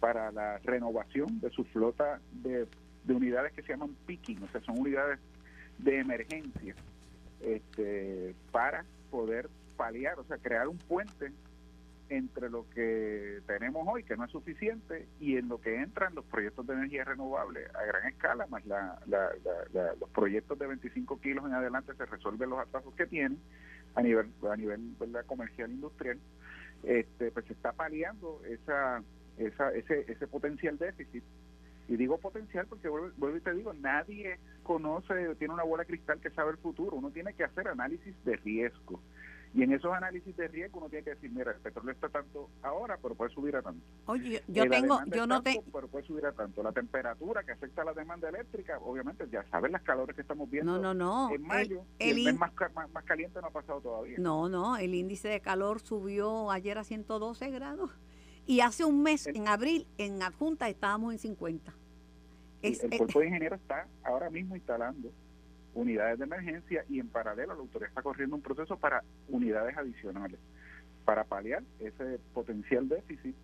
para 0.00 0.32
la 0.32 0.58
renovación 0.58 1.40
de 1.40 1.48
su 1.50 1.64
flota 1.64 2.20
de, 2.32 2.66
de 3.04 3.14
unidades 3.14 3.52
que 3.52 3.62
se 3.62 3.68
llaman 3.68 3.96
picking, 4.04 4.42
o 4.42 4.48
sea, 4.48 4.60
son 4.62 4.80
unidades 4.80 5.20
de 5.78 6.00
emergencia 6.00 6.74
este, 7.40 8.34
para 8.50 8.84
poder 9.12 9.48
paliar, 9.76 10.18
o 10.18 10.24
sea, 10.24 10.38
crear 10.38 10.66
un 10.66 10.78
puente 10.78 11.32
entre 12.16 12.50
lo 12.50 12.68
que 12.70 13.40
tenemos 13.46 13.86
hoy, 13.88 14.04
que 14.04 14.16
no 14.16 14.24
es 14.24 14.30
suficiente, 14.30 15.06
y 15.20 15.36
en 15.36 15.48
lo 15.48 15.60
que 15.60 15.76
entran 15.76 16.14
los 16.14 16.24
proyectos 16.24 16.66
de 16.66 16.74
energía 16.74 17.04
renovable 17.04 17.66
a 17.74 17.84
gran 17.84 18.06
escala, 18.08 18.46
más 18.46 18.64
la, 18.66 18.98
los 19.98 20.10
proyectos 20.10 20.58
de 20.58 20.66
25 20.66 21.20
kilos 21.20 21.44
en 21.46 21.54
adelante 21.54 21.94
se 21.94 22.06
resuelven 22.06 22.50
los 22.50 22.58
atrasos 22.58 22.94
que 22.94 23.06
tienen 23.06 23.38
a 23.94 24.02
nivel 24.02 24.30
a 24.50 24.56
nivel 24.56 24.94
comercial 25.26 25.70
industrial, 25.70 26.18
este, 26.82 27.30
pues 27.30 27.46
se 27.46 27.52
está 27.52 27.72
paliando 27.72 28.40
esa, 28.46 29.02
esa, 29.38 29.72
ese, 29.72 30.10
ese 30.10 30.26
potencial 30.26 30.78
déficit 30.78 31.24
y 31.88 31.96
digo 31.96 32.18
potencial 32.18 32.66
porque 32.66 32.88
vuelvo, 32.88 33.36
y 33.36 33.40
te 33.40 33.52
digo, 33.52 33.74
nadie 33.74 34.38
conoce, 34.62 35.34
tiene 35.36 35.52
una 35.52 35.64
bola 35.64 35.82
de 35.82 35.88
cristal 35.88 36.20
que 36.20 36.30
sabe 36.30 36.52
el 36.52 36.56
futuro. 36.56 36.96
Uno 36.96 37.10
tiene 37.10 37.34
que 37.34 37.44
hacer 37.44 37.68
análisis 37.68 38.14
de 38.24 38.36
riesgo. 38.36 39.00
Y 39.54 39.62
en 39.62 39.72
esos 39.72 39.92
análisis 39.92 40.34
de 40.34 40.48
riesgo 40.48 40.78
uno 40.78 40.88
tiene 40.88 41.04
que 41.04 41.10
decir, 41.10 41.30
mira, 41.30 41.52
el 41.52 41.60
petróleo 41.60 41.92
está 41.92 42.08
tanto 42.08 42.48
ahora, 42.62 42.98
pero 43.02 43.14
puede 43.14 43.30
subir 43.34 43.54
a 43.56 43.62
tanto. 43.62 43.84
Oye, 44.06 44.42
yo, 44.48 44.68
tengo, 44.68 45.00
yo 45.06 45.26
no 45.26 45.42
te... 45.42 45.62
Pero 45.70 45.88
puede 45.88 46.06
subir 46.06 46.24
a 46.24 46.32
tanto. 46.32 46.62
La 46.62 46.72
temperatura 46.72 47.42
que 47.42 47.52
afecta 47.52 47.82
a 47.82 47.84
la 47.84 47.92
demanda 47.92 48.30
eléctrica, 48.30 48.78
obviamente, 48.78 49.28
ya 49.30 49.44
saben 49.50 49.72
las 49.72 49.82
calores 49.82 50.16
que 50.16 50.22
estamos 50.22 50.50
viendo 50.50 50.78
no, 50.78 50.94
no, 50.94 51.28
no. 51.28 51.34
en 51.34 51.42
mayo. 51.42 51.84
El, 51.98 52.26
el, 52.26 52.34
más, 52.38 52.52
más, 52.92 53.04
caliente 53.04 53.40
no 53.42 53.48
ha 53.48 53.50
pasado 53.50 53.80
todavía. 53.82 54.16
No, 54.18 54.48
no, 54.48 54.78
el 54.78 54.94
índice 54.94 55.28
de 55.28 55.40
calor 55.40 55.80
subió 55.80 56.50
ayer 56.50 56.78
a 56.78 56.84
112 56.84 57.50
grados. 57.50 57.90
Y 58.46 58.60
hace 58.60 58.86
un 58.86 59.02
mes, 59.02 59.26
en 59.26 59.48
abril, 59.48 59.86
en 59.98 60.22
adjunta 60.22 60.68
estábamos 60.68 61.12
en 61.12 61.18
50. 61.18 61.74
el 62.62 62.78
cuerpo 62.96 63.20
de 63.20 63.26
ingenieros 63.26 63.60
está 63.60 63.86
ahora 64.02 64.30
mismo 64.30 64.56
instalando 64.56 65.12
unidades 65.74 66.18
de 66.18 66.24
emergencia 66.24 66.84
y 66.88 67.00
en 67.00 67.08
paralelo 67.08 67.54
la 67.54 67.60
autoridad 67.60 67.88
está 67.88 68.02
corriendo 68.02 68.36
un 68.36 68.42
proceso 68.42 68.76
para 68.76 69.02
unidades 69.28 69.76
adicionales, 69.76 70.38
para 71.04 71.24
paliar 71.24 71.62
ese 71.80 72.18
potencial 72.34 72.88
déficit 72.88 73.34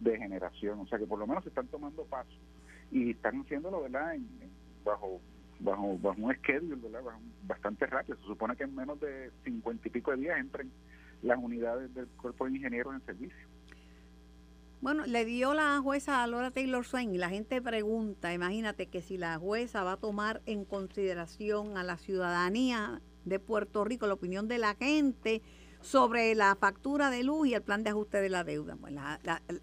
de 0.00 0.18
generación. 0.18 0.80
O 0.80 0.86
sea 0.86 0.98
que 0.98 1.06
por 1.06 1.18
lo 1.18 1.26
menos 1.26 1.44
se 1.44 1.50
están 1.50 1.66
tomando 1.68 2.04
pasos 2.04 2.38
y 2.90 3.10
están 3.10 3.40
haciéndolo 3.40 3.82
¿verdad? 3.82 4.14
En, 4.14 4.28
bajo 4.84 5.20
bajo 5.60 5.98
bajo 5.98 6.20
un 6.20 6.34
schedule, 6.36 6.76
¿verdad? 6.76 7.02
bastante 7.42 7.86
rápido. 7.86 8.16
Se 8.18 8.24
supone 8.24 8.56
que 8.56 8.64
en 8.64 8.74
menos 8.74 9.00
de 9.00 9.30
cincuenta 9.44 9.88
y 9.88 9.90
pico 9.90 10.12
de 10.12 10.18
días 10.18 10.38
entren 10.38 10.70
las 11.22 11.38
unidades 11.38 11.92
del 11.94 12.06
cuerpo 12.08 12.46
de 12.46 12.52
ingenieros 12.52 12.94
en 12.94 13.04
servicio. 13.04 13.48
Bueno, 14.80 15.06
le 15.06 15.24
dio 15.24 15.54
la 15.54 15.80
jueza 15.80 16.22
a 16.22 16.26
Laura 16.28 16.52
Taylor 16.52 16.86
Swain 16.86 17.12
y 17.12 17.18
la 17.18 17.28
gente 17.28 17.60
pregunta, 17.60 18.32
imagínate 18.32 18.86
que 18.86 19.02
si 19.02 19.18
la 19.18 19.36
jueza 19.36 19.82
va 19.82 19.92
a 19.92 19.96
tomar 19.96 20.40
en 20.46 20.64
consideración 20.64 21.76
a 21.76 21.82
la 21.82 21.98
ciudadanía 21.98 23.02
de 23.24 23.40
Puerto 23.40 23.84
Rico, 23.84 24.06
la 24.06 24.14
opinión 24.14 24.46
de 24.46 24.58
la 24.58 24.76
gente 24.76 25.42
sobre 25.80 26.32
la 26.36 26.54
factura 26.54 27.10
de 27.10 27.24
luz 27.24 27.48
y 27.48 27.54
el 27.54 27.62
plan 27.62 27.82
de 27.82 27.90
ajuste 27.90 28.20
de 28.20 28.28
la 28.28 28.44
deuda. 28.44 28.76
Pues 28.76 28.94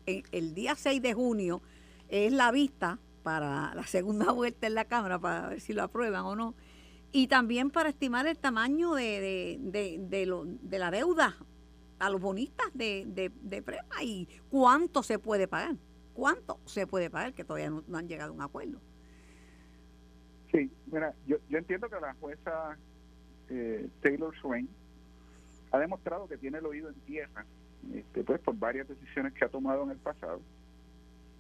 el, 0.06 0.54
día 0.54 0.76
6 0.76 1.02
de 1.02 1.14
junio 1.14 1.62
es 2.10 2.34
la 2.34 2.52
vista 2.52 3.00
para 3.24 3.74
la 3.74 3.88
segunda 3.88 4.32
vuelta 4.34 4.68
en 4.68 4.74
la 4.74 4.84
Cámara 4.84 5.18
para 5.18 5.48
ver 5.48 5.62
si 5.62 5.72
lo 5.72 5.84
aprueban 5.84 6.26
o 6.26 6.36
no. 6.36 6.56
Y 7.14 7.28
también 7.28 7.72
para 7.72 7.88
estimar 7.88 8.28
el 8.28 8.38
tamaño 8.38 8.96
de, 8.96 9.58
de, 9.62 9.98
de 10.62 10.80
la 10.80 10.92
deuda 10.92 11.38
a 12.00 12.10
los 12.10 12.22
bonistas 12.22 12.68
de, 12.74 13.06
de, 13.08 13.32
de 13.42 13.62
Prema 13.62 14.04
y 14.04 14.28
cuánto 14.50 15.04
se 15.04 15.20
puede 15.20 15.48
pagar. 15.48 15.76
¿Cuánto 16.14 16.60
se 16.66 16.88
puede 16.88 17.10
pagar? 17.10 17.34
Que 17.34 17.44
todavía 17.44 17.70
no, 17.70 17.98
han 17.98 18.08
llegado 18.08 18.32
a 18.32 18.34
un 18.34 18.42
acuerdo. 18.42 18.80
Sí, 20.52 20.72
mira, 20.88 21.14
yo, 21.28 21.38
yo 21.50 21.58
entiendo 21.58 21.90
que 21.90 22.00
la 22.00 22.14
jueza 22.16 22.78
eh, 23.50 23.90
Taylor 24.02 24.34
Swain 24.40 24.70
ha 25.72 25.80
demostrado 25.80 26.28
que 26.28 26.38
tiene 26.38 26.60
el 26.60 26.66
oído 26.66 26.90
en 26.90 26.96
tierra, 27.02 27.46
este, 27.94 28.24
pues 28.24 28.40
por 28.40 28.56
varias 28.58 28.88
decisiones 28.88 29.34
que 29.34 29.44
ha 29.44 29.50
tomado 29.50 29.84
en 29.84 29.92
el 29.92 29.98
pasado, 29.98 30.40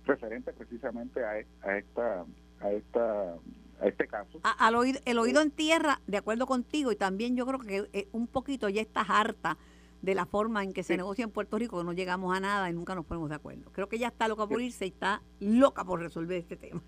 referente 0.06 0.51
precisamente 0.51 1.24
a, 1.24 1.32
a 1.62 1.78
esta 1.78 2.26
a 2.60 2.72
esta 2.72 3.34
a 3.80 3.88
este 3.88 4.08
caso. 4.08 4.39
al 4.43 4.76
oído, 4.76 4.99
el 5.06 5.20
oído 5.20 5.41
en 5.41 5.51
tierra, 5.51 6.01
de 6.08 6.18
acuerdo 6.18 6.47
contigo, 6.47 6.91
y 6.91 6.95
también 6.95 7.36
yo 7.36 7.45
creo 7.45 7.60
que 7.60 7.89
eh, 7.93 8.08
un 8.12 8.28
poquito 8.28 8.70
ya 8.70 8.82
estás 8.82 9.10
harta 9.10 9.58
de 10.06 10.14
la 10.14 10.28
forma 10.28 10.64
en 10.64 10.72
que 10.72 10.84
se 10.84 10.95
negocia 10.95 11.24
en 11.24 11.32
Puerto 11.32 11.58
Rico, 11.58 11.84
no 11.84 11.91
llegamos 11.91 12.38
a 12.38 12.39
nada 12.39 12.70
y 12.70 12.74
nunca 12.74 12.93
nos 12.93 13.06
ponemos 13.06 13.28
de 13.28 13.36
acuerdo. 13.36 13.72
Creo 13.72 13.89
que 13.89 13.95
ella 13.95 14.10
está 14.10 14.28
loca 14.28 14.45
por 14.45 14.62
irse 14.62 14.86
y 14.86 14.89
está 14.89 15.24
loca 15.39 15.84
por 15.84 15.99
resolver 15.99 16.38
este 16.38 16.56
tema. 16.56 16.82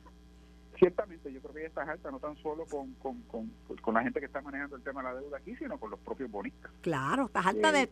Ciertamente, 0.78 1.34
yo 1.34 1.41
creo 1.41 1.53
que 1.53 1.59
ella 1.61 1.70
está 1.70 1.82
alta 1.82 2.11
no 2.11 2.20
tan 2.20 2.38
solo 2.38 2.65
con, 2.68 2.93
con, 2.93 3.20
con, 3.24 3.51
con, 3.82 3.93
la 3.95 4.03
gente 4.03 4.20
que 4.20 4.28
está 4.28 4.39
manejando 4.41 4.76
el 4.76 4.84
tema 4.84 5.01
de 5.01 5.09
la 5.09 5.20
deuda 5.20 5.38
aquí, 5.38 5.55
sino 5.55 5.80
con 5.80 5.89
los 5.89 5.99
propios 5.99 6.30
bonistas. 6.30 6.72
Claro, 6.82 7.26
estás 7.26 7.47
harta 7.47 7.72
de, 7.72 7.89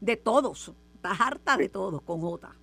de 0.00 0.16
todos, 0.16 0.72
estás 0.94 1.20
harta 1.20 1.56
de 1.56 1.68
todos, 1.68 2.00
con 2.02 2.20
J. 2.20 2.54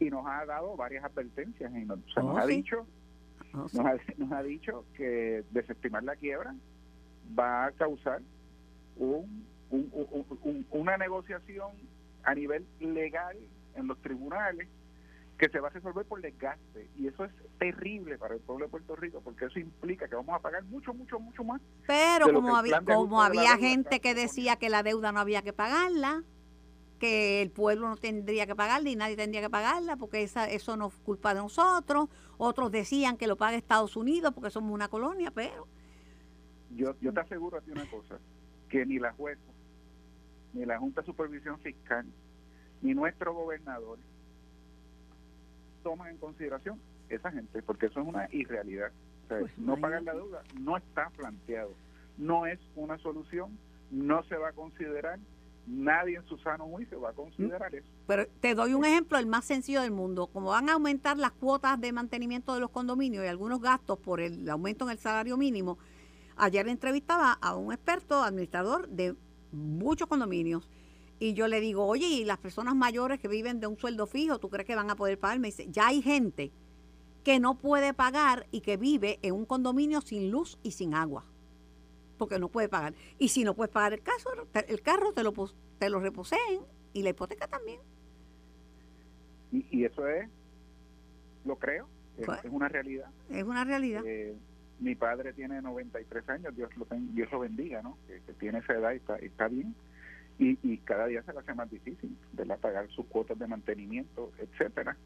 Y 0.00 0.10
nos 0.10 0.26
ha 0.26 0.44
dado 0.44 0.74
varias 0.76 1.04
advertencias, 1.04 1.72
y 1.72 1.84
nos, 1.84 2.00
oh, 2.16 2.36
ha 2.36 2.44
dicho 2.46 2.84
oh, 3.54 3.58
nos, 3.58 3.76
ha, 3.76 3.96
nos 4.16 4.32
ha 4.32 4.42
dicho 4.42 4.84
que 4.94 5.44
desestimar 5.52 6.02
la 6.02 6.16
quiebra 6.16 6.52
va 7.38 7.66
a 7.66 7.70
causar 7.70 8.20
un 8.96 9.46
una 9.70 10.96
negociación 10.96 11.72
a 12.22 12.34
nivel 12.34 12.66
legal 12.80 13.36
en 13.74 13.86
los 13.86 14.00
tribunales 14.00 14.68
que 15.38 15.48
se 15.50 15.60
va 15.60 15.68
a 15.68 15.70
resolver 15.70 16.04
por 16.06 16.20
desgaste. 16.20 16.88
Y 16.96 17.08
eso 17.08 17.24
es 17.24 17.32
terrible 17.58 18.18
para 18.18 18.34
el 18.34 18.40
pueblo 18.40 18.66
de 18.66 18.70
Puerto 18.70 18.96
Rico 18.96 19.20
porque 19.22 19.46
eso 19.46 19.58
implica 19.58 20.08
que 20.08 20.14
vamos 20.14 20.34
a 20.34 20.40
pagar 20.40 20.64
mucho 20.64 20.94
mucho 20.94 21.18
mucho 21.18 21.44
más 21.44 21.60
pero 21.86 22.32
como 22.32 22.56
había 22.56 22.80
como 22.80 23.22
había 23.22 23.56
gente 23.56 24.00
que 24.00 24.14
decía 24.14 24.56
que 24.56 24.68
la 24.68 24.82
deuda 24.82 25.12
no 25.12 25.20
había 25.20 25.42
que 25.42 25.52
pagarla 25.52 26.22
que 26.98 27.42
el 27.42 27.50
pueblo 27.50 27.88
no 27.88 27.96
tendría 27.96 28.46
que 28.46 28.54
pagarla 28.54 28.88
y 28.88 28.96
nadie 28.96 29.16
tendría 29.16 29.42
que 29.42 29.50
pagarla 29.50 29.96
porque 29.96 30.22
esa, 30.22 30.48
eso 30.48 30.76
no 30.78 30.88
es 30.88 30.94
culpa 30.94 31.34
de 31.34 31.40
nosotros. 31.40 32.08
Otros 32.38 32.70
decían 32.70 33.18
que 33.18 33.26
lo 33.26 33.36
pague 33.36 33.58
Estados 33.58 33.96
Unidos 33.96 34.32
porque 34.34 34.50
somos 34.50 34.72
una 34.72 34.88
colonia 34.88 35.30
pero 35.30 35.66
yo 36.74 36.94
yo 37.00 37.12
te 37.12 37.20
aseguro 37.20 37.58
a 37.58 37.60
ti 37.60 37.70
una 37.70 37.88
cosa 37.90 38.18
que 38.68 38.84
ni 38.86 38.98
la 38.98 39.12
jueza 39.12 39.42
ni 40.56 40.64
la 40.64 40.78
Junta 40.78 41.02
de 41.02 41.06
Supervisión 41.06 41.58
Fiscal, 41.60 42.06
ni 42.82 42.94
nuestro 42.94 43.34
gobernador 43.34 43.98
toman 45.82 46.08
en 46.08 46.16
consideración 46.16 46.80
esa 47.08 47.30
gente, 47.30 47.62
porque 47.62 47.86
eso 47.86 48.00
es 48.00 48.06
una 48.06 48.28
irrealidad. 48.32 48.90
Pues 49.28 49.56
no 49.58 49.76
pagar 49.76 50.02
la 50.02 50.14
deuda 50.14 50.42
no 50.58 50.76
está 50.76 51.10
planteado, 51.10 51.72
no 52.16 52.46
es 52.46 52.58
una 52.74 52.96
solución, 52.98 53.58
no 53.90 54.22
se 54.24 54.36
va 54.36 54.48
a 54.48 54.52
considerar, 54.52 55.18
nadie 55.66 56.16
en 56.16 56.24
su 56.26 56.38
sano 56.38 56.64
juicio 56.66 57.00
va 57.00 57.10
a 57.10 57.12
considerar 57.12 57.74
eso. 57.74 57.86
Pero 58.06 58.26
te 58.40 58.54
doy 58.54 58.74
un 58.74 58.84
ejemplo, 58.84 59.18
el 59.18 59.26
más 59.26 59.44
sencillo 59.44 59.82
del 59.82 59.90
mundo. 59.90 60.28
Como 60.28 60.50
van 60.50 60.68
a 60.68 60.74
aumentar 60.74 61.18
las 61.18 61.32
cuotas 61.32 61.80
de 61.80 61.92
mantenimiento 61.92 62.54
de 62.54 62.60
los 62.60 62.70
condominios 62.70 63.24
y 63.24 63.28
algunos 63.28 63.60
gastos 63.60 63.98
por 63.98 64.20
el 64.20 64.48
aumento 64.48 64.84
en 64.84 64.92
el 64.92 64.98
salario 64.98 65.36
mínimo, 65.36 65.78
ayer 66.36 66.68
entrevistaba 66.68 67.32
a 67.32 67.56
un 67.56 67.72
experto 67.72 68.22
administrador 68.22 68.88
de 68.88 69.16
muchos 69.56 70.08
condominios. 70.08 70.68
Y 71.18 71.32
yo 71.32 71.48
le 71.48 71.60
digo, 71.60 71.86
oye, 71.86 72.06
¿y 72.06 72.24
las 72.24 72.38
personas 72.38 72.74
mayores 72.74 73.18
que 73.18 73.28
viven 73.28 73.58
de 73.58 73.66
un 73.66 73.78
sueldo 73.78 74.06
fijo, 74.06 74.38
tú 74.38 74.50
crees 74.50 74.66
que 74.66 74.74
van 74.74 74.90
a 74.90 74.96
poder 74.96 75.18
pagar? 75.18 75.38
Me 75.38 75.48
dice, 75.48 75.66
ya 75.70 75.88
hay 75.88 76.02
gente 76.02 76.52
que 77.24 77.40
no 77.40 77.56
puede 77.56 77.94
pagar 77.94 78.46
y 78.50 78.60
que 78.60 78.76
vive 78.76 79.18
en 79.22 79.34
un 79.34 79.46
condominio 79.46 80.00
sin 80.00 80.30
luz 80.30 80.58
y 80.62 80.72
sin 80.72 80.94
agua. 80.94 81.24
Porque 82.18 82.38
no 82.38 82.48
puede 82.48 82.68
pagar. 82.68 82.94
Y 83.18 83.28
si 83.28 83.44
no 83.44 83.54
puedes 83.54 83.72
pagar 83.72 83.94
el, 83.94 84.02
caso, 84.02 84.30
el 84.54 84.82
carro, 84.82 85.12
te 85.12 85.22
lo, 85.22 85.32
te 85.78 85.90
lo 85.90 86.00
reposeen 86.00 86.60
y 86.92 87.02
la 87.02 87.10
hipoteca 87.10 87.46
también. 87.48 87.80
Y, 89.52 89.84
eso 89.84 90.06
es, 90.06 90.28
lo 91.44 91.56
creo, 91.56 91.88
es, 92.18 92.26
pues, 92.26 92.40
una 92.50 92.68
realidad. 92.68 93.10
Es 93.30 93.44
una 93.44 93.64
realidad. 93.64 94.02
Eh, 94.04 94.36
mi 94.80 94.94
padre 94.94 95.32
tiene 95.32 95.62
93 95.62 96.28
años, 96.28 96.56
Dios 96.56 96.76
lo, 96.76 96.86
Dios 96.90 97.30
lo 97.32 97.40
bendiga, 97.40 97.82
¿no? 97.82 97.98
Que, 98.06 98.20
tiene 98.34 98.58
esa 98.58 98.74
edad 98.74 98.92
y 98.92 98.96
está, 98.96 99.16
está 99.16 99.48
bien. 99.48 99.74
Y, 100.38 100.58
y, 100.62 100.78
cada 100.78 101.06
día 101.06 101.22
se 101.22 101.32
le 101.32 101.38
hace 101.38 101.54
más 101.54 101.70
difícil, 101.70 102.14
¿verdad? 102.32 102.58
Pagar 102.58 102.88
sus 102.90 103.06
cuotas 103.06 103.38
de 103.38 103.46
mantenimiento, 103.46 104.32
etcétera. 104.38 104.96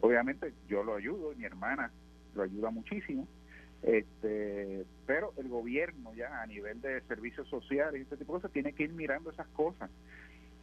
Obviamente 0.00 0.54
yo 0.68 0.82
lo 0.82 0.94
ayudo, 0.94 1.34
mi 1.36 1.44
hermana 1.44 1.90
lo 2.34 2.44
ayuda 2.44 2.70
muchísimo, 2.70 3.28
este 3.82 4.84
pero 5.06 5.32
el 5.36 5.48
gobierno 5.48 6.14
ya 6.14 6.42
a 6.42 6.46
nivel 6.46 6.80
de 6.80 7.00
servicios 7.02 7.48
sociales 7.48 7.98
y 7.98 8.02
este 8.02 8.16
tipo 8.16 8.34
de 8.34 8.38
cosas 8.38 8.52
tiene 8.52 8.72
que 8.72 8.84
ir 8.84 8.92
mirando 8.92 9.30
esas 9.30 9.48
cosas. 9.48 9.90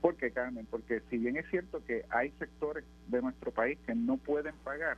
¿Por 0.01 0.15
qué, 0.15 0.31
Carmen? 0.31 0.67
Porque 0.69 1.01
si 1.09 1.17
bien 1.17 1.37
es 1.37 1.49
cierto 1.49 1.83
que 1.85 2.05
hay 2.09 2.31
sectores 2.39 2.85
de 3.07 3.21
nuestro 3.21 3.51
país 3.51 3.77
que 3.85 3.95
no 3.95 4.17
pueden 4.17 4.55
pagar, 4.63 4.97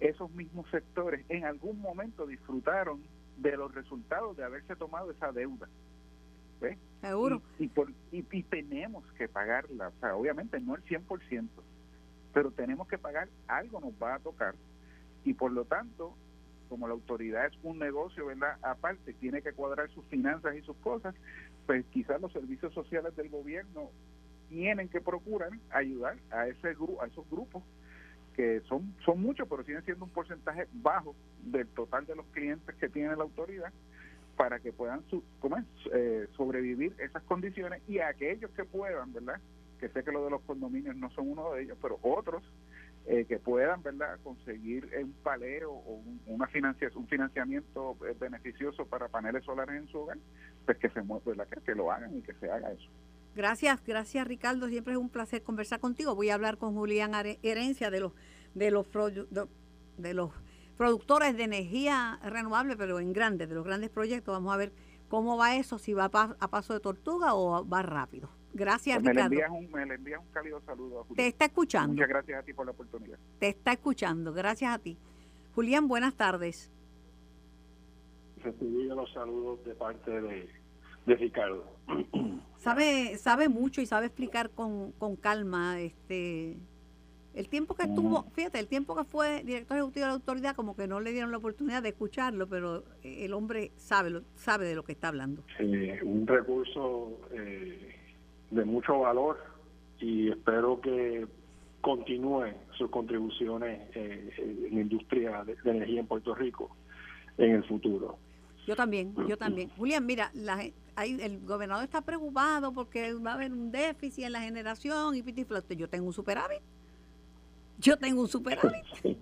esos 0.00 0.30
mismos 0.32 0.68
sectores 0.70 1.24
en 1.28 1.44
algún 1.44 1.80
momento 1.80 2.26
disfrutaron 2.26 3.02
de 3.36 3.56
los 3.56 3.74
resultados 3.74 4.36
de 4.36 4.44
haberse 4.44 4.76
tomado 4.76 5.10
esa 5.10 5.32
deuda. 5.32 5.68
¿ves? 6.60 6.78
Seguro. 7.00 7.42
Y, 7.58 7.68
por, 7.68 7.92
y, 8.10 8.22
tenemos 8.44 9.04
que 9.12 9.28
pagarla, 9.28 9.88
o 9.88 10.00
sea, 10.00 10.16
obviamente 10.16 10.58
no 10.60 10.74
el 10.74 10.84
100%, 10.84 11.48
pero 12.32 12.50
tenemos 12.50 12.88
que 12.88 12.98
pagar, 12.98 13.28
algo 13.46 13.80
nos 13.80 13.92
va 14.02 14.14
a 14.14 14.18
tocar. 14.18 14.54
Y 15.24 15.34
por 15.34 15.52
lo 15.52 15.64
tanto, 15.64 16.14
como 16.68 16.88
la 16.88 16.94
autoridad 16.94 17.46
es 17.46 17.58
un 17.62 17.78
negocio, 17.78 18.26
¿verdad? 18.26 18.56
Aparte, 18.62 19.12
tiene 19.14 19.42
que 19.42 19.52
cuadrar 19.52 19.90
sus 19.90 20.04
finanzas 20.06 20.56
y 20.56 20.62
sus 20.62 20.76
cosas, 20.78 21.14
pues 21.66 21.84
quizás 21.86 22.20
los 22.20 22.32
servicios 22.32 22.72
sociales 22.72 23.14
del 23.16 23.28
gobierno 23.28 23.90
tienen 24.48 24.88
que 24.88 25.00
procurar 25.00 25.50
ayudar 25.70 26.16
a 26.30 26.46
ese 26.46 26.74
grupo, 26.74 27.02
a 27.02 27.06
esos 27.06 27.28
grupos 27.28 27.62
que 28.36 28.60
son, 28.68 28.94
son 29.04 29.22
muchos, 29.22 29.48
pero 29.48 29.64
siguen 29.64 29.82
siendo 29.84 30.04
un 30.04 30.10
porcentaje 30.10 30.68
bajo 30.74 31.16
del 31.42 31.66
total 31.68 32.04
de 32.04 32.14
los 32.14 32.26
clientes 32.26 32.74
que 32.76 32.88
tiene 32.90 33.16
la 33.16 33.22
autoridad 33.22 33.72
para 34.36 34.60
que 34.60 34.72
puedan 34.72 35.02
su, 35.08 35.24
eh, 35.94 36.28
sobrevivir 36.36 36.94
esas 36.98 37.22
condiciones 37.22 37.82
y 37.88 37.98
aquellos 38.00 38.50
que 38.50 38.64
puedan, 38.64 39.14
¿verdad? 39.14 39.40
Que 39.80 39.88
sé 39.88 40.04
que 40.04 40.12
lo 40.12 40.24
de 40.24 40.30
los 40.30 40.42
condominios 40.42 40.94
no 40.96 41.10
son 41.10 41.30
uno 41.30 41.54
de 41.54 41.62
ellos, 41.62 41.78
pero 41.80 41.98
otros 42.02 42.42
eh, 43.06 43.24
que 43.24 43.38
puedan, 43.38 43.82
¿verdad? 43.82 44.18
Conseguir 44.22 44.90
un 45.00 45.14
paleo 45.22 45.72
o 45.72 45.94
un, 45.94 46.20
una 46.26 46.46
financiación, 46.48 47.04
un 47.04 47.08
financiamiento 47.08 47.96
eh, 48.06 48.14
beneficioso 48.20 48.84
para 48.84 49.08
paneles 49.08 49.44
solares 49.44 49.80
en 49.80 49.88
su 49.88 50.00
hogar, 50.00 50.18
pues 50.66 50.76
que 50.76 50.90
se 50.90 51.00
¿verdad? 51.00 51.48
Que, 51.48 51.60
que 51.62 51.74
lo 51.74 51.90
hagan 51.90 52.18
y 52.18 52.20
que 52.20 52.34
se 52.34 52.50
haga 52.50 52.70
eso. 52.70 52.90
Gracias, 53.36 53.84
gracias 53.84 54.26
Ricardo. 54.26 54.66
Siempre 54.66 54.94
es 54.94 54.98
un 54.98 55.10
placer 55.10 55.42
conversar 55.42 55.78
contigo. 55.78 56.14
Voy 56.14 56.30
a 56.30 56.34
hablar 56.34 56.56
con 56.56 56.74
Julián 56.74 57.12
Herencia 57.42 57.90
de 57.90 58.00
los 58.00 58.12
de 58.54 58.70
los 58.70 58.86
de 59.98 60.14
los 60.14 60.30
productores 60.78 61.36
de 61.36 61.44
energía 61.44 62.18
renovable, 62.24 62.78
pero 62.78 62.98
en 62.98 63.12
grandes, 63.12 63.50
de 63.50 63.54
los 63.54 63.64
grandes 63.64 63.90
proyectos. 63.90 64.32
Vamos 64.32 64.54
a 64.54 64.56
ver 64.56 64.72
cómo 65.10 65.36
va 65.36 65.54
eso, 65.54 65.78
si 65.78 65.92
va 65.92 66.04
a, 66.06 66.48
paso 66.48 66.72
de 66.72 66.80
tortuga 66.80 67.34
o 67.34 67.68
va 67.68 67.82
rápido. 67.82 68.30
Gracias, 68.54 69.02
pues 69.02 69.10
Ricardo. 69.10 69.28
Me 69.28 69.36
le, 69.36 69.42
envías 69.44 69.62
un, 69.62 69.70
me 69.70 69.86
le 69.86 69.94
envías 69.96 70.20
un 70.20 70.32
cálido 70.32 70.62
saludo 70.64 71.00
a 71.00 71.04
Julián. 71.04 71.16
Te 71.16 71.26
está 71.26 71.44
escuchando. 71.44 71.92
Muchas 71.92 72.08
gracias 72.08 72.40
a 72.40 72.42
ti 72.42 72.54
por 72.54 72.64
la 72.64 72.72
oportunidad. 72.72 73.18
Te 73.38 73.48
está 73.48 73.72
escuchando. 73.72 74.32
Gracias 74.32 74.74
a 74.74 74.78
ti. 74.78 74.96
Julián, 75.54 75.88
buenas 75.88 76.14
tardes. 76.14 76.72
Recibí 78.42 78.84
los 78.84 79.12
saludos 79.12 79.62
de 79.66 79.74
parte 79.74 80.10
de, 80.10 80.48
de 81.06 81.14
Ricardo. 81.14 81.64
sabe, 82.58 83.16
sabe 83.16 83.48
mucho 83.48 83.80
y 83.80 83.86
sabe 83.86 84.06
explicar 84.06 84.50
con, 84.50 84.92
con 84.92 85.16
calma, 85.16 85.80
este 85.80 86.56
El 87.34 87.48
tiempo 87.48 87.74
que 87.74 87.84
estuvo, 87.84 88.24
fíjate, 88.32 88.58
el 88.58 88.66
tiempo 88.66 88.96
que 88.96 89.04
fue 89.04 89.42
director 89.44 89.76
ejecutivo 89.76 90.04
de 90.04 90.08
la 90.08 90.14
autoridad, 90.14 90.56
como 90.56 90.74
que 90.74 90.88
no 90.88 91.00
le 91.00 91.12
dieron 91.12 91.30
la 91.30 91.38
oportunidad 91.38 91.82
de 91.82 91.90
escucharlo, 91.90 92.48
pero 92.48 92.84
el 93.02 93.32
hombre 93.32 93.70
sabe, 93.76 94.10
lo, 94.10 94.22
sabe 94.34 94.66
de 94.66 94.74
lo 94.74 94.82
que 94.82 94.92
está 94.92 95.08
hablando. 95.08 95.44
un 95.60 96.26
recurso 96.26 97.20
eh, 97.32 97.94
de 98.50 98.64
mucho 98.64 99.00
valor 99.00 99.38
y 100.00 100.30
espero 100.30 100.80
que 100.80 101.26
continúe 101.80 102.46
sus 102.72 102.90
contribuciones 102.90 103.80
eh, 103.94 104.30
en 104.38 104.74
la 104.74 104.80
industria 104.80 105.44
de, 105.44 105.56
energía 105.64 106.00
en 106.00 106.06
Puerto 106.06 106.34
Rico 106.34 106.74
en 107.38 107.52
el 107.52 107.64
futuro. 107.64 108.18
Yo 108.66 108.76
también, 108.76 109.14
yo 109.28 109.36
también. 109.38 109.70
Julián, 109.76 110.04
mira, 110.04 110.30
la, 110.34 110.62
hay, 110.96 111.20
el 111.20 111.40
gobernador 111.40 111.84
está 111.84 112.00
preocupado 112.02 112.72
porque 112.72 113.14
va 113.14 113.32
a 113.32 113.34
haber 113.34 113.52
un 113.52 113.70
déficit 113.70 114.24
en 114.24 114.32
la 114.32 114.40
generación 114.40 115.14
y 115.14 115.22
piti 115.22 115.46
Yo 115.76 115.88
tengo 115.88 116.06
un 116.06 116.12
superávit. 116.12 116.60
Yo 117.78 117.96
tengo 117.96 118.20
un 118.20 118.28
superávit. 118.28 118.84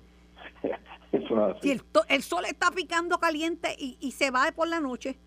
si 1.63 1.71
el, 1.71 2.23
sol 2.23 2.45
está 2.47 2.71
picando 2.71 3.19
caliente 3.19 3.75
y, 3.79 3.97
y 4.01 4.13
se 4.13 4.31
va 4.31 4.51
por 4.53 4.69
la 4.69 4.81
noche, 4.81 5.19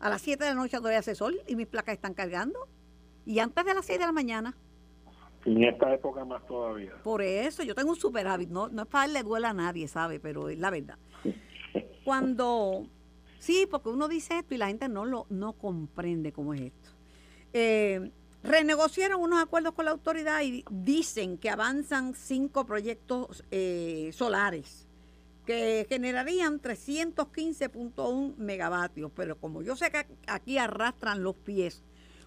a 0.00 0.08
las 0.08 0.22
7 0.22 0.44
de 0.44 0.50
la 0.50 0.56
noche 0.56 0.76
todavía 0.76 0.98
hace 0.98 1.14
sol 1.14 1.40
y 1.46 1.56
mis 1.56 1.66
placas 1.66 1.94
están 1.94 2.14
cargando. 2.14 2.68
Y 3.24 3.38
antes 3.38 3.64
de 3.64 3.74
las 3.74 3.86
6 3.86 3.98
de 3.98 4.06
la 4.06 4.12
mañana. 4.12 4.54
En 5.44 5.62
esta 5.62 5.92
época 5.94 6.24
más 6.24 6.44
todavía. 6.46 6.92
Por 7.02 7.22
eso, 7.22 7.62
yo 7.62 7.74
tengo 7.74 7.90
un 7.90 7.96
superávit. 7.96 8.48
No, 8.50 8.68
no 8.68 8.82
es 8.82 8.88
para 8.88 9.06
darle 9.06 9.22
duela 9.22 9.50
a 9.50 9.54
nadie, 9.54 9.88
¿sabe? 9.88 10.20
Pero 10.20 10.48
es 10.48 10.58
la 10.58 10.70
verdad. 10.70 10.98
Cuando. 12.04 12.86
Sí, 13.38 13.66
porque 13.70 13.88
uno 13.88 14.08
dice 14.08 14.38
esto 14.38 14.54
y 14.54 14.58
la 14.58 14.68
gente 14.68 14.88
no 14.88 15.04
lo 15.04 15.26
no 15.30 15.52
comprende 15.52 16.32
cómo 16.32 16.54
es 16.54 16.62
esto. 16.62 16.90
Eh, 17.52 18.10
renegociaron 18.42 19.20
unos 19.20 19.42
acuerdos 19.42 19.74
con 19.74 19.84
la 19.84 19.90
autoridad 19.92 20.42
y 20.42 20.64
dicen 20.70 21.38
que 21.38 21.50
avanzan 21.50 22.14
cinco 22.14 22.64
proyectos 22.66 23.44
eh, 23.50 24.10
solares 24.12 24.86
que 25.46 25.86
generarían 25.88 26.60
315.1 26.60 28.36
megavatios, 28.36 29.12
pero 29.14 29.38
como 29.38 29.62
yo 29.62 29.76
sé 29.76 29.90
que 29.90 30.04
aquí 30.26 30.58
arrastran 30.58 31.22
los 31.22 31.36
pies, 31.36 31.84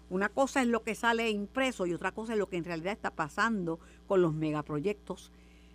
una 0.08 0.30
cosa 0.30 0.62
es 0.62 0.68
lo 0.68 0.82
que 0.82 0.94
sale 0.94 1.30
impreso 1.30 1.86
y 1.86 1.92
otra 1.92 2.12
cosa 2.12 2.32
es 2.32 2.38
lo 2.38 2.48
que 2.48 2.56
en 2.56 2.64
realidad 2.64 2.94
está 2.94 3.10
pasando 3.10 3.78
con 4.08 4.22
los 4.22 4.32
megaproyectos 4.32 5.30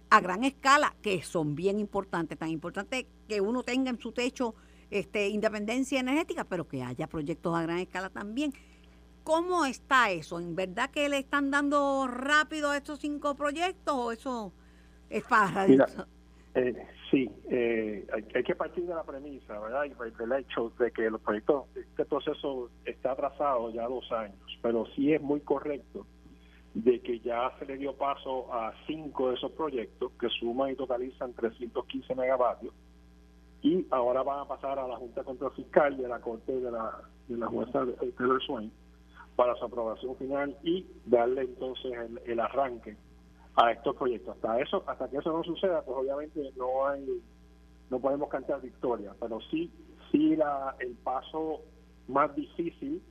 a 0.09 0.19
gran 0.21 0.43
escala, 0.43 0.95
que 1.01 1.21
son 1.23 1.55
bien 1.55 1.79
importantes, 1.79 2.37
tan 2.37 2.49
importante 2.49 3.07
que 3.27 3.41
uno 3.41 3.63
tenga 3.63 3.91
en 3.91 3.99
su 3.99 4.11
techo 4.11 4.55
este, 4.91 5.29
independencia 5.29 5.99
energética, 5.99 6.43
pero 6.43 6.67
que 6.67 6.83
haya 6.83 7.07
proyectos 7.07 7.55
a 7.55 7.63
gran 7.63 7.79
escala 7.79 8.09
también. 8.09 8.53
¿Cómo 9.23 9.65
está 9.65 10.11
eso? 10.11 10.39
¿En 10.39 10.55
verdad 10.55 10.91
que 10.91 11.09
le 11.09 11.17
están 11.17 11.49
dando 11.49 12.07
rápido 12.07 12.69
a 12.71 12.77
estos 12.77 12.99
cinco 12.99 13.35
proyectos 13.35 13.95
o 13.95 14.11
eso 14.11 14.53
es 15.09 15.23
para... 15.23 15.67
Mira, 15.67 15.87
eh, 16.53 16.87
sí, 17.09 17.29
eh, 17.49 18.05
hay, 18.13 18.43
que 18.43 18.55
partir 18.55 18.85
de 18.85 18.93
la 18.93 19.03
premisa, 19.03 19.59
¿verdad? 19.59 19.85
Y 19.85 20.17
del 20.17 20.31
hecho 20.33 20.71
de 20.77 20.91
que 20.91 21.09
los 21.09 21.21
proyectos, 21.21 21.65
este 21.75 22.05
proceso 22.05 22.69
está 22.85 23.13
atrasado 23.13 23.71
ya 23.71 23.87
dos 23.87 24.09
años, 24.11 24.37
pero 24.61 24.85
sí 24.95 25.11
es 25.13 25.21
muy 25.21 25.41
correcto 25.41 26.05
de 26.75 27.01
que 27.01 27.19
ya 27.21 27.51
se 27.57 27.65
le 27.65 27.77
dio 27.77 27.95
paso 27.95 28.53
a 28.53 28.73
cinco 28.85 29.29
de 29.29 29.35
esos 29.35 29.51
proyectos 29.53 30.11
que 30.19 30.29
suman 30.29 30.71
y 30.71 30.75
totalizan 30.75 31.33
315 31.33 32.13
megavatios 32.15 32.73
y 33.65 33.83
ahora 33.89 34.21
van 34.21 34.41
a 34.41 34.45
pasar 34.45 34.77
a 34.77 34.87
la 34.87 34.95
Junta 34.97 35.23
de 35.23 35.49
Fiscal 35.55 35.99
y 35.99 36.05
a 36.05 36.07
la 36.07 36.21
Corte 36.21 36.51
de 36.51 36.69
la, 36.69 37.01
de 37.27 37.35
la 37.35 37.47
jueza 37.47 37.83
Taylor 38.15 38.39
Swain 38.43 38.71
para 39.35 39.55
su 39.55 39.65
aprobación 39.65 40.15
final 40.17 40.55
y 40.61 40.85
darle 41.07 41.41
entonces 41.41 41.91
el, 42.25 42.39
arranque 42.39 42.95
a 43.55 43.71
estos 43.71 43.95
proyectos. 43.95 44.35
Hasta 44.35 44.59
eso, 44.59 44.83
hasta 44.85 45.09
que 45.09 45.17
eso 45.17 45.33
no 45.33 45.43
suceda, 45.43 45.81
pues 45.81 45.97
obviamente 45.97 46.47
no 46.55 46.87
hay, 46.87 47.23
no 47.89 47.99
podemos 47.99 48.29
cantar 48.29 48.61
victoria, 48.61 49.15
pero 49.19 49.39
sí, 49.49 49.71
sí 50.11 50.35
la, 50.35 50.75
el 50.77 50.93
paso 50.97 51.61
más 52.07 52.35
difícil 52.35 53.01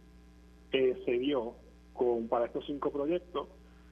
que 0.70 1.02
se 1.04 1.18
dio 1.18 1.54
con 1.94 2.28
para 2.28 2.46
estos 2.46 2.64
cinco 2.66 2.92
proyectos 2.92 3.48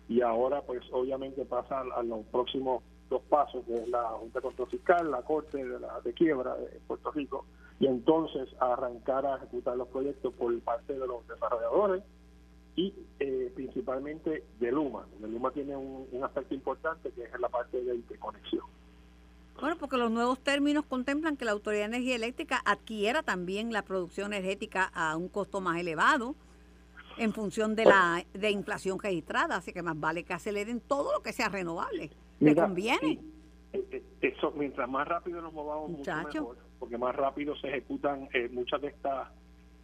y 0.08 0.20
ahora 0.20 0.62
pues 0.62 0.84
obviamente 0.92 1.44
pasa 1.44 1.80
a, 1.80 2.02
los 2.04 2.24
próximos 2.26 2.84
dos 3.12 3.22
pasos, 3.28 3.64
que 3.64 3.76
es 3.76 3.88
la 3.88 4.02
Junta 4.10 4.38
de 4.38 4.42
Control 4.42 4.68
Fiscal, 4.68 5.10
la 5.10 5.22
Corte 5.22 5.64
de, 5.64 5.78
la, 5.78 6.00
de 6.00 6.12
Quiebra 6.12 6.56
de 6.56 6.80
Puerto 6.86 7.10
Rico, 7.12 7.44
y 7.78 7.86
entonces 7.86 8.48
arrancar 8.58 9.26
a 9.26 9.36
ejecutar 9.36 9.76
los 9.76 9.88
proyectos 9.88 10.32
por 10.34 10.58
parte 10.60 10.94
de 10.94 11.06
los 11.06 11.26
desarrolladores 11.28 12.02
y 12.74 12.94
eh, 13.20 13.52
principalmente 13.54 14.44
de 14.58 14.72
Luma. 14.72 15.06
De 15.20 15.28
Luma 15.28 15.50
tiene 15.50 15.76
un, 15.76 16.08
aspecto 16.22 16.54
importante 16.54 17.10
que 17.10 17.24
es 17.24 17.40
la 17.40 17.48
parte 17.48 17.82
de 17.82 17.94
interconexión. 17.94 18.64
Bueno, 19.60 19.76
porque 19.78 19.96
los 19.96 20.10
nuevos 20.10 20.40
términos 20.40 20.84
contemplan 20.86 21.36
que 21.36 21.44
la 21.44 21.52
Autoridad 21.52 21.82
de 21.82 21.96
Energía 21.96 22.16
Eléctrica 22.16 22.62
adquiera 22.64 23.22
también 23.22 23.72
la 23.72 23.82
producción 23.82 24.32
energética 24.32 24.90
a 24.94 25.16
un 25.16 25.28
costo 25.28 25.60
más 25.60 25.78
elevado 25.78 26.34
en 27.18 27.32
función 27.32 27.74
de 27.74 27.84
la 27.84 28.24
de 28.32 28.50
inflación 28.50 28.98
registrada, 28.98 29.56
así 29.56 29.72
que 29.72 29.82
más 29.82 29.98
vale 29.98 30.24
que 30.24 30.32
aceleren 30.32 30.80
todo 30.80 31.12
lo 31.12 31.20
que 31.20 31.32
sea 31.32 31.48
renovable. 31.48 32.10
¿Le 32.42 32.54
conviene? 32.54 33.20
Eh, 33.72 33.84
eh, 33.90 34.02
eso, 34.20 34.52
mientras 34.56 34.88
más 34.88 35.06
rápido 35.06 35.40
nos 35.40 35.52
movamos, 35.52 35.90
mucho 35.90 36.14
mejor, 36.14 36.56
porque 36.78 36.98
más 36.98 37.14
rápido 37.14 37.56
se 37.56 37.68
ejecutan 37.68 38.28
muchas 38.50 38.80
de 38.82 38.88
estas 38.88 39.28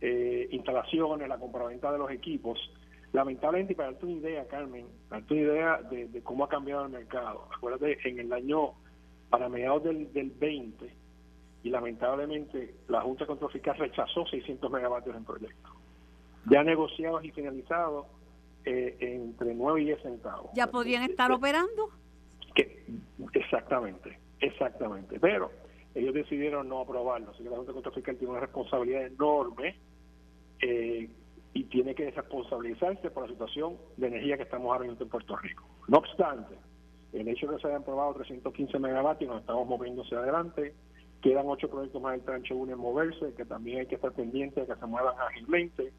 eh, 0.00 0.48
instalaciones, 0.50 1.28
la 1.28 1.38
compraventa 1.38 1.90
de 1.92 1.98
los 1.98 2.10
equipos. 2.10 2.58
Lamentablemente, 3.12 3.74
para 3.74 3.92
darte 3.92 4.06
una 4.06 4.16
idea, 4.16 4.46
Carmen, 4.46 4.86
para 5.08 5.20
darte 5.20 5.34
una 5.34 5.42
idea 5.42 5.82
de, 5.82 6.22
cómo 6.22 6.44
ha 6.44 6.48
cambiado 6.48 6.84
el 6.84 6.90
mercado. 6.90 7.48
Acuérdate, 7.56 7.98
en 8.04 8.18
el 8.18 8.32
año, 8.32 8.72
para 9.30 9.48
mediados 9.48 9.84
del, 9.84 10.12
del 10.12 10.30
20, 10.30 10.94
y 11.62 11.70
lamentablemente 11.70 12.74
la 12.88 13.00
Junta 13.00 13.24
de 13.24 13.28
Control 13.28 13.50
Fiscal 13.50 13.76
rechazó 13.78 14.26
600 14.26 14.70
megavatios 14.70 15.16
en 15.16 15.24
proyectos. 15.24 15.72
Ya 16.50 16.62
negociados 16.62 17.24
y 17.24 17.30
finalizados 17.30 18.06
eh, 18.64 18.96
entre 19.00 19.54
9 19.54 19.82
y 19.82 19.84
10 19.86 20.02
centavos. 20.02 20.50
¿Ya 20.54 20.66
podrían 20.66 21.02
estar 21.02 21.32
operando? 21.32 21.90
Que, 22.58 22.84
exactamente, 23.34 24.18
exactamente. 24.40 25.20
Pero 25.20 25.52
ellos 25.94 26.12
decidieron 26.12 26.68
no 26.68 26.80
aprobarlo. 26.80 27.30
Así 27.30 27.44
que 27.44 27.50
la 27.50 27.56
Junta 27.56 27.72
de 27.72 27.90
Fiscal 27.92 28.16
tiene 28.16 28.32
una 28.32 28.40
responsabilidad 28.40 29.06
enorme 29.06 29.76
eh, 30.60 31.08
y 31.54 31.64
tiene 31.64 31.94
que 31.94 32.10
responsabilizarse 32.10 33.10
por 33.10 33.24
la 33.24 33.32
situación 33.32 33.76
de 33.96 34.08
energía 34.08 34.36
que 34.36 34.42
estamos 34.42 34.72
ahora 34.72 34.86
en 34.86 34.96
Puerto 34.96 35.36
Rico. 35.36 35.64
No 35.86 35.98
obstante, 35.98 36.56
el 37.12 37.28
hecho 37.28 37.46
de 37.46 37.56
que 37.56 37.62
se 37.62 37.68
hayan 37.68 37.82
aprobado 37.82 38.14
315 38.14 38.78
megavatios, 38.80 39.30
nos 39.30 39.40
estamos 39.40 39.66
moviendo 39.68 40.02
hacia 40.02 40.18
adelante. 40.18 40.74
Quedan 41.22 41.46
ocho 41.46 41.70
proyectos 41.70 42.02
más 42.02 42.12
del 42.12 42.22
tranche 42.22 42.54
1 42.54 42.72
en 42.72 42.78
moverse, 42.78 43.34
que 43.34 43.44
también 43.44 43.80
hay 43.80 43.86
que 43.86 43.96
estar 43.96 44.12
pendiente 44.12 44.60
de 44.62 44.66
que 44.66 44.74
se 44.74 44.86
muevan 44.86 45.14
ágilmente. 45.18 45.92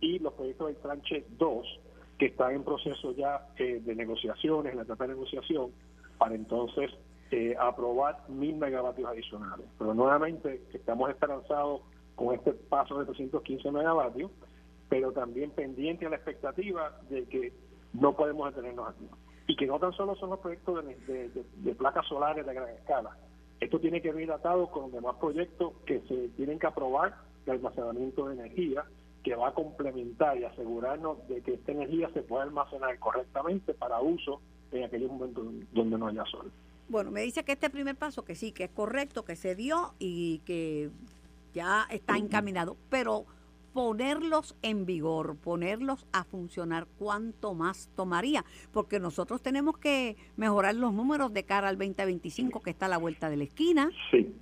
Y 0.00 0.18
los 0.18 0.34
proyectos 0.34 0.66
del 0.68 0.76
tranche 0.76 1.24
2, 1.38 1.80
que 2.18 2.26
están 2.26 2.54
en 2.54 2.64
proceso 2.64 3.12
ya 3.12 3.48
eh, 3.56 3.80
de 3.82 3.94
negociaciones, 3.94 4.72
en 4.72 4.78
la 4.78 4.84
etapa 4.84 5.06
de 5.06 5.14
negociación, 5.14 5.72
para 6.18 6.34
entonces 6.34 6.90
eh, 7.30 7.56
aprobar 7.58 8.28
mil 8.28 8.56
megavatios 8.56 9.08
adicionales. 9.08 9.66
Pero 9.78 9.94
nuevamente 9.94 10.62
estamos 10.72 11.08
esperanzados 11.10 11.80
con 12.14 12.34
este 12.34 12.52
paso 12.52 12.98
de 12.98 13.06
315 13.06 13.70
megavatios, 13.70 14.30
pero 14.88 15.12
también 15.12 15.50
pendiente 15.50 16.06
a 16.06 16.10
la 16.10 16.16
expectativa 16.16 17.00
de 17.08 17.24
que 17.24 17.52
no 17.94 18.14
podemos 18.14 18.54
detenernos 18.54 18.90
aquí. 18.90 19.08
Y 19.46 19.56
que 19.56 19.66
no 19.66 19.78
tan 19.78 19.92
solo 19.92 20.14
son 20.16 20.30
los 20.30 20.40
proyectos 20.40 20.84
de, 20.84 21.74
placas 21.74 22.06
solares 22.06 22.46
de 22.46 22.54
gran 22.54 22.68
escala. 22.68 23.16
Esto 23.60 23.80
tiene 23.80 24.02
que 24.02 24.12
venir 24.12 24.30
atado 24.30 24.70
con 24.70 24.82
los 24.84 24.92
demás 24.92 25.16
proyectos 25.20 25.72
que 25.86 26.00
se 26.02 26.28
tienen 26.36 26.58
que 26.58 26.66
aprobar 26.66 27.16
de 27.46 27.52
almacenamiento 27.52 28.28
de 28.28 28.34
energía, 28.34 28.84
que 29.24 29.34
va 29.34 29.48
a 29.48 29.54
complementar 29.54 30.36
y 30.36 30.44
asegurarnos 30.44 31.26
de 31.28 31.42
que 31.42 31.54
esta 31.54 31.72
energía 31.72 32.10
se 32.12 32.22
pueda 32.22 32.42
almacenar 32.42 32.98
correctamente 32.98 33.72
para 33.72 34.00
uso 34.00 34.40
en 34.72 34.84
aquellos 34.84 35.10
momentos 35.10 35.46
donde 35.72 35.98
no 35.98 36.06
haya 36.06 36.24
sol. 36.26 36.50
Bueno, 36.88 37.10
me 37.10 37.22
dice 37.22 37.44
que 37.44 37.52
este 37.52 37.70
primer 37.70 37.96
paso, 37.96 38.24
que 38.24 38.34
sí, 38.34 38.52
que 38.52 38.64
es 38.64 38.70
correcto, 38.70 39.24
que 39.24 39.36
se 39.36 39.54
dio 39.54 39.94
y 39.98 40.40
que 40.44 40.90
ya 41.54 41.86
está 41.90 42.16
encaminado, 42.16 42.76
pero 42.90 43.24
ponerlos 43.72 44.56
en 44.62 44.84
vigor, 44.84 45.36
ponerlos 45.36 46.06
a 46.12 46.24
funcionar, 46.24 46.86
¿cuánto 46.98 47.54
más 47.54 47.88
tomaría? 47.96 48.44
Porque 48.72 49.00
nosotros 49.00 49.42
tenemos 49.42 49.78
que 49.78 50.16
mejorar 50.36 50.74
los 50.74 50.92
números 50.92 51.32
de 51.32 51.44
cara 51.44 51.68
al 51.68 51.78
2025 51.78 52.60
que 52.60 52.70
está 52.70 52.86
a 52.86 52.90
la 52.90 52.98
vuelta 52.98 53.30
de 53.30 53.38
la 53.38 53.44
esquina. 53.44 53.90
Sí, 54.10 54.34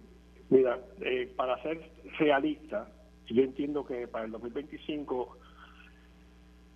mira, 0.48 0.80
eh, 1.00 1.32
para 1.36 1.60
ser 1.62 1.90
realista, 2.18 2.90
yo 3.26 3.42
entiendo 3.42 3.86
que 3.86 4.08
para 4.08 4.24
el 4.24 4.32
2025 4.32 5.38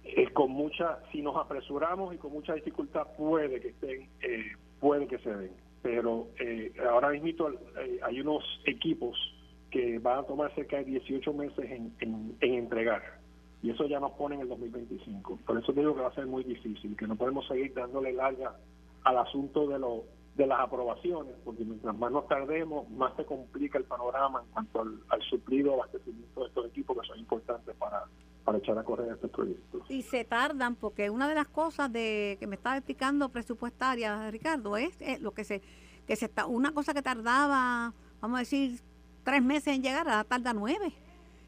es 0.05 0.31
con 0.33 0.51
mucha, 0.51 0.99
si 1.11 1.23
nos 1.23 1.37
apresuramos 1.37 2.15
y 2.15 2.19
con 2.19 2.33
mucha 2.33 2.55
dificultad 2.55 3.07
puede 3.17 3.61
que 3.61 3.69
estén, 3.69 4.09
eh, 4.21 4.53
puede 4.79 5.07
que 5.07 5.19
se 5.19 5.35
den, 5.35 5.53
pero 5.83 6.29
eh, 6.39 6.73
ahora 6.91 7.11
mismo 7.11 7.49
hay 8.03 8.21
unos 8.21 8.45
equipos 8.67 9.17
que 9.71 9.99
van 9.99 10.21
a 10.21 10.23
tomar 10.23 10.55
cerca 10.55 10.77
de 10.77 10.85
18 10.85 11.33
meses 11.33 11.71
en, 11.71 12.37
entregar. 12.41 13.03
Y 13.63 13.71
eso 13.71 13.87
ya 13.87 13.99
nos 13.99 14.13
pone 14.13 14.35
en 14.35 14.43
el 14.43 14.49
2025. 14.49 15.39
Por 15.47 15.59
eso 15.59 15.73
digo 15.73 15.95
que 15.95 16.03
va 16.03 16.09
a 16.09 16.15
ser 16.15 16.27
muy 16.27 16.45
difícil, 16.45 16.97
que 16.97 17.07
no 17.07 17.17
podemos 17.17 17.47
seguir 17.49 17.73
dándole 17.75 18.13
larga 18.13 18.55
al 19.03 19.19
asunto 19.19 19.67
de 19.67 19.79
los 19.79 20.03
de 20.37 20.49
las 20.49 20.59
aprobaciones, 20.59 21.33
porque 21.45 21.65
mientras 21.65 21.97
más 21.97 22.11
nos 22.11 22.27
tardemos, 22.27 22.91
más 22.91 23.15
se 23.15 23.25
complica 23.25 23.79
el 23.79 23.85
panorama 23.85 24.43
en 24.45 24.53
cuanto 24.53 24.81
al, 24.81 25.01
al 25.09 25.23
suplido 25.23 25.75
abastecimiento 25.75 26.41
de 26.41 26.49
estos 26.49 26.67
equipos 26.67 27.01
que 27.01 27.07
son 27.07 27.19
importantes 27.21 27.77
para, 27.77 28.03
para 28.45 28.59
echar 28.59 28.79
a 28.79 28.85
correr 28.85 29.13
este 29.13 29.29
proyecto. 29.29 29.83
Y 29.89 30.03
se 30.03 30.25
tardan, 30.25 30.77
porque 30.77 31.11
una 31.11 31.29
de 31.29 31.35
las 31.35 31.49
cosas 31.49 31.93
de 31.93 32.37
que 32.39 32.47
me 32.47 32.57
estaba 32.57 32.77
explicando 32.77 33.29
presupuestaria, 33.31 34.31
Ricardo, 34.31 34.77
es, 34.77 34.97
lo 35.21 35.33
que 35.33 35.45
se, 35.45 35.63
que 36.07 36.17
se 36.17 36.27
está, 36.27 36.47
una 36.47 36.73
cosa 36.73 36.93
que 36.93 37.03
tardaba, 37.03 37.95
vamos 38.21 38.37
a 38.37 38.41
decir, 38.41 38.81
tres 39.23 39.43
meses 39.43 39.75
en 39.75 39.83
llegar, 39.83 40.09
ahora 40.09 40.25
tarda 40.25 40.53
nueve. 40.53 40.93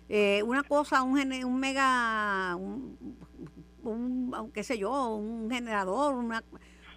Eh, 0.08 0.42
una 0.44 0.62
cosa, 0.62 1.02
un, 1.02 1.18
un 1.18 1.60
mega, 1.60 2.56
un, 2.56 2.96
un, 3.82 4.50
qué 4.52 4.62
sé 4.62 4.78
yo, 4.78 5.16
un 5.16 5.50
generador, 5.50 6.14
una 6.14 6.42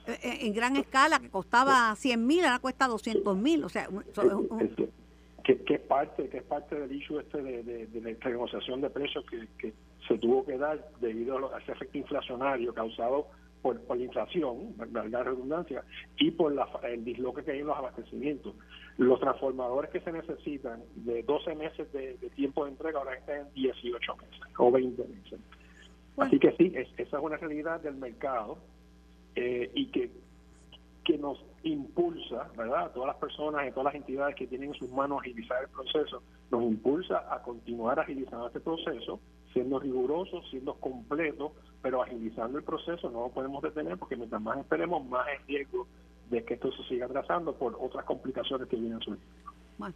eh, 0.08 0.40
en 0.42 0.54
gran 0.54 0.76
escala 0.76 1.20
que 1.20 1.30
costaba 1.30 1.96
100 1.96 2.26
mil, 2.26 2.44
ahora 2.46 2.60
cuesta 2.60 2.88
200 2.88 3.38
mil. 3.38 3.64
O 3.64 3.70
sea, 3.70 3.88
que, 5.44 5.74
es 5.74 5.80
parte 5.82 6.30
que 6.30 6.38
es 6.38 6.44
parte 6.44 6.80
del 6.80 6.92
issue 6.92 7.20
este 7.20 7.42
de, 7.42 7.64
de, 7.64 8.02
la 8.02 8.30
negociación 8.30 8.82
de 8.82 8.90
precios 8.90 9.26
que, 9.58 9.74
se 10.10 10.18
tuvo 10.18 10.44
que 10.44 10.58
dar 10.58 10.84
debido 11.00 11.54
a 11.54 11.60
ese 11.60 11.72
efecto 11.72 11.98
inflacionario 12.00 12.74
causado 12.74 13.28
por, 13.62 13.80
por 13.82 13.98
la 13.98 14.04
inflación, 14.04 14.74
la 14.92 15.24
redundancia, 15.24 15.84
y 16.18 16.32
por 16.32 16.54
la, 16.54 16.68
el 16.84 17.04
disloque 17.06 17.44
que 17.44 17.52
hay 17.52 17.60
en 17.60 17.68
los 17.68 17.78
abastecimientos. 17.78 18.56
Los 18.98 19.20
transformadores 19.20 19.92
que 19.92 20.02
se 20.02 20.12
necesitan 20.12 20.82
de 20.96 21.24
12 21.24 21.56
meses 21.56 21.92
de, 21.94 22.16
tiempo 22.36 22.66
de 22.66 22.72
entrega 22.72 23.00
ahora 23.00 23.16
están 23.16 23.48
en 23.48 23.54
18 23.54 24.16
meses 24.18 24.40
o 24.58 24.72
20 24.72 25.04
meses. 25.08 25.40
Así 26.18 26.40
que 26.40 26.52
sí, 26.54 26.74
esa 26.76 27.18
es 27.18 27.24
una 27.24 27.38
realidad 27.38 27.80
del 27.82 27.96
mercado 27.96 28.58
eh, 29.36 29.70
y 29.74 29.88
que, 29.88 30.12
que 31.06 31.18
nos 31.18 31.44
impulsa, 31.64 32.50
¿verdad? 32.58 32.86
A 32.86 32.94
todas 32.94 33.08
las 33.08 33.18
personas 33.18 33.68
y 33.68 33.72
todas 33.72 33.94
las 33.94 33.96
entidades 33.96 34.36
que 34.36 34.48
tienen 34.48 34.70
en 34.70 34.76
sus 34.76 34.90
manos 34.90 35.20
agilizar 35.22 35.62
el 35.64 35.70
proceso, 35.70 36.24
nos 36.52 36.64
impulsa 36.64 37.34
a 37.34 37.42
continuar 37.42 38.00
agilizando 38.00 38.48
este 38.48 38.60
proceso, 38.60 39.20
siendo 39.54 39.80
rigurosos, 39.80 40.48
siendo 40.50 40.76
completos, 40.76 41.52
pero 41.82 42.04
agilizando 42.04 42.58
el 42.58 42.64
proceso 42.64 43.10
no 43.10 43.22
lo 43.22 43.30
podemos 43.30 43.64
detener 43.64 43.98
porque 43.98 44.16
mientras 44.16 44.42
más 44.42 44.58
esperemos, 44.60 45.06
más 45.08 45.28
es 45.30 45.46
riesgo 45.48 45.88
de 46.30 46.44
que 46.44 46.56
esto 46.56 46.72
se 46.72 46.84
siga 46.84 47.06
atrasando 47.06 47.54
por 47.56 47.78
otras 47.80 48.06
complicaciones 48.06 48.68
que 48.68 48.76
vienen 48.76 49.00
surgiendo. 49.00 49.52
Bueno. 49.78 49.96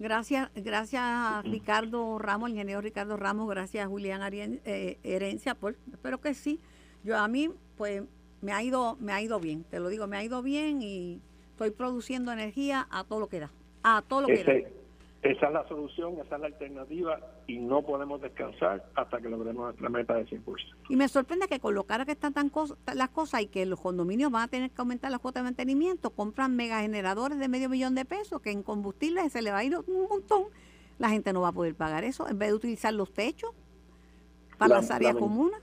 Gracias, 0.00 0.50
gracias 0.54 1.02
a 1.04 1.42
Ricardo 1.44 2.18
Ramos, 2.18 2.48
ingeniero 2.48 2.80
Ricardo 2.80 3.18
Ramos, 3.18 3.46
gracias 3.50 3.84
a 3.84 3.88
Julián 3.88 4.22
eh, 4.32 4.98
Herencia, 5.02 5.54
por, 5.54 5.76
espero 5.92 6.22
que 6.22 6.32
sí. 6.32 6.58
Yo 7.04 7.18
a 7.18 7.28
mí, 7.28 7.50
pues 7.76 8.02
me 8.40 8.52
ha 8.52 8.62
ido 8.62 8.96
me 8.98 9.12
ha 9.12 9.20
ido 9.20 9.38
bien, 9.40 9.64
te 9.64 9.78
lo 9.78 9.90
digo, 9.90 10.06
me 10.06 10.16
ha 10.16 10.24
ido 10.24 10.42
bien 10.42 10.80
y 10.80 11.20
estoy 11.50 11.70
produciendo 11.70 12.32
energía 12.32 12.88
a 12.90 13.04
todo 13.04 13.20
lo 13.20 13.28
que 13.28 13.40
da, 13.40 13.50
a 13.82 14.00
todo 14.00 14.22
lo 14.22 14.28
que 14.28 14.42
da. 14.42 14.79
Esa 15.22 15.48
es 15.48 15.52
la 15.52 15.68
solución, 15.68 16.14
esa 16.14 16.36
es 16.36 16.40
la 16.40 16.46
alternativa 16.46 17.20
y 17.46 17.58
no 17.58 17.82
podemos 17.82 18.22
descansar 18.22 18.86
hasta 18.94 19.20
que 19.20 19.28
logremos 19.28 19.64
nuestra 19.64 19.90
meta 19.90 20.14
de 20.14 20.26
100%. 20.26 20.42
Y 20.88 20.96
me 20.96 21.08
sorprende 21.08 21.46
que 21.46 21.60
con 21.60 21.74
lo 21.74 21.84
cara 21.84 22.06
que 22.06 22.12
están 22.12 22.32
tan 22.32 22.50
las 22.94 23.10
cosas 23.10 23.42
y 23.42 23.46
que 23.48 23.66
los 23.66 23.80
condominios 23.80 24.32
van 24.32 24.44
a 24.44 24.48
tener 24.48 24.70
que 24.70 24.80
aumentar 24.80 25.10
la 25.10 25.18
cuota 25.18 25.40
de 25.40 25.44
mantenimiento, 25.44 26.10
compran 26.10 26.56
megageneradores 26.56 27.38
de 27.38 27.48
medio 27.48 27.68
millón 27.68 27.94
de 27.94 28.06
pesos 28.06 28.40
que 28.40 28.50
en 28.50 28.62
combustible 28.62 29.28
se 29.28 29.42
le 29.42 29.50
va 29.50 29.58
a 29.58 29.64
ir 29.64 29.76
un 29.76 30.08
montón, 30.08 30.44
la 30.98 31.10
gente 31.10 31.34
no 31.34 31.42
va 31.42 31.48
a 31.48 31.52
poder 31.52 31.74
pagar 31.74 32.02
eso 32.04 32.26
en 32.26 32.38
vez 32.38 32.48
de 32.48 32.54
utilizar 32.54 32.94
los 32.94 33.12
techos 33.12 33.50
para 34.56 34.76
las 34.76 34.90
áreas 34.90 35.16
comunes 35.16 35.60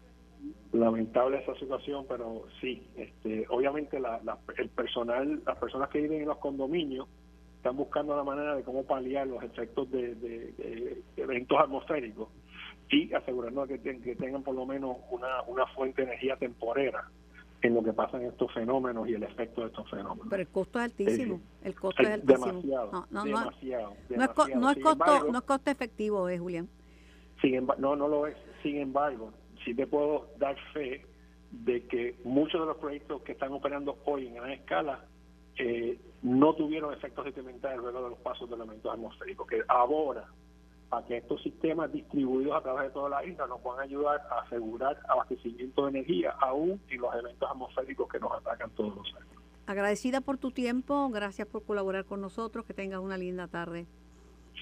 lamentable 0.73 1.37
esa 1.37 1.55
situación, 1.55 2.05
pero 2.07 2.43
sí, 2.61 2.87
este, 2.95 3.45
obviamente 3.49 3.99
la, 3.99 4.19
el 4.57 4.69
personal, 4.69 5.41
las 5.45 5.57
personas 5.57 5.89
que 5.89 6.01
viven 6.01 6.21
en 6.21 6.27
los 6.27 6.37
condominios 6.37 7.07
están 7.67 7.77
buscando 7.77 8.15
la 8.15 8.23
manera 8.23 8.55
de 8.55 8.63
cómo 8.63 8.83
paliar 8.83 9.27
los 9.27 9.43
efectos 9.43 9.91
de, 9.91 11.03
eventos 11.17 11.59
atmosféricos 11.59 12.29
y 12.89 13.13
asegurarnos 13.13 13.67
que, 13.67 13.79
que, 13.81 14.15
tengan 14.15 14.41
por 14.41 14.55
lo 14.55 14.65
menos 14.65 14.95
una, 15.11 15.41
una 15.47 15.65
fuente 15.67 16.01
de 16.01 16.07
energía 16.07 16.37
temporera 16.37 17.09
en 17.61 17.73
lo 17.73 17.83
que 17.83 17.91
pasan 17.91 18.21
estos 18.21 18.53
fenómenos 18.53 19.09
y 19.09 19.15
el 19.15 19.23
efecto 19.23 19.61
de 19.61 19.67
estos 19.67 19.89
fenómenos. 19.89 20.27
Pero 20.29 20.41
el 20.41 20.47
costo 20.47 20.79
es 20.79 20.85
altísimo, 20.85 21.41
el 21.61 21.75
costo 21.75 22.03
es 22.03 22.09
altísimo. 22.09 22.45
Demasiado, 22.45 22.91
no, 22.91 23.07
no, 23.11 23.23
demasiado, 23.25 23.89
no, 23.89 23.95
es, 23.95 24.17
no, 24.55 24.71
es 24.71 24.77
costo, 24.77 25.27
no 25.29 25.37
es 25.39 25.43
costo 25.43 25.71
efectivo, 25.71 26.29
¿eh, 26.29 26.39
Julián? 26.39 26.69
Sin 27.41 27.67
no, 27.79 27.97
no 27.97 28.07
lo 28.07 28.27
es. 28.27 28.37
Sin 28.63 28.77
embargo, 28.77 29.33
sí 29.65 29.73
te 29.73 29.85
puedo 29.87 30.29
dar 30.39 30.55
fe 30.71 31.05
de 31.51 31.85
que 31.87 32.15
muchos 32.23 32.61
de 32.61 32.67
los 32.67 32.77
proyectos 32.77 33.21
que 33.23 33.33
están 33.33 33.51
operando 33.51 33.97
hoy 34.05 34.27
en 34.27 34.35
gran 34.35 34.51
escala 34.51 35.03
eh, 35.57 35.99
no 36.21 36.53
tuvieron 36.55 36.93
efectos 36.93 37.25
detrimentales 37.25 37.79
luego 37.79 38.03
de 38.03 38.09
los 38.11 38.19
pasos 38.19 38.49
de 38.49 38.55
elementos 38.55 38.91
atmosféricos, 38.91 39.47
que 39.47 39.61
ahora, 39.67 40.25
para 40.89 41.05
que 41.05 41.17
estos 41.17 41.41
sistemas 41.41 41.91
distribuidos 41.91 42.55
a 42.55 42.61
través 42.61 42.83
de 42.83 42.89
toda 42.91 43.09
la 43.09 43.25
isla 43.25 43.47
nos 43.47 43.61
puedan 43.61 43.81
ayudar 43.81 44.21
a 44.29 44.41
asegurar 44.41 44.99
abastecimiento 45.07 45.83
de 45.83 45.89
energía, 45.89 46.31
aún 46.39 46.81
en 46.89 47.01
los 47.01 47.13
eventos 47.15 47.49
atmosféricos 47.49 48.07
que 48.09 48.19
nos 48.19 48.31
atacan 48.33 48.69
todos 48.71 48.95
los 48.95 49.07
años. 49.15 49.27
Agradecida 49.65 50.21
por 50.21 50.37
tu 50.37 50.51
tiempo, 50.51 51.09
gracias 51.09 51.47
por 51.47 51.63
colaborar 51.63 52.05
con 52.05 52.21
nosotros, 52.21 52.65
que 52.65 52.73
tengas 52.73 53.01
una 53.01 53.17
linda 53.17 53.47
tarde. 53.47 53.85